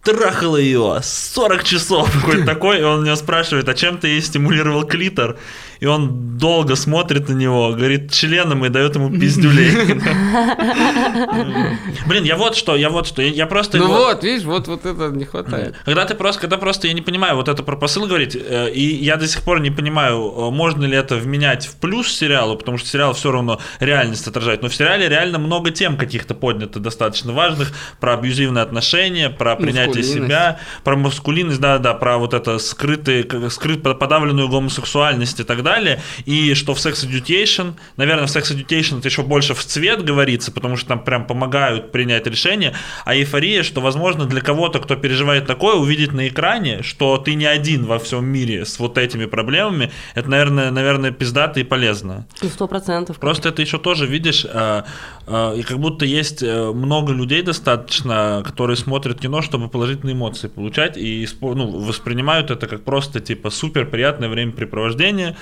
трахал 0.03 0.57
ее 0.57 0.99
40 1.01 1.63
часов 1.63 2.11
какой-то 2.11 2.45
такой, 2.45 2.79
и 2.79 2.83
он 2.83 3.03
меня 3.03 3.15
спрашивает, 3.15 3.69
а 3.69 3.73
чем 3.73 3.97
ты 3.97 4.09
ей 4.09 4.21
стимулировал 4.21 4.83
клитор? 4.83 5.37
И 5.81 5.87
он 5.87 6.37
долго 6.37 6.75
смотрит 6.75 7.27
на 7.27 7.33
него, 7.33 7.71
говорит 7.71 8.11
членом 8.11 8.63
и 8.63 8.69
дает 8.69 8.93
ему 8.95 9.09
пиздюлей. 9.09 9.71
Блин, 12.05 12.23
я 12.23 12.35
вот 12.35 12.55
что, 12.55 12.75
я 12.75 12.91
вот 12.91 13.07
что, 13.07 13.23
я 13.23 13.47
просто... 13.47 13.79
Ну 13.79 13.87
вот, 13.87 14.23
видишь, 14.23 14.43
вот 14.43 14.67
вот 14.67 14.85
это 14.85 15.09
не 15.09 15.25
хватает. 15.25 15.75
Когда 15.83 16.05
ты 16.05 16.13
просто, 16.13 16.41
когда 16.41 16.57
просто 16.57 16.87
я 16.87 16.93
не 16.93 17.01
понимаю, 17.01 17.35
вот 17.35 17.47
это 17.47 17.63
про 17.63 17.77
посыл 17.77 18.05
говорить, 18.05 18.35
э, 18.35 18.69
и 18.71 19.03
я 19.03 19.17
до 19.17 19.27
сих 19.27 19.41
пор 19.41 19.59
не 19.59 19.71
понимаю, 19.71 20.19
э, 20.19 20.51
можно 20.51 20.85
ли 20.85 20.95
это 20.95 21.15
вменять 21.15 21.65
в 21.65 21.75
плюс 21.77 22.15
сериалу, 22.15 22.57
потому 22.57 22.77
что 22.77 22.87
сериал 22.87 23.13
все 23.13 23.31
равно 23.31 23.59
реальность 23.79 24.27
отражает, 24.27 24.61
но 24.61 24.69
в 24.69 24.75
сериале 24.75 25.09
реально 25.09 25.39
много 25.39 25.71
тем 25.71 25.97
каких-то 25.97 26.35
поднято 26.35 26.79
достаточно 26.79 27.33
важных, 27.33 27.73
про 27.99 28.13
абьюзивные 28.13 28.61
отношения, 28.61 29.31
про 29.31 29.55
принятие 29.55 30.03
себя, 30.03 30.59
про 30.83 30.95
маскулинность, 30.95 31.59
да-да, 31.59 31.95
про 31.95 32.19
вот 32.19 32.35
это 32.35 32.59
скрытые, 32.59 33.25
скрыт, 33.49 33.81
подавленную 33.81 34.47
гомосексуальность 34.47 35.39
и 35.39 35.43
так 35.43 35.63
далее 35.63 35.70
далее, 35.71 36.01
и 36.25 36.53
что 36.53 36.73
в 36.73 36.77
Sex 36.77 37.07
Education, 37.07 37.73
наверное, 37.97 38.27
в 38.27 38.35
Sex 38.35 38.55
Education 38.55 38.99
это 38.99 39.07
еще 39.07 39.23
больше 39.23 39.53
в 39.53 39.63
цвет 39.63 40.03
говорится, 40.03 40.51
потому 40.51 40.77
что 40.77 40.87
там 40.89 41.03
прям 41.03 41.25
помогают 41.25 41.91
принять 41.91 42.27
решение, 42.27 42.73
а 43.05 43.15
эйфория, 43.15 43.63
что, 43.63 43.81
возможно, 43.81 44.25
для 44.25 44.41
кого-то, 44.41 44.79
кто 44.79 44.95
переживает 44.95 45.47
такое, 45.47 45.75
увидеть 45.75 46.13
на 46.13 46.27
экране, 46.27 46.83
что 46.83 47.17
ты 47.17 47.35
не 47.35 47.45
один 47.45 47.85
во 47.85 47.97
всем 47.97 48.25
мире 48.25 48.65
с 48.65 48.79
вот 48.79 48.97
этими 48.97 49.25
проблемами, 49.25 49.91
это, 50.15 50.29
наверное, 50.29 50.71
наверное 50.71 51.11
пиздато 51.11 51.59
и 51.59 51.63
полезно. 51.63 52.25
Сто 52.41 52.67
процентов. 52.67 53.19
Просто 53.19 53.49
это 53.49 53.61
еще 53.61 53.77
тоже, 53.77 54.07
видишь, 54.07 54.45
э, 54.45 54.83
э, 55.27 55.57
и 55.57 55.63
как 55.63 55.79
будто 55.79 56.05
есть 56.05 56.43
э, 56.43 56.71
много 56.71 57.13
людей 57.13 57.41
достаточно, 57.41 58.43
которые 58.45 58.77
смотрят 58.77 59.19
кино, 59.19 59.41
чтобы 59.41 59.69
положительные 59.69 60.13
эмоции 60.13 60.47
получать, 60.47 60.97
и 60.97 61.27
ну, 61.41 61.67
воспринимают 61.79 62.51
это 62.51 62.67
как 62.67 62.83
просто, 62.83 63.19
типа, 63.19 63.49
супер 63.49 63.85
приятное 63.85 64.29
времяпрепровождение, 64.29 65.35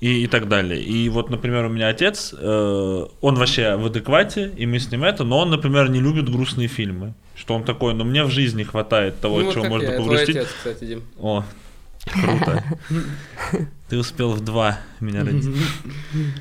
и, 0.00 0.24
и 0.24 0.26
так 0.26 0.48
далее. 0.48 0.82
И 0.82 1.08
вот, 1.08 1.30
например, 1.30 1.66
у 1.66 1.68
меня 1.68 1.88
отец, 1.88 2.34
э, 2.36 3.06
он 3.20 3.34
вообще 3.34 3.76
в 3.76 3.86
адеквате, 3.86 4.52
и 4.56 4.66
мы 4.66 4.78
с 4.78 4.90
ним 4.90 5.04
это, 5.04 5.24
но 5.24 5.38
он, 5.38 5.50
например, 5.50 5.90
не 5.90 6.00
любит 6.00 6.30
грустные 6.30 6.68
фильмы. 6.68 7.14
Что 7.36 7.54
он 7.54 7.64
такой, 7.64 7.94
но 7.94 8.04
мне 8.04 8.24
в 8.24 8.30
жизни 8.30 8.64
хватает 8.64 9.20
того, 9.20 9.40
ну, 9.40 9.52
чего 9.52 9.64
можно 9.64 9.90
я, 9.90 9.98
погрустить. 9.98 10.32
Твой 10.32 10.42
отец, 10.42 10.54
кстати, 10.56 10.84
Дим. 10.84 11.02
О, 11.18 11.44
круто. 12.04 12.64
Ты 13.88 13.98
успел 13.98 14.32
в 14.32 14.40
два 14.40 14.78
меня 15.00 15.24
родить. 15.24 15.48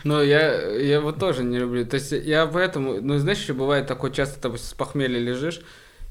Ну, 0.03 0.21
я, 0.21 0.69
я 0.77 1.01
вот 1.01 1.17
тоже 1.19 1.43
не 1.43 1.57
люблю. 1.57 1.85
То 1.85 1.95
есть 1.95 2.11
я 2.11 2.45
поэтому, 2.47 3.01
ну, 3.01 3.17
знаешь, 3.17 3.39
еще 3.39 3.53
бывает 3.53 3.87
такое 3.87 4.11
часто, 4.11 4.39
там, 4.39 4.57
с 4.57 4.73
похмелья 4.73 5.19
лежишь, 5.19 5.61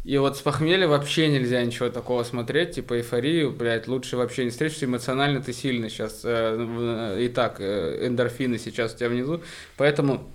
И 0.05 0.17
вот 0.17 0.37
с 0.37 0.41
похмелья 0.41 0.89
вообще 0.89 1.29
нельзя 1.29 1.63
ничего 1.63 1.91
такого 1.91 2.23
смотреть, 2.23 2.77
типа 2.77 2.99
эйфорию, 2.99 3.51
блядь, 3.51 3.89
лучше 3.89 4.17
вообще 4.17 4.45
не 4.45 4.51
встретишь, 4.51 4.83
эмоционально 4.83 5.43
ты 5.43 5.53
сильно 5.53 5.91
сейчас, 5.91 6.23
э, 6.25 7.19
и 7.21 7.29
так, 7.29 7.61
э, 7.61 8.07
эндорфины 8.07 8.59
сейчас 8.59 8.95
у 8.95 8.97
тебя 8.97 9.09
внизу, 9.11 9.43
поэтому 9.77 10.27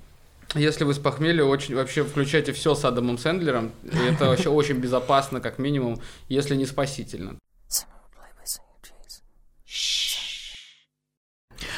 если 0.53 0.83
вы 0.83 0.93
с 0.93 0.99
похмелья, 0.99 1.43
очень 1.43 1.75
вообще 1.75 2.03
включайте 2.03 2.53
все 2.53 2.75
с 2.75 2.85
Адамом 2.85 3.17
Сэндлером, 3.17 3.71
это 4.07 4.25
вообще 4.25 4.49
очень 4.49 4.75
безопасно, 4.75 5.39
как 5.39 5.57
минимум, 5.57 5.99
если 6.29 6.55
не 6.55 6.65
спасительно. 6.65 7.37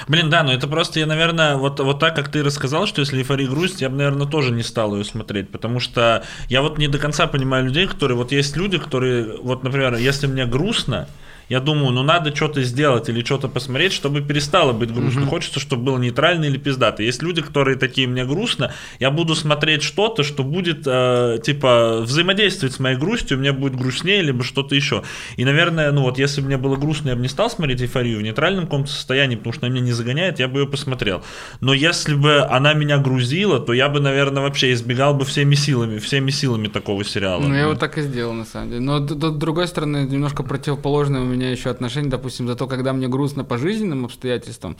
Блин, 0.07 0.29
да, 0.29 0.43
но 0.43 0.53
это 0.53 0.67
просто 0.67 0.99
я, 0.99 1.07
наверное, 1.07 1.55
вот, 1.55 1.79
вот 1.79 1.99
так, 1.99 2.15
как 2.15 2.29
ты 2.29 2.43
рассказал, 2.43 2.85
что 2.85 3.01
если 3.01 3.17
эйфория 3.17 3.47
грусть, 3.47 3.81
я 3.81 3.89
бы, 3.89 3.97
наверное, 3.97 4.27
тоже 4.27 4.51
не 4.51 4.61
стал 4.61 4.95
ее 4.95 5.03
смотреть, 5.03 5.49
потому 5.49 5.79
что 5.79 6.23
я 6.47 6.61
вот 6.61 6.77
не 6.77 6.87
до 6.87 6.99
конца 6.99 7.25
понимаю 7.25 7.65
людей, 7.65 7.87
которые, 7.87 8.15
вот 8.15 8.31
есть 8.31 8.55
люди, 8.55 8.77
которые, 8.77 9.37
вот, 9.41 9.63
например, 9.63 9.95
если 9.95 10.27
мне 10.27 10.45
грустно, 10.45 11.07
я 11.49 11.59
думаю, 11.59 11.91
ну 11.91 12.03
надо 12.03 12.35
что-то 12.35 12.63
сделать 12.63 13.09
или 13.09 13.23
что-то 13.23 13.47
посмотреть, 13.47 13.93
чтобы 13.93 14.21
перестало 14.21 14.73
быть 14.73 14.93
грустно. 14.93 15.21
Угу. 15.21 15.29
Хочется, 15.29 15.59
чтобы 15.59 15.83
было 15.83 15.97
нейтрально 15.97 16.45
или 16.45 16.57
пиздато. 16.57 17.03
Есть 17.03 17.21
люди, 17.21 17.41
которые 17.41 17.77
такие, 17.77 18.07
мне 18.07 18.25
грустно, 18.25 18.73
я 18.99 19.11
буду 19.11 19.35
смотреть 19.35 19.83
что-то, 19.83 20.23
что 20.23 20.43
будет, 20.43 20.83
э, 20.85 21.39
типа, 21.43 22.01
взаимодействовать 22.01 22.73
с 22.73 22.79
моей 22.79 22.97
грустью, 22.97 23.37
мне 23.37 23.51
будет 23.51 23.75
грустнее, 23.75 24.21
либо 24.21 24.43
что-то 24.43 24.75
еще. 24.75 25.03
И, 25.37 25.45
наверное, 25.45 25.91
ну 25.91 26.01
вот, 26.01 26.17
если 26.17 26.41
бы 26.41 26.47
мне 26.47 26.57
было 26.57 26.75
грустно, 26.75 27.09
я 27.09 27.15
бы 27.15 27.21
не 27.21 27.27
стал 27.27 27.49
смотреть 27.49 27.81
эйфорию 27.81 28.19
в 28.19 28.21
нейтральном 28.21 28.65
каком-то 28.65 28.91
состоянии, 28.91 29.35
потому 29.35 29.53
что 29.53 29.65
она 29.65 29.75
меня 29.75 29.85
не 29.85 29.91
загоняет, 29.91 30.39
я 30.39 30.47
бы 30.47 30.61
ее 30.61 30.67
посмотрел. 30.67 31.23
Но 31.61 31.73
если 31.73 32.15
бы 32.15 32.41
она 32.41 32.73
меня 32.73 32.97
грузила, 32.97 33.59
то 33.59 33.73
я 33.73 33.89
бы, 33.89 33.99
наверное, 33.99 34.41
вообще 34.41 34.73
избегал 34.73 35.13
бы 35.13 35.25
всеми 35.25 35.55
силами, 35.55 35.99
всеми 35.99 36.31
силами 36.31 36.67
такого 36.67 37.03
сериала. 37.03 37.41
Ну, 37.41 37.53
я 37.53 37.67
вот 37.67 37.79
так 37.79 37.97
и 37.97 38.01
сделал, 38.01 38.33
на 38.33 38.45
самом 38.45 38.69
деле. 38.69 38.81
Но, 38.81 38.99
с 38.99 39.35
другой 39.37 39.67
стороны, 39.67 40.07
немножко 40.09 40.43
противоположное 40.43 41.21
у 41.21 41.25
меня 41.25 41.34
еще 41.43 41.69
отношение, 41.69 42.09
допустим, 42.09 42.47
за 42.47 42.55
то, 42.55 42.67
когда 42.67 42.93
мне 42.93 43.07
грустно 43.07 43.43
по 43.43 43.57
жизненным 43.57 44.05
обстоятельствам, 44.05 44.77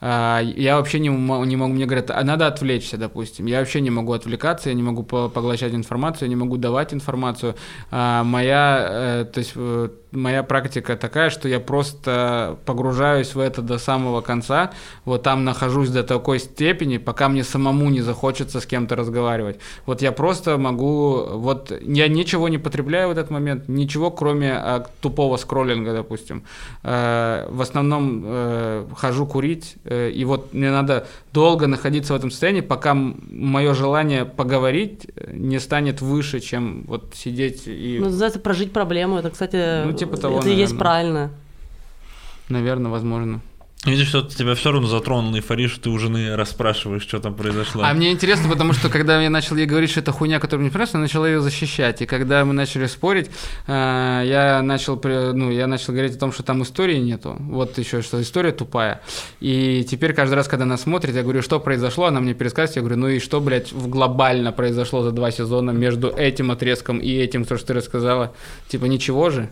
а, 0.00 0.40
я 0.40 0.76
вообще 0.76 0.98
не, 0.98 1.08
не 1.08 1.56
могу, 1.56 1.72
мне 1.72 1.86
говорят, 1.86 2.10
а 2.10 2.22
надо 2.24 2.46
отвлечься, 2.46 2.96
допустим. 2.96 3.46
Я 3.46 3.58
вообще 3.60 3.80
не 3.80 3.90
могу 3.90 4.12
отвлекаться, 4.12 4.68
я 4.68 4.74
не 4.74 4.82
могу 4.82 5.02
поглощать 5.02 5.74
информацию, 5.74 6.26
я 6.26 6.28
не 6.28 6.36
могу 6.36 6.56
давать 6.56 6.94
информацию. 6.94 7.54
А, 7.90 8.24
моя, 8.24 8.86
э, 8.90 9.24
то 9.24 9.38
есть 9.38 9.52
э, 9.56 9.88
моя 10.12 10.42
практика 10.42 10.96
такая, 10.96 11.30
что 11.30 11.48
я 11.48 11.60
просто 11.60 12.58
погружаюсь 12.64 13.34
в 13.34 13.40
это 13.40 13.62
до 13.62 13.78
самого 13.78 14.20
конца, 14.20 14.72
вот 15.04 15.22
там 15.22 15.44
нахожусь 15.44 15.90
до 15.90 16.02
такой 16.02 16.38
степени, 16.38 16.98
пока 16.98 17.28
мне 17.28 17.44
самому 17.44 17.90
не 17.90 18.00
захочется 18.00 18.60
с 18.60 18.66
кем-то 18.66 18.96
разговаривать. 18.96 19.58
Вот 19.86 20.02
я 20.02 20.12
просто 20.12 20.58
могу, 20.58 21.24
вот 21.30 21.72
я 21.80 22.08
ничего 22.08 22.48
не 22.48 22.58
потребляю 22.58 23.08
в 23.08 23.12
этот 23.12 23.30
момент, 23.30 23.68
ничего 23.68 24.10
кроме 24.10 24.52
а, 24.52 24.86
тупого 25.00 25.36
скроллинга, 25.36 25.97
допустим. 25.98 26.42
Э, 26.82 27.46
в 27.50 27.60
основном 27.60 28.22
э, 28.24 28.86
хожу 28.96 29.26
курить, 29.26 29.76
э, 29.84 30.10
и 30.10 30.24
вот 30.24 30.54
мне 30.54 30.70
надо 30.70 31.06
долго 31.32 31.66
находиться 31.66 32.12
в 32.12 32.16
этом 32.16 32.30
состоянии, 32.30 32.60
пока 32.62 32.94
мое 32.94 33.74
желание 33.74 34.24
поговорить 34.24 35.06
не 35.32 35.60
станет 35.60 36.00
выше, 36.00 36.40
чем 36.40 36.84
вот 36.86 37.14
сидеть 37.14 37.62
и... 37.66 37.98
Ну, 38.00 38.08
это 38.08 38.38
прожить 38.38 38.72
проблему, 38.72 39.18
это, 39.18 39.30
кстати, 39.30 39.84
ну, 39.84 39.92
типа 39.92 40.16
того, 40.16 40.38
это 40.40 40.48
и 40.48 40.54
есть 40.54 40.78
правильно. 40.78 41.30
Наверное, 42.48 42.90
возможно. 42.90 43.40
Видишь, 43.84 44.08
что 44.08 44.22
тебя 44.22 44.56
все 44.56 44.72
равно 44.72 44.88
затронул 44.88 45.36
эйфория, 45.36 45.68
что 45.68 45.82
ты 45.82 45.90
у 45.90 45.98
жены 46.00 46.34
расспрашиваешь, 46.34 47.02
что 47.02 47.20
там 47.20 47.34
произошло. 47.34 47.84
А 47.84 47.94
мне 47.94 48.10
интересно, 48.10 48.48
потому 48.48 48.72
что 48.72 48.88
когда 48.88 49.22
я 49.22 49.30
начал 49.30 49.54
ей 49.54 49.66
говорить, 49.66 49.90
что 49.90 50.00
это 50.00 50.10
хуйня, 50.10 50.40
которая 50.40 50.62
мне 50.62 50.70
понравилась, 50.70 50.94
я 50.94 51.00
начал 51.00 51.24
ее 51.24 51.40
защищать. 51.40 52.02
И 52.02 52.06
когда 52.06 52.44
мы 52.44 52.54
начали 52.54 52.86
спорить, 52.86 53.30
э, 53.68 54.22
я 54.26 54.62
начал, 54.62 55.00
ну, 55.04 55.52
я 55.52 55.68
начал 55.68 55.92
говорить 55.92 56.16
о 56.16 56.18
том, 56.18 56.32
что 56.32 56.42
там 56.42 56.64
истории 56.64 56.98
нету. 56.98 57.36
Вот 57.38 57.78
еще, 57.78 58.02
что 58.02 58.20
история 58.20 58.50
тупая. 58.50 59.00
И 59.38 59.86
теперь 59.88 60.12
каждый 60.12 60.34
раз, 60.34 60.48
когда 60.48 60.64
она 60.64 60.76
смотрит, 60.76 61.14
я 61.14 61.22
говорю, 61.22 61.42
что 61.42 61.60
произошло, 61.60 62.06
она 62.06 62.18
мне 62.18 62.34
пересказывает, 62.34 62.76
я 62.76 62.82
говорю, 62.82 62.96
ну 62.96 63.08
и 63.08 63.20
что, 63.20 63.40
блядь, 63.40 63.72
глобально 63.72 64.50
произошло 64.50 65.04
за 65.04 65.12
два 65.12 65.30
сезона 65.30 65.70
между 65.70 66.08
этим 66.08 66.50
отрезком 66.50 66.98
и 66.98 67.12
этим, 67.12 67.44
то, 67.44 67.56
что 67.56 67.68
ты 67.68 67.74
рассказала? 67.74 68.34
Типа 68.66 68.86
ничего 68.86 69.30
же. 69.30 69.48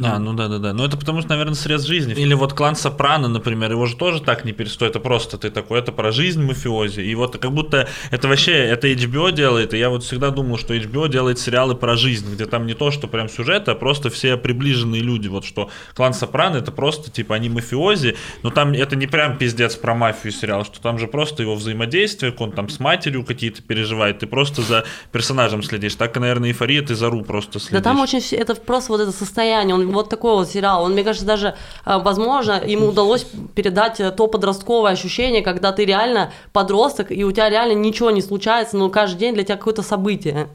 А, 0.00 0.18
ну 0.18 0.32
да, 0.32 0.48
да, 0.48 0.58
да. 0.58 0.72
Ну 0.72 0.84
это 0.84 0.96
потому 0.96 1.20
что, 1.20 1.30
наверное, 1.30 1.54
срез 1.54 1.82
жизни. 1.82 2.14
Или 2.14 2.32
вот 2.32 2.54
клан 2.54 2.76
Сопрано, 2.76 3.28
например, 3.28 3.72
его 3.72 3.84
же 3.86 3.96
тоже 3.96 4.22
так 4.22 4.44
не 4.44 4.52
перестоит. 4.52 4.92
Это 4.92 5.00
просто 5.00 5.36
ты 5.36 5.50
такой, 5.50 5.78
это 5.80 5.92
про 5.92 6.12
жизнь 6.12 6.42
мафиози. 6.42 7.00
И 7.00 7.14
вот 7.14 7.36
как 7.36 7.52
будто 7.52 7.88
это 8.10 8.28
вообще, 8.28 8.52
это 8.52 8.88
HBO 8.88 9.32
делает. 9.32 9.74
И 9.74 9.78
я 9.78 9.90
вот 9.90 10.02
всегда 10.02 10.30
думал, 10.30 10.56
что 10.56 10.74
HBO 10.74 11.08
делает 11.10 11.38
сериалы 11.38 11.74
про 11.74 11.96
жизнь, 11.96 12.32
где 12.32 12.46
там 12.46 12.66
не 12.66 12.74
то, 12.74 12.90
что 12.90 13.06
прям 13.06 13.28
сюжет, 13.28 13.68
а 13.68 13.74
просто 13.74 14.08
все 14.08 14.36
приближенные 14.38 15.02
люди. 15.02 15.28
Вот 15.28 15.44
что 15.44 15.70
клан 15.94 16.14
Сопрано 16.14 16.56
это 16.56 16.72
просто 16.72 17.10
типа 17.10 17.34
они 17.34 17.50
мафиози, 17.50 18.16
но 18.42 18.50
там 18.50 18.72
это 18.72 18.96
не 18.96 19.06
прям 19.06 19.36
пиздец 19.36 19.76
про 19.76 19.94
мафию 19.94 20.32
сериал, 20.32 20.64
что 20.64 20.80
там 20.80 20.98
же 20.98 21.06
просто 21.06 21.42
его 21.42 21.54
взаимодействие, 21.54 22.34
он 22.38 22.52
там 22.52 22.68
с 22.68 22.80
матерью 22.80 23.24
какие-то 23.24 23.62
переживает, 23.62 24.20
ты 24.20 24.26
просто 24.26 24.62
за 24.62 24.84
персонажем 25.12 25.62
следишь. 25.62 25.94
Так 25.94 26.16
наверное, 26.18 26.48
эйфория, 26.48 26.82
ты 26.82 26.94
за 26.94 27.10
Ру 27.10 27.22
просто 27.22 27.60
следишь. 27.60 27.72
Да 27.72 27.80
там 27.82 28.00
очень, 28.00 28.20
это 28.36 28.54
просто 28.54 28.92
вот 28.92 29.00
это 29.00 29.12
состояние, 29.12 29.74
он 29.74 29.81
вот 29.86 30.08
такой 30.08 30.34
вот 30.34 30.48
сериал. 30.48 30.84
Он, 30.84 30.92
мне 30.92 31.04
кажется, 31.04 31.26
даже, 31.26 31.54
э, 31.84 31.98
возможно, 31.98 32.62
ему 32.64 32.88
удалось 32.88 33.26
передать 33.54 34.00
э, 34.00 34.10
то 34.10 34.26
подростковое 34.26 34.92
ощущение, 34.92 35.42
когда 35.42 35.72
ты 35.72 35.84
реально 35.84 36.32
подросток, 36.52 37.10
и 37.10 37.24
у 37.24 37.32
тебя 37.32 37.48
реально 37.48 37.74
ничего 37.74 38.10
не 38.10 38.22
случается, 38.22 38.76
но 38.76 38.88
каждый 38.90 39.18
день 39.18 39.34
для 39.34 39.44
тебя 39.44 39.56
какое-то 39.56 39.82
событие. 39.82 40.48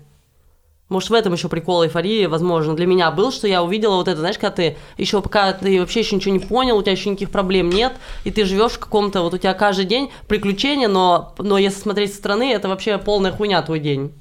Может, 0.90 1.10
в 1.10 1.14
этом 1.14 1.34
еще 1.34 1.50
прикол 1.50 1.84
эйфории, 1.84 2.28
возможно, 2.28 2.74
для 2.74 2.86
меня 2.86 3.12
был, 3.12 3.34
что 3.34 3.46
я 3.46 3.62
увидела 3.62 3.96
вот 3.98 4.08
это, 4.08 4.20
знаешь, 4.20 4.38
когда 4.38 4.52
ты 4.52 4.78
еще 4.98 5.22
пока 5.22 5.52
ты 5.52 5.82
вообще 5.82 6.00
еще 6.00 6.16
ничего 6.16 6.34
не 6.34 6.40
понял, 6.40 6.78
у 6.78 6.82
тебя 6.82 6.94
еще 6.94 7.10
никаких 7.10 7.30
проблем 7.30 7.70
нет, 7.70 7.94
и 8.24 8.32
ты 8.32 8.46
живешь 8.46 8.74
в 8.74 8.80
каком-то, 8.80 9.22
вот 9.22 9.34
у 9.34 9.38
тебя 9.38 9.54
каждый 9.54 9.84
день 9.84 10.12
приключения, 10.30 10.88
но, 10.88 11.34
но 11.40 11.58
если 11.58 11.82
смотреть 11.82 12.12
со 12.14 12.20
стороны, 12.20 12.54
это 12.54 12.70
вообще 12.70 12.98
полная 12.98 13.34
хуйня 13.34 13.62
твой 13.64 13.80
день. 13.80 14.14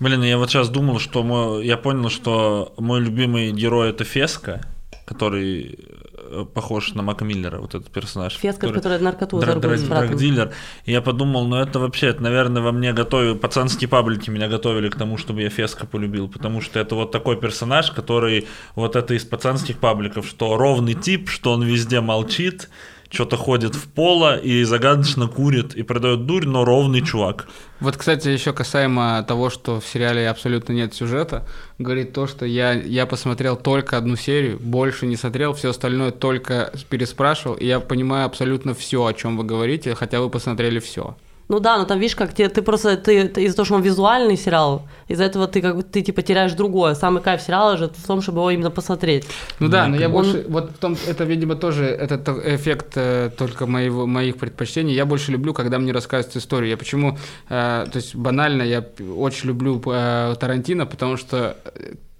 Блин, 0.00 0.22
я 0.22 0.38
вот 0.38 0.50
сейчас 0.50 0.68
думал, 0.68 0.98
что 0.98 1.22
мой, 1.22 1.66
я 1.66 1.76
понял, 1.76 2.08
что 2.08 2.72
мой 2.78 3.00
любимый 3.00 3.52
герой 3.52 3.90
это 3.90 4.04
Феска, 4.04 4.60
который 5.08 5.78
э, 6.14 6.44
похож 6.52 6.94
на 6.94 7.02
Мака 7.02 7.24
Миллера, 7.24 7.58
вот 7.60 7.74
этот 7.74 7.90
персонаж. 7.90 8.34
Феска, 8.34 8.66
который, 8.66 8.74
который 8.74 8.98
наркоту 9.00 9.40
драг, 9.40 9.60
драг, 9.60 9.80
драг-дилер. 9.80 10.52
И 10.84 10.92
я 10.92 11.00
подумал, 11.00 11.46
ну 11.46 11.56
это 11.56 11.78
вообще, 11.78 12.08
это, 12.08 12.22
наверное, 12.22 12.62
во 12.62 12.72
мне 12.72 12.92
готовили, 12.92 13.34
пацанские 13.34 13.88
паблики 13.88 14.30
меня 14.30 14.48
готовили 14.48 14.88
к 14.88 14.96
тому, 14.96 15.16
чтобы 15.16 15.42
я 15.42 15.50
Феска 15.50 15.86
полюбил, 15.86 16.28
потому 16.28 16.60
что 16.60 16.78
это 16.78 16.94
вот 16.94 17.10
такой 17.10 17.40
персонаж, 17.40 17.90
который 17.90 18.46
вот 18.74 18.96
это 18.96 19.14
из 19.14 19.24
пацанских 19.24 19.78
пабликов, 19.78 20.26
что 20.26 20.56
ровный 20.56 20.94
тип, 20.94 21.30
что 21.30 21.52
он 21.52 21.62
везде 21.62 22.00
молчит, 22.00 22.68
что-то 23.10 23.36
ходит 23.36 23.74
в 23.74 23.88
поло 23.88 24.36
и 24.36 24.64
загадочно 24.64 25.28
курит 25.28 25.74
и 25.74 25.82
продает 25.82 26.26
дурь, 26.26 26.46
но 26.46 26.64
ровный 26.64 27.00
чувак. 27.02 27.48
Вот, 27.80 27.96
кстати, 27.96 28.28
еще 28.28 28.52
касаемо 28.52 29.24
того, 29.26 29.50
что 29.50 29.80
в 29.80 29.86
сериале 29.86 30.28
абсолютно 30.28 30.72
нет 30.72 30.94
сюжета, 30.94 31.46
говорит 31.78 32.12
то, 32.12 32.26
что 32.26 32.44
я, 32.44 32.72
я 32.72 33.06
посмотрел 33.06 33.56
только 33.56 33.96
одну 33.96 34.16
серию, 34.16 34.58
больше 34.58 35.06
не 35.06 35.16
смотрел, 35.16 35.54
все 35.54 35.70
остальное 35.70 36.10
только 36.10 36.72
переспрашивал, 36.90 37.54
и 37.56 37.66
я 37.66 37.80
понимаю 37.80 38.26
абсолютно 38.26 38.74
все, 38.74 39.04
о 39.04 39.14
чем 39.14 39.36
вы 39.36 39.44
говорите, 39.44 39.94
хотя 39.94 40.20
вы 40.20 40.28
посмотрели 40.28 40.78
все. 40.80 41.16
Ну 41.48 41.60
да, 41.60 41.78
но 41.78 41.84
там 41.84 41.98
видишь, 41.98 42.14
как 42.14 42.34
тебе, 42.34 42.50
ты 42.50 42.60
просто 42.60 42.96
ты, 42.98 43.26
ты 43.26 43.44
из-за 43.44 43.56
того, 43.56 43.64
что 43.64 43.74
он 43.76 43.82
визуальный 43.82 44.36
сериал, 44.36 44.82
из-за 45.08 45.24
этого 45.24 45.46
ты 45.46 45.62
как 45.62 45.76
бы 45.76 45.82
ты 45.82 46.02
типа 46.02 46.20
теряешь 46.20 46.52
другое. 46.52 46.94
Самый 46.94 47.22
кайф 47.22 47.40
сериала 47.40 47.78
же 47.78 47.88
в 47.88 48.06
том, 48.06 48.20
чтобы 48.20 48.40
его 48.40 48.50
именно 48.50 48.70
посмотреть. 48.70 49.26
Ну 49.58 49.68
да, 49.68 49.86
но 49.86 49.96
я 49.96 50.06
он... 50.06 50.12
больше 50.12 50.44
вот 50.48 50.70
в 50.72 50.78
том 50.78 50.96
это 51.06 51.24
видимо 51.24 51.56
тоже 51.56 51.86
этот 51.86 52.28
эффект 52.28 52.92
э, 52.96 53.30
только 53.36 53.66
моего 53.66 54.06
моих 54.06 54.36
предпочтений. 54.36 54.94
Я 54.94 55.06
больше 55.06 55.32
люблю, 55.32 55.54
когда 55.54 55.78
мне 55.78 55.92
рассказывают 55.92 56.36
историю. 56.36 56.70
Я 56.70 56.76
почему, 56.76 57.16
э, 57.48 57.86
то 57.90 57.96
есть 57.96 58.14
банально, 58.14 58.62
я 58.62 58.84
очень 59.16 59.48
люблю 59.48 59.82
э, 59.86 60.34
Тарантино, 60.38 60.84
потому 60.84 61.16
что 61.16 61.56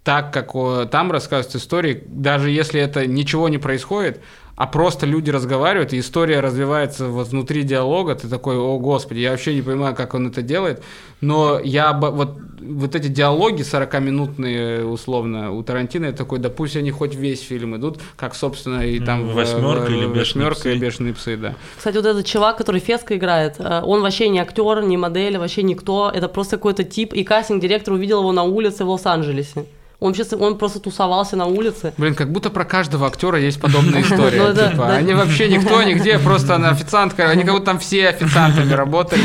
так 0.05 0.33
как 0.33 0.53
там 0.91 1.13
рассказывают 1.13 1.55
истории, 1.55 2.03
даже 2.07 2.49
если 2.49 2.81
это 2.81 3.07
ничего 3.07 3.51
не 3.51 3.59
происходит, 3.59 4.23
а 4.59 4.67
просто 4.67 5.07
люди 5.07 5.31
разговаривают, 5.31 5.93
и 5.93 6.01
история 6.01 6.41
развивается 6.41 7.07
вот 7.07 7.29
внутри 7.29 7.63
диалога, 7.63 8.17
ты 8.17 8.27
такой, 8.27 8.57
о 8.57 8.77
господи, 8.81 9.21
я 9.21 9.31
вообще 9.31 9.55
не 9.55 9.63
понимаю, 9.63 9.95
как 9.95 10.15
он 10.15 10.27
это 10.27 10.43
делает, 10.43 10.83
но 11.21 11.61
я 11.61 11.93
вот, 11.93 12.39
вот 12.61 12.95
эти 12.97 13.07
диалоги 13.07 13.63
40-минутные, 13.63 14.85
условно, 14.85 15.53
у 15.53 15.63
Тарантино, 15.63 16.07
я 16.07 16.13
такой, 16.13 16.41
да 16.41 16.51
пусть 16.51 16.75
они 16.75 16.91
хоть 16.91 17.15
весь 17.15 17.41
фильм 17.41 17.77
идут, 17.77 18.01
как, 18.17 18.35
собственно, 18.35 18.85
и 18.85 18.99
там 18.99 19.29
восьмерка 19.29 19.93
в, 19.93 19.95
или 19.95 20.07
восьмерка 20.07 20.71
и 20.71 20.79
бешеные 20.79 21.15
псы, 21.15 21.37
да. 21.37 21.55
Кстати, 21.77 21.95
вот 21.95 22.07
этот 22.07 22.27
чувак, 22.27 22.57
который 22.57 22.81
Феска 22.81 23.17
играет, 23.17 23.61
э, 23.61 23.81
он 23.85 24.03
вообще 24.03 24.29
не 24.29 24.41
актер, 24.41 24.83
не 24.83 24.97
модель, 24.97 25.39
вообще 25.39 25.63
никто, 25.63 26.11
это 26.13 26.27
просто 26.27 26.57
какой-то 26.57 26.83
тип, 26.83 27.13
и 27.13 27.23
кастинг-директор 27.23 27.95
увидел 27.95 28.19
его 28.23 28.33
на 28.33 28.43
улице 28.43 28.85
в 28.85 28.89
Лос-Анджелесе. 28.89 29.67
Он, 30.01 30.15
сейчас, 30.15 30.33
он 30.33 30.59
просто 30.59 30.79
тусовался 30.79 31.35
на 31.35 31.47
улице. 31.47 31.93
Блин, 31.97 32.15
как 32.15 32.31
будто 32.31 32.51
про 32.51 32.65
каждого 32.65 33.07
актера 33.07 33.39
есть 33.39 33.61
подобная 33.61 34.03
история. 34.03 34.48
Ну 34.53 34.71
типа, 34.71 34.91
они 34.95 35.15
вообще 35.15 35.49
никто, 35.49 35.83
нигде, 35.83 36.19
просто 36.19 36.55
она 36.55 36.71
официантка, 36.71 37.31
они 37.31 37.45
как 37.45 37.53
будто 37.55 37.67
там 37.67 37.79
все 37.79 38.09
официантами 38.09 38.73
работали. 38.73 39.21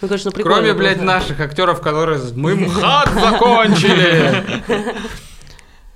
Ну, 0.00 0.08
конечно, 0.08 0.30
прикольно. 0.32 0.56
Кроме, 0.58 0.74
блядь, 0.74 1.00
наших 1.00 1.40
актеров, 1.40 1.80
которые 1.80 2.20
мы 2.34 2.56
МХАТ 2.56 3.10
закончили. 3.14 4.44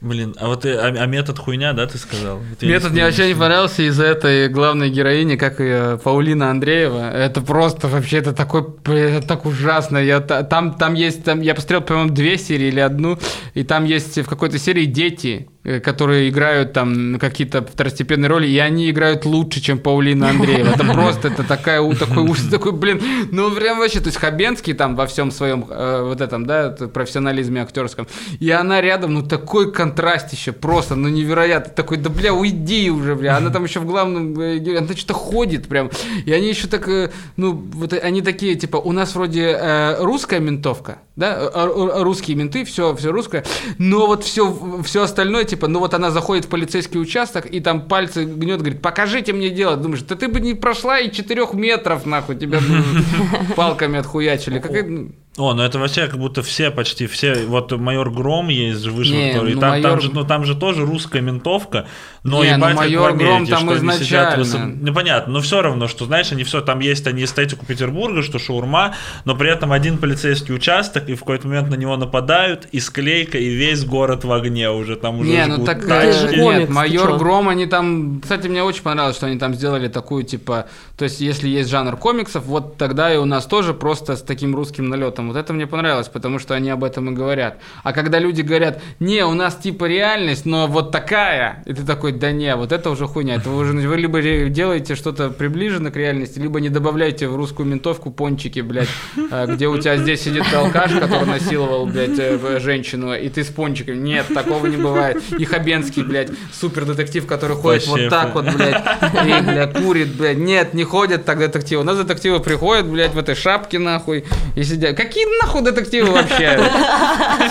Блин, 0.00 0.36
а 0.38 0.46
вот 0.46 0.64
э, 0.64 0.78
а, 0.78 0.86
а 0.86 1.06
метод 1.06 1.40
хуйня, 1.40 1.72
да, 1.72 1.86
ты 1.88 1.98
сказал? 1.98 2.40
Я 2.60 2.68
Метод 2.68 2.92
мне 2.92 3.04
вообще 3.04 3.26
не 3.26 3.34
понравился 3.34 3.82
из-за 3.82 4.04
этой 4.04 4.48
главной 4.48 4.90
героини, 4.90 5.34
как 5.34 5.58
ее 5.58 5.98
Паулина 6.02 6.50
Андреева. 6.50 7.10
Это 7.10 7.40
просто 7.40 7.88
вообще, 7.88 8.18
это 8.18 8.32
такой, 8.32 8.64
это 8.86 9.26
так 9.26 9.44
ужасно. 9.44 9.98
Я, 9.98 10.20
та- 10.20 10.44
там, 10.44 10.74
там 10.74 10.94
есть, 10.94 11.24
там, 11.24 11.40
я 11.40 11.52
посмотрел, 11.56 11.80
по-моему, 11.80 12.10
две 12.10 12.38
серии 12.38 12.68
или 12.68 12.78
одну, 12.78 13.18
и 13.54 13.64
там 13.64 13.86
есть 13.86 14.16
в 14.18 14.26
какой-то 14.26 14.56
серии 14.60 14.84
дети, 14.84 15.48
которые 15.82 16.28
играют 16.28 16.72
там 16.72 17.18
какие-то 17.18 17.62
второстепенные 17.62 18.28
роли, 18.28 18.46
и 18.46 18.58
они 18.58 18.90
играют 18.90 19.24
лучше, 19.24 19.60
чем 19.60 19.78
Паулина 19.78 20.30
Андреева. 20.30 20.68
Это 20.68 20.84
просто, 20.84 21.28
это 21.28 21.44
такая, 21.44 21.82
такой 21.94 22.22
ужас, 22.22 22.46
такой, 22.46 22.72
блин, 22.72 23.00
ну 23.30 23.50
прям 23.50 23.78
вообще, 23.78 24.00
то 24.00 24.06
есть 24.06 24.18
Хабенский 24.18 24.74
там 24.74 24.96
во 24.96 25.06
всем 25.06 25.30
своем 25.30 25.66
э, 25.68 26.02
вот 26.04 26.20
этом, 26.20 26.46
да, 26.46 26.70
профессионализме 26.70 27.62
актерском, 27.62 28.06
и 28.40 28.50
она 28.50 28.80
рядом, 28.80 29.14
ну 29.14 29.22
такой 29.22 29.72
контрастище, 29.72 30.52
просто, 30.52 30.94
ну 30.94 31.08
невероятно, 31.08 31.72
такой, 31.72 31.98
да 31.98 32.10
бля, 32.10 32.32
уйди 32.32 32.90
уже, 32.90 33.14
бля, 33.14 33.36
она 33.36 33.50
там 33.50 33.64
еще 33.64 33.80
в 33.80 33.86
главном, 33.86 34.38
э, 34.40 34.78
она 34.78 34.88
что-то 34.96 35.14
ходит 35.14 35.68
прям, 35.68 35.90
и 36.24 36.32
они 36.32 36.48
еще 36.48 36.68
так, 36.68 36.88
э, 36.88 37.10
ну 37.36 37.52
вот 37.52 37.92
они 37.92 38.22
такие, 38.22 38.54
типа, 38.54 38.76
у 38.76 38.92
нас 38.92 39.14
вроде 39.14 39.56
э, 39.60 40.02
русская 40.02 40.40
ментовка, 40.40 40.98
да, 41.18 41.36
э, 41.36 41.48
э, 41.52 42.02
русские 42.02 42.36
менты, 42.36 42.64
все, 42.64 42.94
все 42.94 43.10
русское, 43.10 43.44
но 43.78 44.06
вот 44.06 44.22
все, 44.22 44.56
все 44.84 45.02
остальное, 45.02 45.42
типа, 45.42 45.66
ну 45.66 45.80
вот 45.80 45.92
она 45.92 46.12
заходит 46.12 46.44
в 46.44 46.48
полицейский 46.48 47.00
участок 47.00 47.46
и 47.46 47.58
там 47.58 47.88
пальцы 47.88 48.24
гнет, 48.24 48.60
говорит, 48.60 48.80
покажите 48.80 49.32
мне 49.32 49.50
дело, 49.50 49.76
думаешь, 49.76 50.02
да 50.02 50.14
ты 50.14 50.28
бы 50.28 50.38
не 50.38 50.54
прошла 50.54 51.00
и 51.00 51.10
четырех 51.10 51.54
метров, 51.54 52.06
нахуй, 52.06 52.36
тебя 52.36 52.60
палками 53.56 53.98
отхуячили, 53.98 54.60
какая, 54.60 54.84
ну, 54.84 55.10
О, 55.38 55.54
ну 55.54 55.62
это 55.62 55.78
вообще 55.78 56.06
как 56.08 56.18
будто 56.18 56.42
все, 56.42 56.70
почти 56.72 57.06
все. 57.06 57.44
Вот 57.46 57.70
майор 57.72 58.10
Гром 58.10 58.48
есть 58.48 58.82
же 58.82 58.90
вышел, 58.90 59.14
Не, 59.14 59.32
который. 59.32 59.54
ну 59.54 59.60
там, 59.60 59.82
там 59.82 59.92
майор- 59.92 60.00
же, 60.00 60.10
ну 60.12 60.24
там 60.24 60.44
же 60.44 60.54
тоже 60.56 60.84
русская 60.84 61.22
ментовка. 61.22 61.86
Но 62.24 62.42
Не, 62.42 62.56
ну 62.56 62.66
ебать, 62.66 62.68
как 62.70 62.74
в 62.74 62.76
майор 62.78 63.12
Гром 63.16 63.28
Америке, 63.36 63.52
там 63.52 63.60
что 63.60 63.70
они 63.78 63.92
сидят 63.92 64.36
в 64.36 64.42
изначально. 64.42 64.72
особ- 64.72 64.78
Ну 64.82 64.92
понятно, 64.94 65.32
но 65.34 65.40
все 65.40 65.62
равно, 65.62 65.86
что 65.86 66.04
знаешь, 66.06 66.32
они 66.32 66.42
все 66.42 66.60
там 66.60 66.80
есть, 66.80 67.06
они 67.06 67.22
эстетику 67.22 67.64
Петербурга, 67.64 68.22
что 68.22 68.38
шаурма, 68.40 68.94
но 69.24 69.36
при 69.36 69.48
этом 69.50 69.70
один 69.70 69.98
полицейский 69.98 70.52
участок, 70.54 71.08
и 71.08 71.14
в 71.14 71.20
какой-то 71.20 71.46
момент 71.46 71.70
на 71.70 71.76
него 71.76 71.96
нападают, 71.96 72.66
и 72.72 72.80
склейка, 72.80 73.38
и 73.38 73.48
весь 73.48 73.84
город 73.84 74.24
в 74.24 74.32
огне 74.32 74.70
уже 74.72 74.96
там 74.96 75.20
уже 75.20 75.30
Не, 75.30 75.46
ну 75.46 75.64
так 75.64 75.84
это 75.84 76.12
же 76.12 76.26
тачки. 76.26 76.40
комикс, 76.40 76.60
нет, 76.60 76.70
майор? 76.70 77.16
Гром, 77.16 77.48
они 77.48 77.66
там, 77.66 78.20
кстати, 78.20 78.48
мне 78.48 78.64
очень 78.64 78.82
понравилось, 78.82 79.16
что 79.16 79.26
они 79.26 79.38
там 79.38 79.54
сделали 79.54 79.86
такую 79.86 80.24
типа, 80.24 80.66
то 80.96 81.04
есть 81.04 81.20
если 81.20 81.48
есть 81.48 81.70
жанр 81.70 81.96
комиксов, 81.96 82.44
вот 82.44 82.76
тогда 82.76 83.14
и 83.14 83.16
у 83.18 83.24
нас 83.24 83.46
тоже 83.46 83.72
просто 83.72 84.16
с 84.16 84.22
таким 84.22 84.56
русским 84.56 84.88
налетом. 84.88 85.27
Вот 85.28 85.36
это 85.36 85.52
мне 85.52 85.66
понравилось, 85.66 86.08
потому 86.08 86.38
что 86.38 86.54
они 86.54 86.70
об 86.70 86.84
этом 86.84 87.10
и 87.10 87.14
говорят. 87.14 87.58
А 87.82 87.92
когда 87.92 88.18
люди 88.18 88.42
говорят, 88.42 88.82
не, 89.00 89.24
у 89.24 89.34
нас 89.34 89.56
типа 89.56 89.86
реальность, 89.86 90.46
но 90.46 90.66
вот 90.66 90.90
такая, 90.90 91.62
и 91.66 91.72
ты 91.72 91.84
такой, 91.84 92.12
да 92.12 92.32
не, 92.32 92.54
вот 92.56 92.72
это 92.72 92.90
уже 92.90 93.06
хуйня, 93.06 93.36
это 93.36 93.50
вы 93.50 93.58
уже 93.58 93.72
вы 93.72 93.96
либо 93.96 94.20
делаете 94.48 94.94
что-то 94.94 95.30
приближено 95.30 95.90
к 95.90 95.96
реальности, 95.96 96.38
либо 96.38 96.60
не 96.60 96.68
добавляйте 96.68 97.28
в 97.28 97.36
русскую 97.36 97.68
ментовку 97.68 98.10
пончики, 98.10 98.60
блядь, 98.60 98.88
э, 99.30 99.46
где 99.48 99.68
у 99.68 99.78
тебя 99.78 99.96
здесь 99.96 100.22
сидит 100.22 100.44
алкаш, 100.52 100.92
который 100.92 101.26
насиловал, 101.26 101.86
блядь, 101.86 102.18
э, 102.18 102.60
женщину, 102.60 103.14
и 103.14 103.28
ты 103.28 103.44
с 103.44 103.48
пончиками. 103.48 103.96
Нет, 103.96 104.26
такого 104.32 104.66
не 104.66 104.76
бывает. 104.76 105.22
И 105.38 105.44
Хабенский, 105.44 106.02
блядь, 106.02 106.30
супер 106.52 106.84
детектив, 106.84 107.26
который 107.26 107.56
ходит 107.56 107.86
Вообще, 107.86 108.04
вот 108.04 108.10
так 108.10 108.34
вот, 108.34 108.44
блядь, 108.54 108.82
и, 109.24 109.42
блядь, 109.42 109.74
курит, 109.74 110.14
блядь. 110.14 110.38
Нет, 110.38 110.74
не 110.74 110.84
ходят 110.84 111.24
так 111.24 111.38
детективы. 111.38 111.82
У 111.82 111.84
нас 111.84 111.96
детективы 111.98 112.40
приходят, 112.40 112.86
блядь, 112.86 113.14
в 113.14 113.18
этой 113.18 113.34
шапке, 113.34 113.78
нахуй, 113.78 114.24
и 114.56 114.62
сидят. 114.64 114.96
Какие 114.96 115.17
нахуй 115.42 115.62
детективы 115.62 116.10
вообще? 116.12 116.58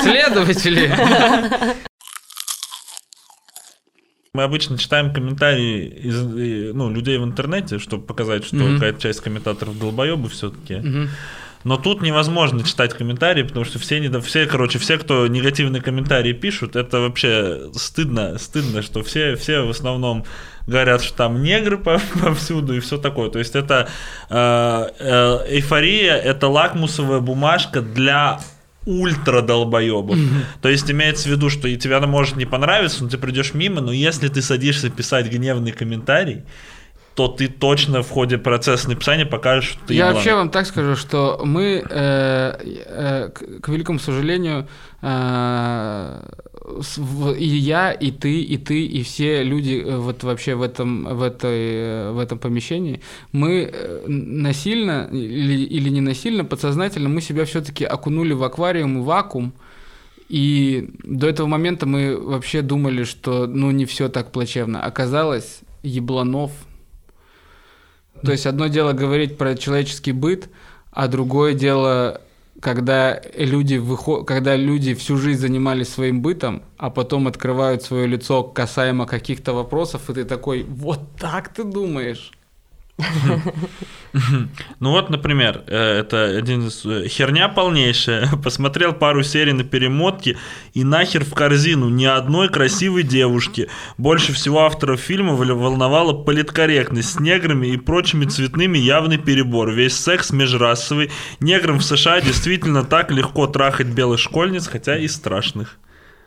Следователи. 0.04 0.92
Мы 4.34 4.44
обычно 4.44 4.78
читаем 4.78 5.12
комментарии 5.14 5.88
из, 6.04 6.22
ну, 6.76 6.92
людей 6.92 7.18
в 7.18 7.24
интернете, 7.24 7.80
чтобы 7.80 8.06
показать, 8.06 8.46
что 8.46 8.58
Мгм. 8.58 8.76
какая-то 8.76 9.02
часть 9.02 9.22
комментаторов 9.22 9.80
долбоебы 9.80 10.30
все-таки. 10.30 10.76
Мгм. 10.76 11.10
Но 11.64 11.76
тут 11.78 12.04
невозможно 12.04 12.64
читать 12.64 12.94
комментарии, 12.94 13.42
потому 13.44 13.66
что 13.66 13.80
все, 13.80 14.00
недо... 14.00 14.22
все, 14.22 14.46
короче, 14.46 14.78
все, 14.78 14.98
кто 15.00 15.26
негативные 15.28 15.82
комментарии 15.82 16.34
пишут, 16.34 16.76
это 16.76 17.00
вообще 17.00 17.72
стыдно, 17.74 18.38
стыдно, 18.38 18.84
что 18.84 19.02
все, 19.04 19.36
все 19.36 19.62
в 19.66 19.72
основном 19.72 20.24
говорят, 20.68 21.02
что 21.02 21.18
там 21.18 21.42
негры 21.42 21.78
по- 21.78 22.00
повсюду 22.22 22.76
и 22.76 22.80
все 22.80 22.98
такое. 22.98 23.30
То 23.30 23.40
есть 23.40 23.56
это 23.56 23.88
э, 24.30 24.90
э, 25.00 25.56
эйфория, 25.56 26.16
это 26.16 26.48
лакмусовая 26.48 27.20
бумажка 27.20 27.82
для 27.82 28.40
ультра 28.86 29.42
долбоебов. 29.42 30.18
То 30.62 30.70
есть 30.70 30.90
имеется 30.92 31.28
в 31.28 31.32
виду, 31.32 31.50
что 31.50 31.68
и 31.68 31.76
тебе 31.76 31.96
она 31.98 32.08
может 32.08 32.38
не 32.38 32.46
понравиться, 32.46 33.04
но 33.04 33.10
ты 33.10 33.18
придешь 33.18 33.54
мимо, 33.54 33.82
но 33.82 33.92
если 33.92 34.28
ты 34.30 34.42
садишься 34.42 34.90
писать 34.90 35.28
гневный 35.28 35.72
комментарий, 35.74 36.44
то 37.16 37.28
ты 37.28 37.48
точно 37.48 38.04
в 38.04 38.10
ходе 38.12 38.38
процесса 38.38 38.88
написания 38.90 39.26
покажешь, 39.26 39.72
что 39.72 39.80
ты 39.88 39.94
Я 39.96 40.06
еблан. 40.06 40.16
вообще 40.16 40.36
вам 40.36 40.50
так 40.52 40.68
скажу, 40.68 40.96
что 40.96 41.42
мы, 41.44 41.84
э, 41.90 42.54
э, 42.86 43.30
к, 43.34 43.62
к 43.62 43.70
великому 43.70 43.98
сожалению, 44.00 44.68
э, 45.02 46.22
и 47.38 47.46
я, 47.46 47.92
и 47.92 48.12
ты, 48.12 48.42
и 48.42 48.58
ты, 48.58 48.86
и 48.86 49.04
все 49.04 49.44
люди 49.44 49.84
э, 49.86 49.98
вот 49.98 50.24
вообще 50.24 50.56
в 50.56 50.62
этом, 50.62 51.06
в 51.18 51.22
этой, 51.22 51.60
э, 51.60 52.12
в 52.12 52.20
этом 52.20 52.40
помещении, 52.40 53.02
мы 53.32 53.70
э, 53.72 54.04
насильно 54.08 55.10
или, 55.12 55.64
или 55.64 55.90
не 55.90 56.02
насильно, 56.02 56.44
подсознательно, 56.44 57.10
мы 57.10 57.22
себя 57.22 57.46
все-таки 57.46 57.86
окунули 57.86 58.34
в 58.34 58.44
аквариум 58.44 59.00
и 59.00 59.02
вакуум, 59.02 59.54
и 60.30 60.90
до 61.04 61.28
этого 61.28 61.48
момента 61.48 61.86
мы 61.86 62.18
вообще 62.18 62.62
думали, 62.62 63.04
что 63.06 63.48
ну 63.48 63.72
не 63.72 63.86
все 63.86 64.10
так 64.10 64.32
плачевно. 64.32 64.84
Оказалось, 64.84 65.62
ебланов. 65.84 66.52
То 68.24 68.32
есть 68.32 68.46
одно 68.46 68.68
дело 68.68 68.94
говорить 68.94 69.38
про 69.38 69.56
человеческий 69.56 70.12
быт, 70.12 70.50
а 70.92 71.08
другое 71.08 71.54
дело, 71.54 72.22
когда 72.62 73.22
люди, 73.36 73.76
выход... 73.76 74.28
когда 74.28 74.56
люди 74.56 74.94
всю 74.94 75.18
жизнь 75.18 75.40
занимались 75.40 75.90
своим 75.90 76.22
бытом, 76.22 76.64
а 76.78 76.90
потом 76.90 77.28
открывают 77.28 77.84
свое 77.84 78.08
лицо 78.08 78.44
касаемо 78.44 79.06
каких-то 79.06 79.54
вопросов, 79.54 80.10
и 80.10 80.14
ты 80.14 80.26
такой, 80.26 80.64
вот 80.64 81.00
так 81.18 81.54
ты 81.54 81.64
думаешь? 81.64 82.32
Ну 84.80 84.92
вот, 84.92 85.10
например, 85.10 85.64
э, 85.68 86.00
это 86.00 86.38
один 86.38 86.68
из... 86.68 86.86
э, 86.86 87.08
Херня 87.08 87.50
полнейшая. 87.50 88.30
Посмотрел 88.44 88.94
пару 88.94 89.24
серий 89.24 89.54
на 89.54 89.64
перемотке 89.64 90.38
и 90.74 90.84
нахер 90.84 91.24
в 91.24 91.34
корзину 91.34 91.90
ни 91.90 92.06
одной 92.06 92.50
красивой 92.50 93.04
девушки. 93.04 93.70
Больше 93.98 94.34
всего 94.34 94.62
авторов 94.62 95.00
фильма 95.00 95.34
вол- 95.34 95.56
волновала 95.56 96.14
политкорректность 96.14 97.12
с 97.14 97.20
неграми 97.20 97.68
и 97.68 97.78
прочими 97.78 98.26
цветными 98.26 98.78
явный 98.78 99.18
перебор. 99.18 99.72
Весь 99.72 99.98
секс 99.98 100.32
межрасовый. 100.32 101.12
Неграм 101.40 101.78
в 101.78 101.84
США 101.84 102.22
действительно 102.22 102.84
так 102.84 103.12
легко 103.12 103.48
трахать 103.48 103.88
белых 103.88 104.20
школьниц, 104.20 104.68
хотя 104.68 104.98
и 104.98 105.08
страшных. 105.08 105.78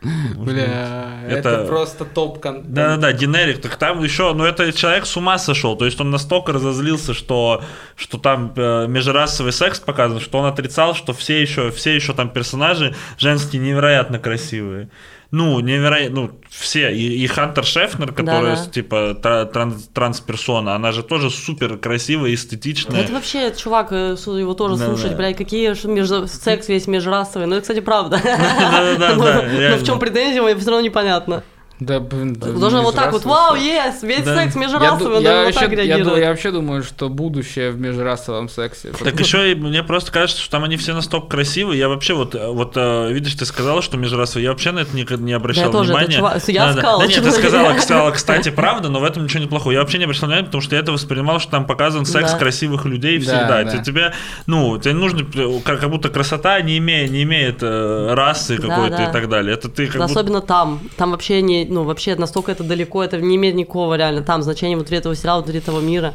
Бля, 0.01 1.21
это, 1.27 1.49
Это- 1.49 1.65
просто 1.67 2.05
топ-контент. 2.05 2.73
Да-да-да, 2.73 3.13
генерик, 3.13 3.61
так 3.61 3.75
там 3.75 4.03
еще, 4.03 4.33
ну 4.33 4.43
это 4.43 4.73
человек 4.73 5.05
с 5.05 5.15
ума 5.15 5.37
сошел, 5.37 5.75
то 5.75 5.85
есть 5.85 6.01
он 6.01 6.09
настолько 6.09 6.53
разозлился, 6.53 7.13
что, 7.13 7.61
что 7.95 8.17
там 8.17 8.51
э, 8.55 8.87
межрасовый 8.87 9.53
секс 9.53 9.79
показан, 9.79 10.19
что 10.19 10.39
он 10.39 10.45
отрицал, 10.45 10.95
что 10.95 11.13
все 11.13 11.39
еще, 11.39 11.69
все 11.69 11.95
еще 11.95 12.13
там 12.13 12.29
персонажи 12.29 12.95
женские 13.17 13.61
невероятно 13.61 14.17
красивые. 14.17 14.89
Ну, 15.31 15.59
невероятно, 15.61 16.21
ну, 16.23 16.31
все, 16.49 16.91
и, 16.93 17.23
и 17.23 17.27
Хантер 17.27 17.63
Шефнер, 17.63 18.11
которая, 18.11 18.57
Да-да. 18.57 18.69
типа, 18.69 19.13
тра- 19.15 19.45
транс- 19.45 19.87
трансперсона, 19.93 20.75
она 20.75 20.91
же 20.91 21.03
тоже 21.03 21.29
супер 21.29 21.77
красивая, 21.77 22.33
эстетичная. 22.33 23.01
Это 23.01 23.13
вообще, 23.13 23.53
чувак, 23.55 23.93
э, 23.93 24.17
его 24.25 24.53
тоже 24.53 24.75
Да, 24.75 24.87
слушать, 24.87 25.11
да. 25.11 25.17
блядь, 25.17 25.37
какие 25.37 25.69
между... 25.87 26.27
секс 26.27 26.67
весь 26.67 26.85
межрасовый. 26.87 27.47
Ну, 27.47 27.53
это, 27.55 27.61
кстати, 27.61 27.79
правда. 27.79 28.19
Да-да-да, 28.23 29.15
Но- 29.15 29.23
да, 29.23 29.77
в 29.77 29.85
чем 29.85 29.99
претензия, 29.99 30.41
мне 30.41 30.55
все 30.57 30.69
равно 30.69 30.85
непонятно. 30.85 31.43
Да, 31.81 31.99
блин, 31.99 32.35
да, 32.35 32.51
Должен 32.51 32.81
вот 32.81 32.93
так 32.93 33.11
вот, 33.11 33.25
вау, 33.25 33.55
межрасовый 33.55 33.63
yes, 33.91 34.07
весь 34.07 34.23
Да. 34.23 34.35
секс 34.35 34.53
Я, 34.55 34.61
межрасовый, 34.61 34.83
я 34.83 34.89
должен 34.91 35.13
вот 35.13 35.23
вообще, 35.45 35.59
так 35.67 35.71
я, 35.85 35.97
я 36.19 36.29
вообще 36.29 36.51
думаю, 36.51 36.83
что 36.83 37.09
будущее 37.09 37.71
в 37.71 37.79
межрасовом 37.81 38.49
сексе. 38.49 38.91
Так 39.03 39.19
еще 39.19 39.51
и 39.51 39.55
мне 39.55 39.81
просто 39.81 40.11
кажется, 40.11 40.39
что 40.39 40.51
там 40.51 40.63
они 40.63 40.77
все 40.77 40.93
настолько 40.93 41.25
красивые. 41.29 41.79
Я 41.79 41.89
вообще 41.89 42.13
вот, 42.13 42.35
э, 42.35 42.47
вот 42.49 42.73
э, 42.75 43.11
видишь, 43.11 43.33
ты 43.33 43.45
сказала, 43.47 43.81
что 43.81 43.97
межрасовые. 43.97 44.43
Я 44.43 44.51
вообще 44.51 44.71
на 44.71 44.79
это 44.81 44.95
никогда 44.95 45.23
не 45.23 45.33
обращал 45.33 45.71
Да 45.71 45.79
я 45.79 45.83
тоже, 45.85 45.91
это 45.93 45.97
внимания. 46.05 46.17
чувак- 46.19 46.43
я 46.49 46.61
Да, 46.61 46.65
да. 46.67 46.73
сказала, 46.73 46.99
Да 47.01 47.07
нет, 47.07 47.23
ты 47.23 47.31
сказала, 47.31 47.73
сказала, 47.79 48.11
кстати, 48.11 48.49
правда, 48.51 48.89
но 48.89 48.99
в 48.99 49.03
этом 49.03 49.23
ничего 49.23 49.41
не 49.41 49.49
плохого. 49.49 49.71
Я 49.71 49.79
вообще 49.79 49.97
не 49.97 50.03
обращал 50.03 50.27
внимания, 50.27 50.45
потому 50.45 50.61
что 50.61 50.75
я 50.75 50.81
это 50.83 50.91
воспринимал, 50.91 51.39
что 51.39 51.49
там 51.49 51.65
показан 51.65 52.05
секс 52.05 52.31
Да. 52.33 52.37
красивых 52.37 52.85
людей 52.85 53.17
Да, 53.17 53.23
всегда. 53.23 53.63
да. 53.63 53.71
Те- 53.71 53.83
Тебе, 53.83 54.13
ну, 54.45 54.77
тебе 54.77 54.93
нужно, 54.93 55.21
э, 55.33 55.59
как, 55.65 55.79
как 55.79 55.89
будто 55.89 56.09
красота 56.09 56.61
не 56.61 56.77
имеет, 56.77 57.09
не 57.09 57.23
имеет 57.23 57.63
расы 57.63 58.57
Да, 58.61 58.67
какой-то 58.67 58.97
да. 58.97 59.09
и 59.09 59.11
так 59.11 59.29
далее. 59.29 59.55
Это 59.55 59.67
ты 59.67 59.87
как 59.87 59.95
Да, 59.97 60.07
будто... 60.07 60.19
Особенно 60.19 60.41
там. 60.41 60.79
Там 60.95 61.09
вообще 61.11 61.41
не, 61.41 61.70
ну, 61.71 61.83
вообще 61.83 62.15
настолько 62.15 62.51
это 62.51 62.63
далеко, 62.63 63.03
это 63.03 63.19
не 63.19 63.35
имеет 63.37 63.55
никакого 63.55 63.95
реально 63.95 64.23
там 64.23 64.43
значения 64.43 64.75
внутри 64.75 64.97
этого 64.97 65.15
сериала, 65.15 65.41
внутри 65.41 65.59
этого 65.59 65.79
мира. 65.79 66.13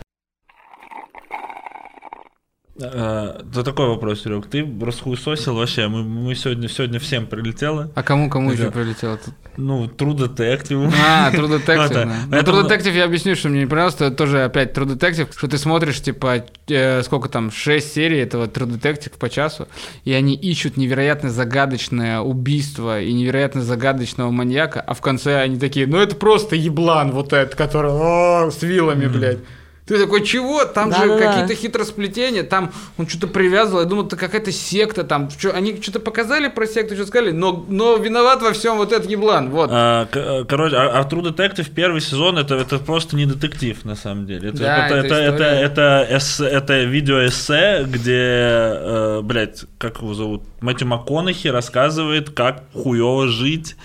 А, 2.80 3.40
да 3.42 3.62
такой 3.62 3.88
вопрос, 3.88 4.22
Серег. 4.22 4.46
Ты 4.46 4.66
расхуесосил 4.82 5.54
вообще. 5.54 5.88
Мы, 5.88 6.02
мы 6.02 6.34
сегодня, 6.34 6.68
сегодня 6.68 6.98
всем 6.98 7.26
прилетело. 7.26 7.90
А 7.94 8.02
кому 8.02 8.28
кому 8.28 8.52
еще 8.52 8.70
прилетело 8.70 9.16
тут? 9.16 9.34
Ну, 9.56 9.86
True 9.86 10.14
Detective. 10.14 10.92
А, 11.02 11.30
True 11.32 11.48
Detective. 11.64 11.76
Вот, 11.76 11.92
да. 11.92 12.04
да. 12.04 12.16
Ну, 12.28 12.36
True 12.38 12.68
Detective 12.68 12.92
я 12.92 13.04
объясню, 13.04 13.34
что 13.34 13.48
мне 13.48 13.60
не 13.60 13.66
понравилось, 13.66 13.94
что 13.94 14.06
это 14.06 14.16
тоже 14.16 14.44
опять 14.44 14.76
True 14.76 14.86
Detective, 14.86 15.28
что 15.34 15.48
ты 15.48 15.56
смотришь, 15.56 16.02
типа, 16.02 16.44
э, 16.68 17.02
сколько 17.02 17.28
там, 17.28 17.50
6 17.50 17.94
серий 17.94 18.18
этого 18.18 18.46
True 18.46 18.78
Detective 18.78 19.18
по 19.18 19.30
часу, 19.30 19.68
и 20.04 20.12
они 20.12 20.34
ищут 20.34 20.76
невероятно 20.76 21.30
загадочное 21.30 22.20
убийство 22.20 23.00
и 23.00 23.12
невероятно 23.12 23.62
загадочного 23.62 24.30
маньяка, 24.30 24.80
а 24.80 24.92
в 24.92 25.00
конце 25.00 25.40
они 25.40 25.58
такие, 25.58 25.86
ну 25.86 25.98
это 25.98 26.14
просто 26.16 26.56
еблан 26.56 27.12
вот 27.12 27.32
этот, 27.32 27.54
который 27.54 27.90
«О, 27.90 28.50
с 28.50 28.62
вилами, 28.62 29.06
блядь. 29.06 29.38
Ты 29.86 30.00
такой, 30.00 30.24
чего? 30.24 30.64
Там 30.64 30.92
же 30.92 30.98
Да-да-да. 30.98 31.26
какие-то 31.26 31.54
хитросплетения, 31.54 32.42
там 32.42 32.72
он 32.98 33.06
что-то 33.06 33.28
привязывал, 33.28 33.82
я 33.82 33.86
думал, 33.86 34.06
это 34.06 34.16
какая-то 34.16 34.50
секта, 34.50 35.04
там, 35.04 35.28
чё, 35.28 35.52
они 35.54 35.80
что-то 35.80 36.00
показали 36.00 36.48
про 36.48 36.66
секту, 36.66 36.96
что 36.96 37.06
сказали, 37.06 37.30
но, 37.30 37.64
но 37.68 37.96
виноват 37.96 38.42
во 38.42 38.52
всем 38.52 38.78
вот 38.78 38.92
этот 38.92 39.08
еблан, 39.08 39.50
вот. 39.50 39.70
А, 39.72 40.06
короче, 40.48 40.74
а, 40.74 40.98
а 40.98 41.08
True 41.08 41.22
Detective 41.32 41.70
первый 41.72 42.00
сезон 42.00 42.36
это, 42.36 42.56
это 42.56 42.78
просто 42.78 43.14
не 43.14 43.26
детектив 43.26 43.84
на 43.84 43.94
самом 43.94 44.26
деле. 44.26 44.48
Это, 44.48 44.58
Да, 44.58 44.88
это, 44.88 44.96
это 45.06 45.14
это, 45.14 45.44
это, 45.44 46.08
эссе- 46.10 46.48
это 46.48 46.82
видеоэссе, 46.82 47.84
где, 47.86 48.12
э, 48.16 49.20
блядь, 49.22 49.66
как 49.78 49.98
его 49.98 50.14
зовут? 50.14 50.42
Мэтью 50.60 50.88
МакКонахи 50.88 51.46
рассказывает, 51.46 52.30
как 52.30 52.64
хуево 52.72 53.28
жить. 53.28 53.76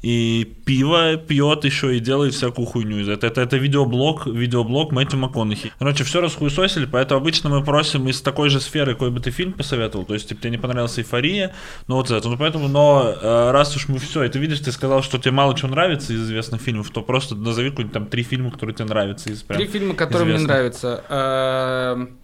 И 0.00 0.44
пиво 0.64 1.16
пьет 1.16 1.64
еще 1.64 1.96
и 1.96 1.98
делает 2.00 2.32
всякую 2.32 2.66
хуйню 2.66 2.98
из 3.00 3.08
этого. 3.08 3.30
Это, 3.30 3.40
это 3.40 3.56
видеоблог, 3.56 4.28
видеоблог 4.28 4.92
Мэтью 4.92 5.18
МакКонахи. 5.18 5.72
Короче, 5.78 6.04
все 6.04 6.20
расхуесосили, 6.20 6.86
поэтому 6.86 7.20
обычно 7.20 7.50
мы 7.50 7.64
просим 7.64 8.06
из 8.08 8.20
такой 8.22 8.48
же 8.48 8.60
сферы, 8.60 8.92
какой 8.92 9.10
бы 9.10 9.18
ты 9.18 9.32
фильм 9.32 9.54
посоветовал. 9.54 10.04
То 10.04 10.14
есть, 10.14 10.28
типа, 10.28 10.40
тебе 10.40 10.50
не 10.52 10.58
понравилась 10.58 10.96
эйфория, 11.00 11.52
ну 11.88 11.96
вот 11.96 12.12
это. 12.12 12.28
Ну 12.28 12.36
поэтому, 12.36 12.68
но 12.68 13.12
э, 13.20 13.50
раз 13.50 13.74
уж 13.74 13.88
мы 13.88 13.98
все, 13.98 14.22
и 14.22 14.28
ты 14.28 14.38
видишь, 14.38 14.60
ты 14.60 14.70
сказал, 14.70 15.02
что 15.02 15.18
тебе 15.18 15.32
мало 15.32 15.56
чего 15.56 15.68
нравится 15.70 16.12
из 16.12 16.22
известных 16.22 16.60
фильмов, 16.62 16.90
то 16.90 17.02
просто 17.02 17.34
назови 17.34 17.70
какой-нибудь 17.70 17.94
там 17.94 18.06
три 18.06 18.22
фильма, 18.22 18.52
которые 18.52 18.76
тебе 18.76 18.84
нравятся 18.88 19.30
из 19.30 19.42
прям 19.42 19.58
Три 19.58 19.66
фильма, 19.66 19.94
которые 19.94 20.26
мне 20.26 20.36
известных. 20.36 20.56
нравятся. 20.56 21.04
Эм, 21.08 22.18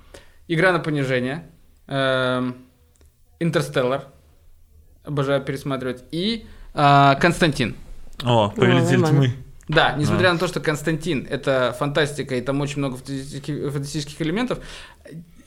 Игра 0.47 0.71
на 0.73 0.79
понижение. 0.79 1.51
эм, 1.89 2.55
Интерстеллар. 3.41 4.05
Обожаю 5.03 5.43
пересматривать. 5.43 6.05
И 6.13 6.47
э, 6.75 7.15
Константин. 7.21 7.77
О, 8.23 8.51
Повелитель 8.51 8.99
нормально. 8.99 9.27
тьмы. 9.27 9.45
Да, 9.69 9.95
несмотря 9.97 10.33
на 10.33 10.39
то, 10.39 10.47
что 10.47 10.61
Константин 10.61 11.27
это 11.29 11.75
фантастика 11.79 12.35
и 12.35 12.41
там 12.43 12.61
очень 12.61 12.79
много 12.79 12.99
фантастических 12.99 14.21
элементов, 14.21 14.59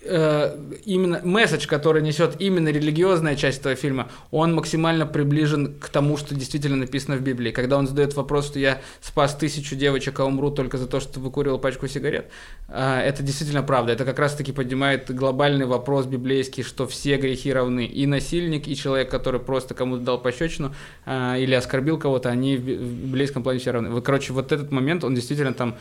э, 0.07 0.57
именно 0.85 1.21
месседж, 1.23 1.67
который 1.67 2.01
несет 2.01 2.35
именно 2.39 2.69
религиозная 2.69 3.35
часть 3.35 3.59
этого 3.59 3.75
фильма, 3.75 4.09
он 4.31 4.53
максимально 4.53 5.05
приближен 5.05 5.75
к 5.79 5.89
тому, 5.89 6.17
что 6.17 6.35
действительно 6.35 6.77
написано 6.77 7.17
в 7.17 7.21
Библии. 7.21 7.51
Когда 7.51 7.77
он 7.77 7.87
задает 7.87 8.15
вопрос, 8.15 8.47
что 8.47 8.59
я 8.59 8.81
спас 9.01 9.35
тысячу 9.35 9.75
девочек, 9.75 10.19
а 10.19 10.25
умру 10.25 10.51
только 10.51 10.77
за 10.77 10.87
то, 10.87 10.99
что 10.99 11.19
выкуривал 11.19 11.59
пачку 11.59 11.87
сигарет, 11.87 12.27
э, 12.69 13.01
это 13.05 13.23
действительно 13.23 13.63
правда. 13.63 13.93
Это 13.93 14.05
как 14.05 14.19
раз-таки 14.19 14.51
поднимает 14.51 15.13
глобальный 15.13 15.65
вопрос 15.65 16.05
библейский, 16.05 16.63
что 16.63 16.87
все 16.87 17.17
грехи 17.17 17.51
равны. 17.51 17.85
И 17.85 18.05
насильник, 18.05 18.67
и 18.67 18.75
человек, 18.75 19.11
который 19.11 19.39
просто 19.39 19.73
кому-то 19.73 20.03
дал 20.03 20.21
пощечину 20.21 20.73
э, 21.05 21.39
или 21.39 21.53
оскорбил 21.53 21.97
кого-то, 21.97 22.29
они 22.29 22.57
в 22.57 22.63
би- 22.63 22.77
в 22.77 23.05
библейском 23.07 23.43
плане 23.43 23.59
все 23.59 23.71
равны. 23.71 24.01
Короче, 24.01 24.33
вот 24.33 24.51
этот 24.51 24.71
момент, 24.71 25.03
он 25.03 25.15
действительно 25.15 25.53
там 25.53 25.75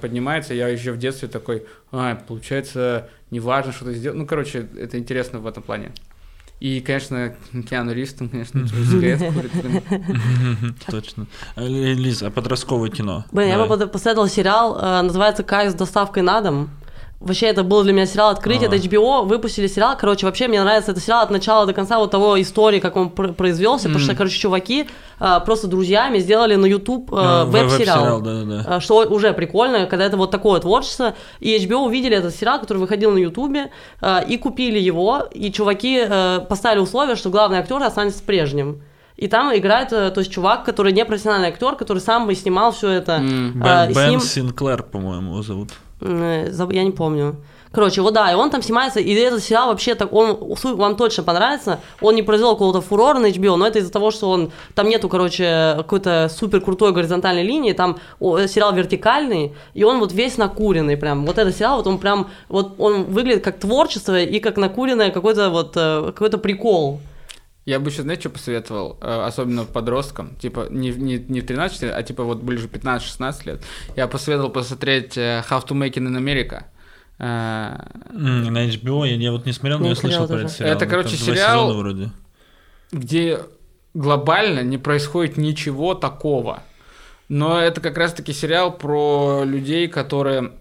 поднимается. 0.00 0.54
Я 0.54 0.68
еще 0.68 0.92
в 0.92 0.98
детстве 0.98 1.28
такой, 1.28 1.64
а, 1.90 2.16
получается, 2.26 3.08
неважно, 3.30 3.72
что 3.72 3.86
ты 3.86 3.94
сделал. 3.94 4.16
Ну, 4.16 4.26
короче, 4.26 4.68
это 4.78 4.98
интересно 4.98 5.38
в 5.40 5.46
этом 5.46 5.62
плане. 5.62 5.92
И, 6.60 6.80
конечно, 6.80 7.36
Киану 7.70 7.92
Ривз, 7.92 8.14
там, 8.14 8.28
конечно, 8.28 8.66
сигарет 8.68 9.32
курит. 9.32 9.52
Точно. 10.86 11.26
Лиз, 11.56 12.22
а 12.22 12.30
подростковое 12.30 12.90
кино? 12.90 13.24
Блин, 13.30 13.48
я 13.48 13.64
бы 13.64 13.86
посоветовал 13.86 14.28
сериал, 14.28 14.76
э, 14.76 15.02
называется 15.02 15.44
«Кайф 15.44 15.72
с 15.72 15.74
доставкой 15.74 16.22
на 16.24 16.40
дом». 16.40 16.70
Вообще, 17.20 17.46
это 17.46 17.64
был 17.64 17.82
для 17.82 17.92
меня 17.92 18.06
сериал 18.06 18.30
открытие. 18.30 18.68
А. 18.68 18.74
Это 18.74 18.76
HBO 18.86 19.24
выпустили 19.24 19.66
сериал. 19.66 19.96
Короче, 19.98 20.24
вообще 20.24 20.46
мне 20.46 20.62
нравится 20.62 20.92
этот 20.92 21.02
сериал 21.02 21.22
от 21.22 21.30
начала 21.30 21.66
до 21.66 21.72
конца 21.72 21.98
вот 21.98 22.12
того 22.12 22.40
истории, 22.40 22.78
как 22.78 22.94
он 22.96 23.10
пр- 23.10 23.32
произвелся. 23.32 23.88
Потому 23.88 23.98
что, 24.04 24.14
короче, 24.14 24.38
чуваки 24.38 24.86
э, 25.18 25.40
просто 25.44 25.66
друзьями 25.66 26.18
сделали 26.20 26.54
на 26.54 26.64
YouTube 26.66 27.12
э, 27.12 27.16
А, 27.18 27.44
веб-сериал. 27.44 27.70
веб-сериал, 28.04 28.20
да-да-да. 28.20 28.76
Э, 28.76 28.80
Что 28.80 28.98
уже 29.08 29.32
прикольно, 29.32 29.86
когда 29.86 30.04
это 30.04 30.16
вот 30.16 30.30
такое 30.30 30.60
творчество. 30.60 31.14
И 31.40 31.56
HBO 31.56 31.86
увидели 31.86 32.16
этот 32.16 32.36
сериал, 32.36 32.60
который 32.60 32.78
выходил 32.78 33.10
на 33.10 33.18
Ютубе, 33.18 33.72
э, 34.00 34.24
и 34.28 34.38
купили 34.38 34.78
его. 34.78 35.26
И 35.32 35.50
чуваки 35.50 36.00
э, 36.08 36.40
поставили 36.48 36.78
условие, 36.80 37.16
что 37.16 37.30
главный 37.30 37.58
актер 37.58 37.82
останется 37.82 38.22
прежним. 38.22 38.80
И 39.16 39.26
там 39.26 39.52
играет, 39.56 39.88
то 39.88 40.12
есть 40.18 40.30
чувак, 40.30 40.64
который 40.64 40.92
не 40.92 41.04
профессиональный 41.04 41.48
актер, 41.48 41.74
который 41.74 41.98
сам 41.98 42.28
бы 42.28 42.36
снимал 42.36 42.70
все 42.70 42.90
это. 42.90 43.18
Бен, 43.18 43.92
с 43.92 43.96
Бен 43.96 44.10
ним- 44.10 44.20
Синклер, 44.20 44.84
по-моему, 44.84 45.32
его 45.32 45.42
зовут. 45.42 45.70
Э, 46.00 46.50
Я 46.70 46.84
не 46.84 46.92
помню. 46.92 47.36
Короче, 47.70 48.00
вот 48.00 48.14
да, 48.14 48.32
и 48.32 48.34
он 48.34 48.50
там 48.50 48.62
снимается, 48.62 48.98
и 48.98 49.12
этот 49.14 49.42
сериал 49.42 49.68
вообще 49.68 49.94
так, 49.94 50.12
он 50.12 50.38
вам 50.64 50.96
точно 50.96 51.22
понравится. 51.22 51.80
Он 52.00 52.14
не 52.14 52.22
произвел 52.22 52.52
какого-то 52.52 52.80
фурора 52.80 53.18
на 53.18 53.26
HBO, 53.26 53.56
но 53.56 53.66
это 53.66 53.78
из-за 53.78 53.92
того, 53.92 54.10
что 54.10 54.30
он 54.30 54.50
там 54.74 54.88
нету, 54.88 55.08
короче, 55.08 55.74
какой-то 55.76 56.30
супер 56.34 56.62
крутой 56.62 56.92
горизонтальной 56.92 57.42
линии, 57.42 57.72
там 57.72 57.98
о, 58.20 58.46
сериал 58.46 58.74
вертикальный, 58.74 59.52
и 59.74 59.84
он 59.84 60.00
вот 60.00 60.12
весь 60.12 60.38
накуренный 60.38 60.96
прям. 60.96 61.26
Вот 61.26 61.36
этот 61.36 61.54
сериал, 61.54 61.76
вот 61.76 61.86
он 61.86 61.98
прям, 61.98 62.30
вот 62.48 62.74
он 62.78 63.04
выглядит 63.04 63.44
как 63.44 63.58
творчество 63.58 64.18
и 64.18 64.40
как 64.40 64.56
накуренное 64.56 65.10
какой-то 65.10 65.50
вот 65.50 65.72
э, 65.76 66.04
какой-то 66.06 66.38
прикол. 66.38 67.00
Я 67.68 67.80
бы 67.80 67.90
еще, 67.90 68.00
знаете, 68.02 68.22
что 68.22 68.30
посоветовал, 68.30 68.96
Э, 69.02 69.26
особенно 69.26 69.64
подросткам, 69.64 70.36
типа 70.36 70.68
не, 70.70 70.90
в- 70.90 70.98
не, 70.98 71.18
не 71.18 71.40
в 71.40 71.46
13, 71.46 71.82
а 71.84 72.02
типа 72.02 72.22
вот 72.24 72.38
ближе 72.42 72.66
15-16 72.66 73.44
лет, 73.46 73.62
я 73.96 74.06
посоветовал 74.08 74.50
посмотреть 74.50 75.18
э, 75.18 75.42
How 75.50 75.62
to 75.66 75.72
Make 75.76 75.92
It 75.94 76.08
in 76.08 76.16
America. 76.16 76.62
М, 77.18 78.52
На 78.52 78.66
HBO 78.66 79.04
я, 79.06 79.16
я 79.16 79.32
вот 79.32 79.44
не 79.44 79.52
смотрел, 79.52 79.78
но 79.78 79.84
Не 79.84 79.90
я 79.90 79.96
слышал 79.96 80.26
смотрел 80.26 80.38
про 80.38 80.44
этот 80.46 80.56
сериал. 80.56 80.72
Это, 80.76 80.84
Ну, 80.86 80.90
короче, 80.90 81.16
там 81.16 81.18
сериал- 81.26 81.74
вроде. 81.76 82.10
где 82.92 83.40
глобально 83.94 84.60
не 84.60 84.78
происходит 84.78 85.36
ничего 85.36 85.94
такого. 85.94 86.62
Но 87.28 87.60
это 87.60 87.80
как 87.82 87.98
раз-таки 87.98 88.32
сериал 88.32 88.72
про 88.78 89.42
людей, 89.44 89.88
которые, 89.88 90.52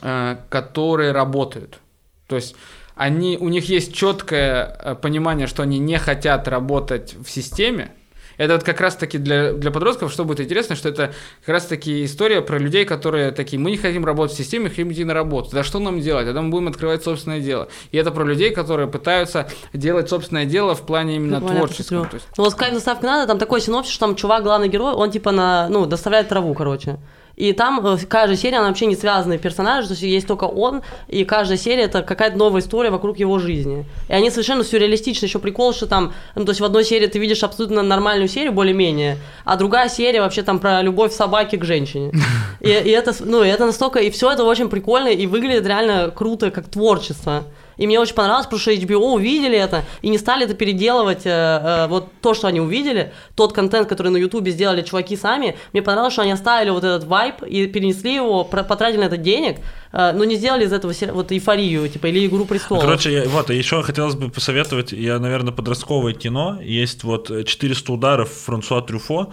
которые 0.00 1.12
работают. 1.12 1.78
То 2.26 2.36
есть 2.36 2.54
они, 3.00 3.38
у 3.40 3.48
них 3.48 3.66
есть 3.70 3.94
четкое 3.94 4.76
э, 4.78 4.94
понимание, 4.94 5.46
что 5.46 5.62
они 5.62 5.78
не 5.78 5.96
хотят 5.98 6.46
работать 6.48 7.14
в 7.14 7.30
системе. 7.30 7.92
Это 8.36 8.54
вот 8.54 8.62
как 8.62 8.80
раз-таки 8.80 9.16
для, 9.18 9.52
для 9.54 9.70
подростков, 9.70 10.12
что 10.12 10.24
будет 10.24 10.40
интересно, 10.40 10.76
что 10.76 10.88
это 10.90 11.12
как 11.40 11.48
раз-таки 11.48 12.04
история 12.04 12.42
про 12.42 12.58
людей, 12.58 12.84
которые 12.84 13.30
такие, 13.32 13.58
мы 13.58 13.70
не 13.70 13.78
хотим 13.78 14.04
работать 14.04 14.34
в 14.34 14.38
системе, 14.38 14.68
хотим 14.68 14.92
идти 14.92 15.04
на 15.04 15.14
работу. 15.14 15.50
Да 15.52 15.62
что 15.64 15.78
нам 15.78 16.00
делать? 16.00 16.26
Тогда 16.26 16.42
мы 16.42 16.50
будем 16.50 16.68
открывать 16.68 17.02
собственное 17.02 17.40
дело. 17.40 17.68
И 17.90 17.96
это 17.96 18.10
про 18.10 18.24
людей, 18.24 18.50
которые 18.50 18.86
пытаются 18.88 19.48
делать 19.72 20.10
собственное 20.10 20.44
дело 20.44 20.74
в 20.74 20.82
плане 20.82 21.16
именно 21.16 21.40
посмотрю. 21.40 22.04
То 22.10 22.16
есть- 22.16 22.26
Ну 22.36 22.44
вот 22.44 22.54
«Кайф 22.54 22.74
доставка 22.74 23.06
надо», 23.06 23.26
там 23.26 23.38
такой 23.38 23.60
синопсис, 23.62 23.92
что 23.92 24.06
там 24.06 24.14
чувак, 24.14 24.42
главный 24.42 24.68
герой, 24.68 24.92
он 24.94 25.10
типа 25.10 25.32
на, 25.32 25.68
ну, 25.70 25.86
доставляет 25.86 26.28
траву, 26.28 26.52
короче. 26.54 26.98
И 27.40 27.54
там 27.54 27.84
э, 27.86 27.96
каждая 28.06 28.36
серия, 28.36 28.58
она 28.58 28.68
вообще 28.68 28.84
не 28.84 28.94
связанные 28.94 29.38
персонажи, 29.38 29.88
то 29.88 29.92
есть 29.92 30.02
есть 30.02 30.26
только 30.26 30.44
он, 30.44 30.82
и 31.08 31.24
каждая 31.24 31.56
серия 31.56 31.84
это 31.84 32.02
какая-то 32.02 32.36
новая 32.36 32.60
история 32.60 32.90
вокруг 32.90 33.18
его 33.18 33.38
жизни. 33.38 33.86
И 34.08 34.12
они 34.12 34.28
совершенно 34.28 34.62
сюрреалистичны, 34.62 35.24
еще 35.24 35.38
прикол, 35.38 35.72
что 35.72 35.86
там, 35.86 36.12
ну, 36.34 36.44
то 36.44 36.50
есть 36.50 36.60
в 36.60 36.64
одной 36.66 36.84
серии 36.84 37.06
ты 37.06 37.18
видишь 37.18 37.42
абсолютно 37.42 37.82
нормальную 37.82 38.28
серию, 38.28 38.52
более-менее, 38.52 39.16
а 39.46 39.56
другая 39.56 39.88
серия 39.88 40.20
вообще 40.20 40.42
там 40.42 40.58
про 40.58 40.82
любовь 40.82 41.14
собаки 41.14 41.56
к 41.56 41.64
женщине. 41.64 42.12
И, 42.60 42.68
и 42.68 42.90
это, 42.90 43.14
ну, 43.20 43.40
это 43.40 43.64
настолько, 43.64 44.00
и 44.00 44.10
все 44.10 44.30
это 44.30 44.44
очень 44.44 44.68
прикольно, 44.68 45.08
и 45.08 45.26
выглядит 45.26 45.66
реально 45.66 46.12
круто, 46.14 46.50
как 46.50 46.68
творчество. 46.68 47.44
И 47.80 47.86
мне 47.86 47.98
очень 47.98 48.14
понравилось, 48.14 48.46
потому 48.46 48.60
что 48.60 48.72
HBO 48.72 49.14
увидели 49.14 49.56
это 49.56 49.84
и 50.02 50.08
не 50.10 50.18
стали 50.18 50.44
это 50.44 50.54
переделывать, 50.54 51.24
э, 51.24 51.30
э, 51.30 51.86
вот 51.88 52.08
то, 52.20 52.34
что 52.34 52.46
они 52.46 52.60
увидели, 52.60 53.12
тот 53.34 53.52
контент, 53.54 53.88
который 53.88 54.12
на 54.12 54.18
Ютубе 54.18 54.52
сделали 54.52 54.82
чуваки 54.82 55.16
сами. 55.16 55.56
Мне 55.72 55.80
понравилось, 55.82 56.12
что 56.12 56.22
они 56.22 56.32
оставили 56.32 56.70
вот 56.70 56.84
этот 56.84 57.04
вайп 57.04 57.42
и 57.42 57.66
перенесли 57.66 58.14
его, 58.14 58.44
потратили 58.44 59.00
на 59.00 59.04
это 59.06 59.16
денег, 59.16 59.58
э, 59.92 60.12
но 60.12 60.24
не 60.24 60.36
сделали 60.36 60.66
из 60.66 60.72
этого 60.72 60.92
вот 61.12 61.32
эйфорию, 61.32 61.88
типа, 61.88 62.06
или 62.08 62.26
Игру 62.26 62.44
престолов. 62.44 62.82
Короче, 62.84 63.12
я- 63.12 63.24
вот, 63.28 63.50
еще 63.50 63.82
хотелось 63.82 64.14
бы 64.14 64.28
посоветовать, 64.30 64.92
я, 64.92 65.18
наверное, 65.18 65.52
подростковое 65.52 66.12
кино. 66.12 66.58
Есть 66.62 67.02
вот 67.04 67.30
э, 67.30 67.44
«400 67.44 67.92
ударов» 67.92 68.30
Франсуа 68.46 68.82
Трюфо. 68.82 69.32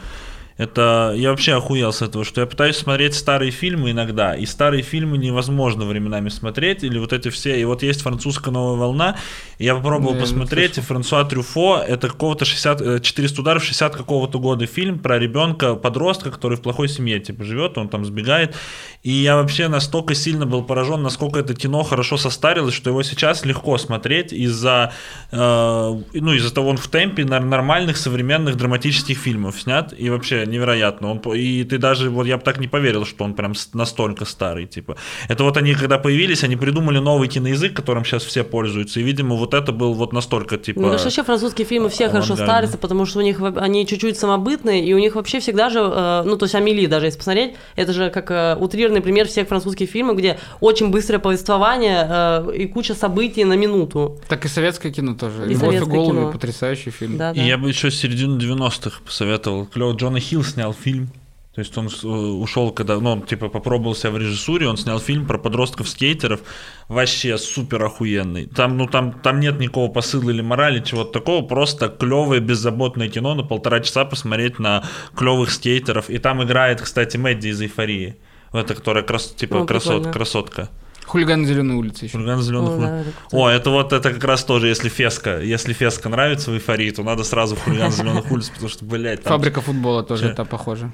Это 0.57 1.13
я 1.15 1.29
вообще 1.29 1.53
охуел 1.53 1.93
с 1.93 2.01
этого, 2.01 2.25
что 2.25 2.41
я 2.41 2.47
пытаюсь 2.47 2.77
смотреть 2.77 3.13
старые 3.13 3.51
фильмы 3.51 3.91
иногда, 3.91 4.35
и 4.35 4.45
старые 4.47 4.81
фильмы 4.81 5.17
невозможно 5.19 5.85
временами 5.85 6.29
смотреть, 6.29 6.83
или 6.83 6.97
вот 6.97 7.13
эти 7.13 7.29
все, 7.29 7.61
и 7.61 7.63
вот 7.65 7.83
есть 7.83 8.01
французская 8.01 8.49
новая 8.49 8.77
волна, 8.77 9.17
я 9.59 9.75
попробовал 9.75 10.13
Не, 10.13 10.19
не 10.19 10.21
посмотреть, 10.21 10.77
и 10.79 10.81
Франсуа 10.81 11.23
Трюфо, 11.25 11.83
это 11.87 12.07
какого-то 12.09 12.45
60, 12.45 12.81
э, 12.81 12.99
400 12.99 13.41
ударов 13.41 13.63
60 13.63 13.95
какого-то 13.95 14.39
года 14.39 14.65
фильм 14.65 14.97
про 14.97 15.19
ребенка, 15.19 15.75
подростка, 15.75 16.31
который 16.31 16.57
в 16.57 16.61
плохой 16.61 16.89
семье, 16.89 17.19
типа, 17.19 17.43
живет, 17.43 17.77
он 17.77 17.87
там 17.87 18.03
сбегает, 18.03 18.55
и 19.03 19.11
я 19.11 19.35
вообще 19.35 19.67
настолько 19.67 20.15
сильно 20.15 20.47
был 20.47 20.63
поражен, 20.63 21.03
насколько 21.03 21.39
это 21.39 21.53
кино 21.53 21.83
хорошо 21.83 22.17
состарилось, 22.17 22.73
что 22.73 22.89
его 22.89 23.03
сейчас 23.03 23.45
легко 23.45 23.77
смотреть 23.77 24.33
из-за, 24.33 24.91
э, 25.31 26.01
ну, 26.13 26.33
из-за 26.33 26.53
того, 26.53 26.69
он 26.69 26.77
в 26.77 26.87
темпе 26.87 27.25
нормальных 27.25 27.97
современных 27.97 28.57
драматических 28.57 29.17
фильмов 29.17 29.61
снят, 29.61 29.93
и 29.95 30.09
вообще 30.09 30.46
невероятно. 30.47 31.11
Он, 31.11 31.19
по- 31.19 31.33
и 31.35 31.63
ты 31.63 31.77
даже, 31.77 32.09
вот 32.09 32.25
я 32.27 32.37
бы 32.37 32.43
так 32.43 32.59
не 32.59 32.67
поверил, 32.67 33.05
что 33.05 33.23
он 33.23 33.33
прям 33.33 33.53
настолько 33.73 34.25
старый, 34.25 34.65
типа. 34.65 34.97
Это 35.27 35.43
вот 35.43 35.57
они, 35.57 35.73
когда 35.75 35.97
появились, 35.97 36.43
они 36.43 36.55
придумали 36.55 36.99
новый 36.99 37.27
киноязык, 37.27 37.73
которым 37.75 38.03
сейчас 38.05 38.23
все 38.23 38.43
пользуются, 38.43 38.99
и, 38.99 39.03
видимо, 39.03 39.35
вот 39.35 39.53
это 39.53 39.71
был 39.71 39.93
вот 39.93 40.13
настолько, 40.13 40.57
типа... 40.57 40.81
Кажется, 40.81 41.05
вообще 41.05 41.23
французские 41.23 41.67
фильмы 41.67 41.89
все 41.89 42.09
хорошо 42.09 42.35
старятся, 42.35 42.77
потому 42.77 43.05
что 43.05 43.19
у 43.19 43.21
них 43.21 43.41
они 43.57 43.85
чуть-чуть 43.85 44.17
самобытные, 44.17 44.85
и 44.85 44.93
у 44.93 44.97
них 44.99 45.15
вообще 45.15 45.39
всегда 45.39 45.69
же, 45.69 45.79
э, 45.79 46.23
ну, 46.25 46.37
то 46.37 46.45
есть 46.45 46.55
Амели 46.55 46.85
даже, 46.87 47.05
если 47.07 47.17
посмотреть, 47.17 47.55
это 47.75 47.93
же 47.93 48.09
как 48.09 48.31
э, 48.31 48.55
утрированный 48.59 49.01
пример 49.01 49.27
всех 49.27 49.47
французских 49.47 49.89
фильмов, 49.89 50.17
где 50.17 50.39
очень 50.59 50.89
быстрое 50.89 51.19
повествование 51.19 52.07
э, 52.09 52.51
и 52.55 52.67
куча 52.67 52.93
событий 52.95 53.43
на 53.45 53.53
минуту. 53.53 54.19
Так 54.27 54.45
и 54.45 54.47
советское 54.47 54.91
кино 54.91 55.15
тоже. 55.15 55.45
И 55.45 55.49
Любовь 55.49 55.53
и 55.53 55.57
советское 55.77 55.89
голуби, 55.95 56.17
кино. 56.17 56.31
потрясающий 56.31 56.89
фильм. 56.91 57.17
Да, 57.17 57.31
И 57.31 57.35
да. 57.35 57.41
я 57.41 57.57
бы 57.57 57.67
еще 57.69 57.91
середину 57.91 58.37
90-х 58.37 59.01
посоветовал. 59.05 59.65
Клево, 59.65 59.93
Джона 59.93 60.19
Хилл 60.19 60.36
снял 60.43 60.73
фильм. 60.73 61.09
То 61.57 61.61
есть 61.61 61.75
он 61.75 61.87
э, 61.87 62.07
ушел, 62.07 62.71
когда, 62.71 62.99
ну, 62.99 63.13
он, 63.13 63.23
типа, 63.23 63.49
попробовал 63.49 63.95
себя 63.95 64.11
в 64.11 64.17
режиссуре, 64.19 64.67
он 64.67 64.77
снял 64.77 64.99
фильм 64.99 65.25
про 65.25 65.39
подростков-скейтеров, 65.39 66.41
вообще 66.87 67.35
супер 67.39 67.83
охуенный. 67.83 68.45
Там, 68.45 68.77
ну, 68.77 68.85
там, 68.85 69.13
там 69.23 69.39
нет 69.39 69.59
никакого 69.59 69.91
посыла 69.91 70.29
или 70.29 70.43
морали, 70.43 70.83
чего-то 70.83 71.13
такого, 71.13 71.43
просто 71.43 71.89
клевое, 71.89 72.41
беззаботное 72.41 73.09
кино 73.09 73.33
на 73.33 73.41
полтора 73.41 73.79
часа 73.79 74.05
посмотреть 74.05 74.59
на 74.59 74.83
клевых 75.15 75.49
скейтеров. 75.49 76.11
И 76.11 76.19
там 76.19 76.43
играет, 76.43 76.79
кстати, 76.79 77.17
Мэдди 77.17 77.47
из 77.47 77.59
«Эйфории». 77.59 78.17
Это, 78.53 78.75
которая, 78.75 79.03
крас, 79.03 79.33
типа, 79.35 79.63
О, 79.63 79.65
красот, 79.65 79.93
прикольно. 79.93 80.13
красотка. 80.13 80.69
Хулиган 81.07 81.41
на 81.41 81.47
зеленой 81.47 81.75
улице 81.75 82.05
еще. 82.05 82.17
Хулиган 82.17 82.41
зеленых 82.41 82.71
О, 82.71 82.79
да, 82.79 82.99
это 82.99 83.11
круто. 83.11 83.37
О, 83.37 83.49
это 83.49 83.69
вот 83.69 83.93
это 83.93 84.13
как 84.13 84.23
раз 84.23 84.43
тоже, 84.43 84.67
если 84.67 84.89
феска, 84.89 85.39
если 85.39 85.73
феска 85.73 86.09
нравится 86.09 86.51
в 86.51 86.53
эйфории, 86.53 86.91
то 86.91 87.03
надо 87.03 87.23
сразу 87.23 87.55
в 87.55 87.63
хулиган 87.63 87.91
зеленых 87.91 88.29
улиц, 88.31 88.49
потому 88.49 88.69
что, 88.69 88.85
блядь, 88.85 89.23
там... 89.23 89.33
Фабрика 89.33 89.61
футбола 89.61 90.03
тоже 90.03 90.27
это 90.27 90.45
похоже. 90.45 90.91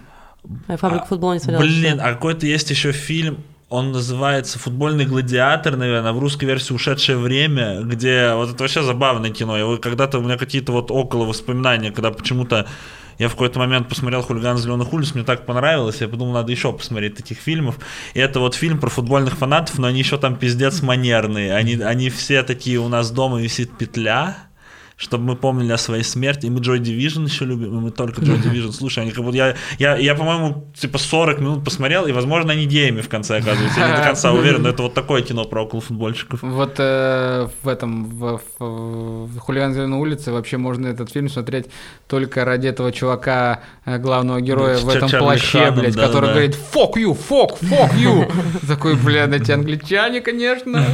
Я 0.67 0.77
фабрику 0.77 1.07
футбола 1.07 1.33
не 1.33 1.39
смотрела. 1.39 1.61
Блин, 1.61 1.99
а 2.01 2.13
какой-то 2.13 2.45
есть 2.45 2.69
еще 2.69 2.91
фильм, 2.91 3.43
он 3.69 3.91
называется 3.91 4.59
«Футбольный 4.59 5.05
гладиатор», 5.05 5.75
наверное, 5.75 6.11
в 6.11 6.19
русской 6.19 6.45
версии 6.45 6.73
«Ушедшее 6.73 7.17
время», 7.17 7.81
где 7.81 8.33
вот 8.35 8.51
это 8.51 8.61
вообще 8.61 8.83
забавное 8.83 9.31
кино. 9.31 9.57
И 9.57 9.63
вот 9.63 9.81
когда-то 9.81 10.19
у 10.19 10.21
меня 10.21 10.37
какие-то 10.37 10.71
вот 10.71 10.91
около 10.91 11.25
воспоминания, 11.25 11.91
когда 11.91 12.11
почему-то 12.11 12.67
я 13.17 13.27
в 13.27 13.31
какой-то 13.31 13.59
момент 13.59 13.89
посмотрел 13.89 14.21
«Хулиган 14.21 14.57
зеленых 14.57 14.93
улиц», 14.93 15.13
мне 15.13 15.23
так 15.23 15.45
понравилось, 15.45 16.01
я 16.01 16.07
подумал, 16.07 16.33
надо 16.33 16.51
еще 16.51 16.73
посмотреть 16.73 17.15
таких 17.15 17.37
фильмов. 17.37 17.79
И 18.13 18.19
это 18.19 18.39
вот 18.39 18.55
фильм 18.55 18.79
про 18.79 18.89
футбольных 18.89 19.37
фанатов, 19.37 19.77
но 19.79 19.87
они 19.87 19.99
еще 19.99 20.17
там 20.17 20.35
пиздец 20.35 20.81
манерные. 20.81 21.53
Они, 21.53 21.75
они 21.75 22.09
все 22.09 22.43
такие, 22.43 22.79
у 22.79 22.87
нас 22.87 23.11
дома 23.11 23.39
висит 23.39 23.77
петля, 23.77 24.37
чтобы 25.03 25.25
мы 25.25 25.35
помнили 25.35 25.71
о 25.73 25.77
своей 25.77 26.03
смерти. 26.03 26.45
И 26.45 26.49
мы 26.49 26.59
Joy 26.59 26.79
Division 26.79 27.25
еще 27.25 27.45
любим, 27.45 27.77
и 27.77 27.81
мы 27.81 27.91
только 27.91 28.21
Joy 28.21 28.41
Division 28.41 28.71
слушаем. 28.79 29.07
Они 29.07 29.13
как 29.13 29.23
будто 29.23 29.37
я, 29.37 29.55
я, 29.77 29.97
я, 29.97 30.15
по-моему, 30.15 30.65
типа 30.75 30.97
40 30.97 31.39
минут 31.39 31.65
посмотрел, 31.65 32.07
и, 32.07 32.11
возможно, 32.13 32.53
они 32.53 32.65
геями 32.65 33.01
в 33.01 33.09
конце 33.09 33.37
оказываются. 33.37 33.79
Я 33.81 33.89
не 33.89 33.97
до 33.97 34.03
конца 34.07 34.31
уверен, 34.31 34.63
но 34.63 34.69
это 34.69 34.83
вот 34.83 34.93
такое 34.93 35.21
кино 35.21 35.43
про 35.43 35.63
около 35.63 35.81
футбольщиков. 35.81 36.41
Вот 36.41 36.75
э, 36.77 37.49
в 37.61 37.67
этом, 37.67 38.05
в, 38.05 38.41
в, 38.59 39.27
в 39.27 39.39
«Хулиган 39.39 39.73
на 39.89 39.99
улице» 39.99 40.31
вообще 40.31 40.57
можно 40.57 40.87
этот 40.87 41.11
фильм 41.11 41.27
смотреть 41.27 41.65
только 42.07 42.45
ради 42.45 42.67
этого 42.67 42.91
чувака, 42.93 43.59
э, 43.85 43.97
главного 43.97 44.39
героя 44.39 44.77
Ну, 44.79 44.85
в 44.85 44.89
этом 44.89 45.09
плаще, 45.09 45.59
Ханом, 45.59 45.79
блядь, 45.79 45.95
да, 45.95 46.07
который 46.07 46.27
да. 46.27 46.31
говорит 46.33 46.57
«fuck 46.73 46.93
you, 46.93 47.17
fuck, 47.29 47.59
fuck 47.61 47.93
you». 47.95 48.31
Такой, 48.67 48.95
блядь, 48.95 49.33
эти 49.33 49.51
англичане, 49.51 50.21
конечно. 50.21 50.85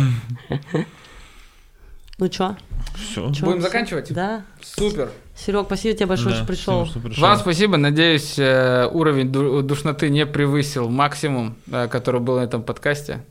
Ну 2.19 2.27
чё? 2.27 2.55
Все. 2.95 3.31
Чё? 3.31 3.45
Будем 3.45 3.61
заканчивать? 3.61 4.13
Да. 4.13 4.43
Супер. 4.61 5.09
Серег, 5.35 5.65
спасибо 5.67 5.95
тебе 5.95 6.05
большое, 6.07 6.35
что 6.35 6.45
пришел. 6.45 6.85
Вам 7.21 7.37
спасибо. 7.37 7.77
Надеюсь, 7.77 8.37
э, 8.37 8.87
уровень 8.91 9.31
ду- 9.31 9.61
душноты 9.61 10.09
не 10.09 10.25
превысил 10.25 10.89
максимум, 10.89 11.55
э, 11.71 11.87
который 11.87 12.19
был 12.19 12.37
на 12.39 12.43
этом 12.43 12.61
подкасте. 12.61 13.23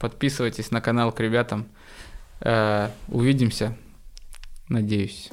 Подписывайтесь 0.00 0.70
на 0.70 0.80
канал 0.80 1.12
к 1.12 1.20
ребятам. 1.20 1.66
Э, 2.40 2.88
Увидимся. 3.08 3.76
Надеюсь. 4.68 5.28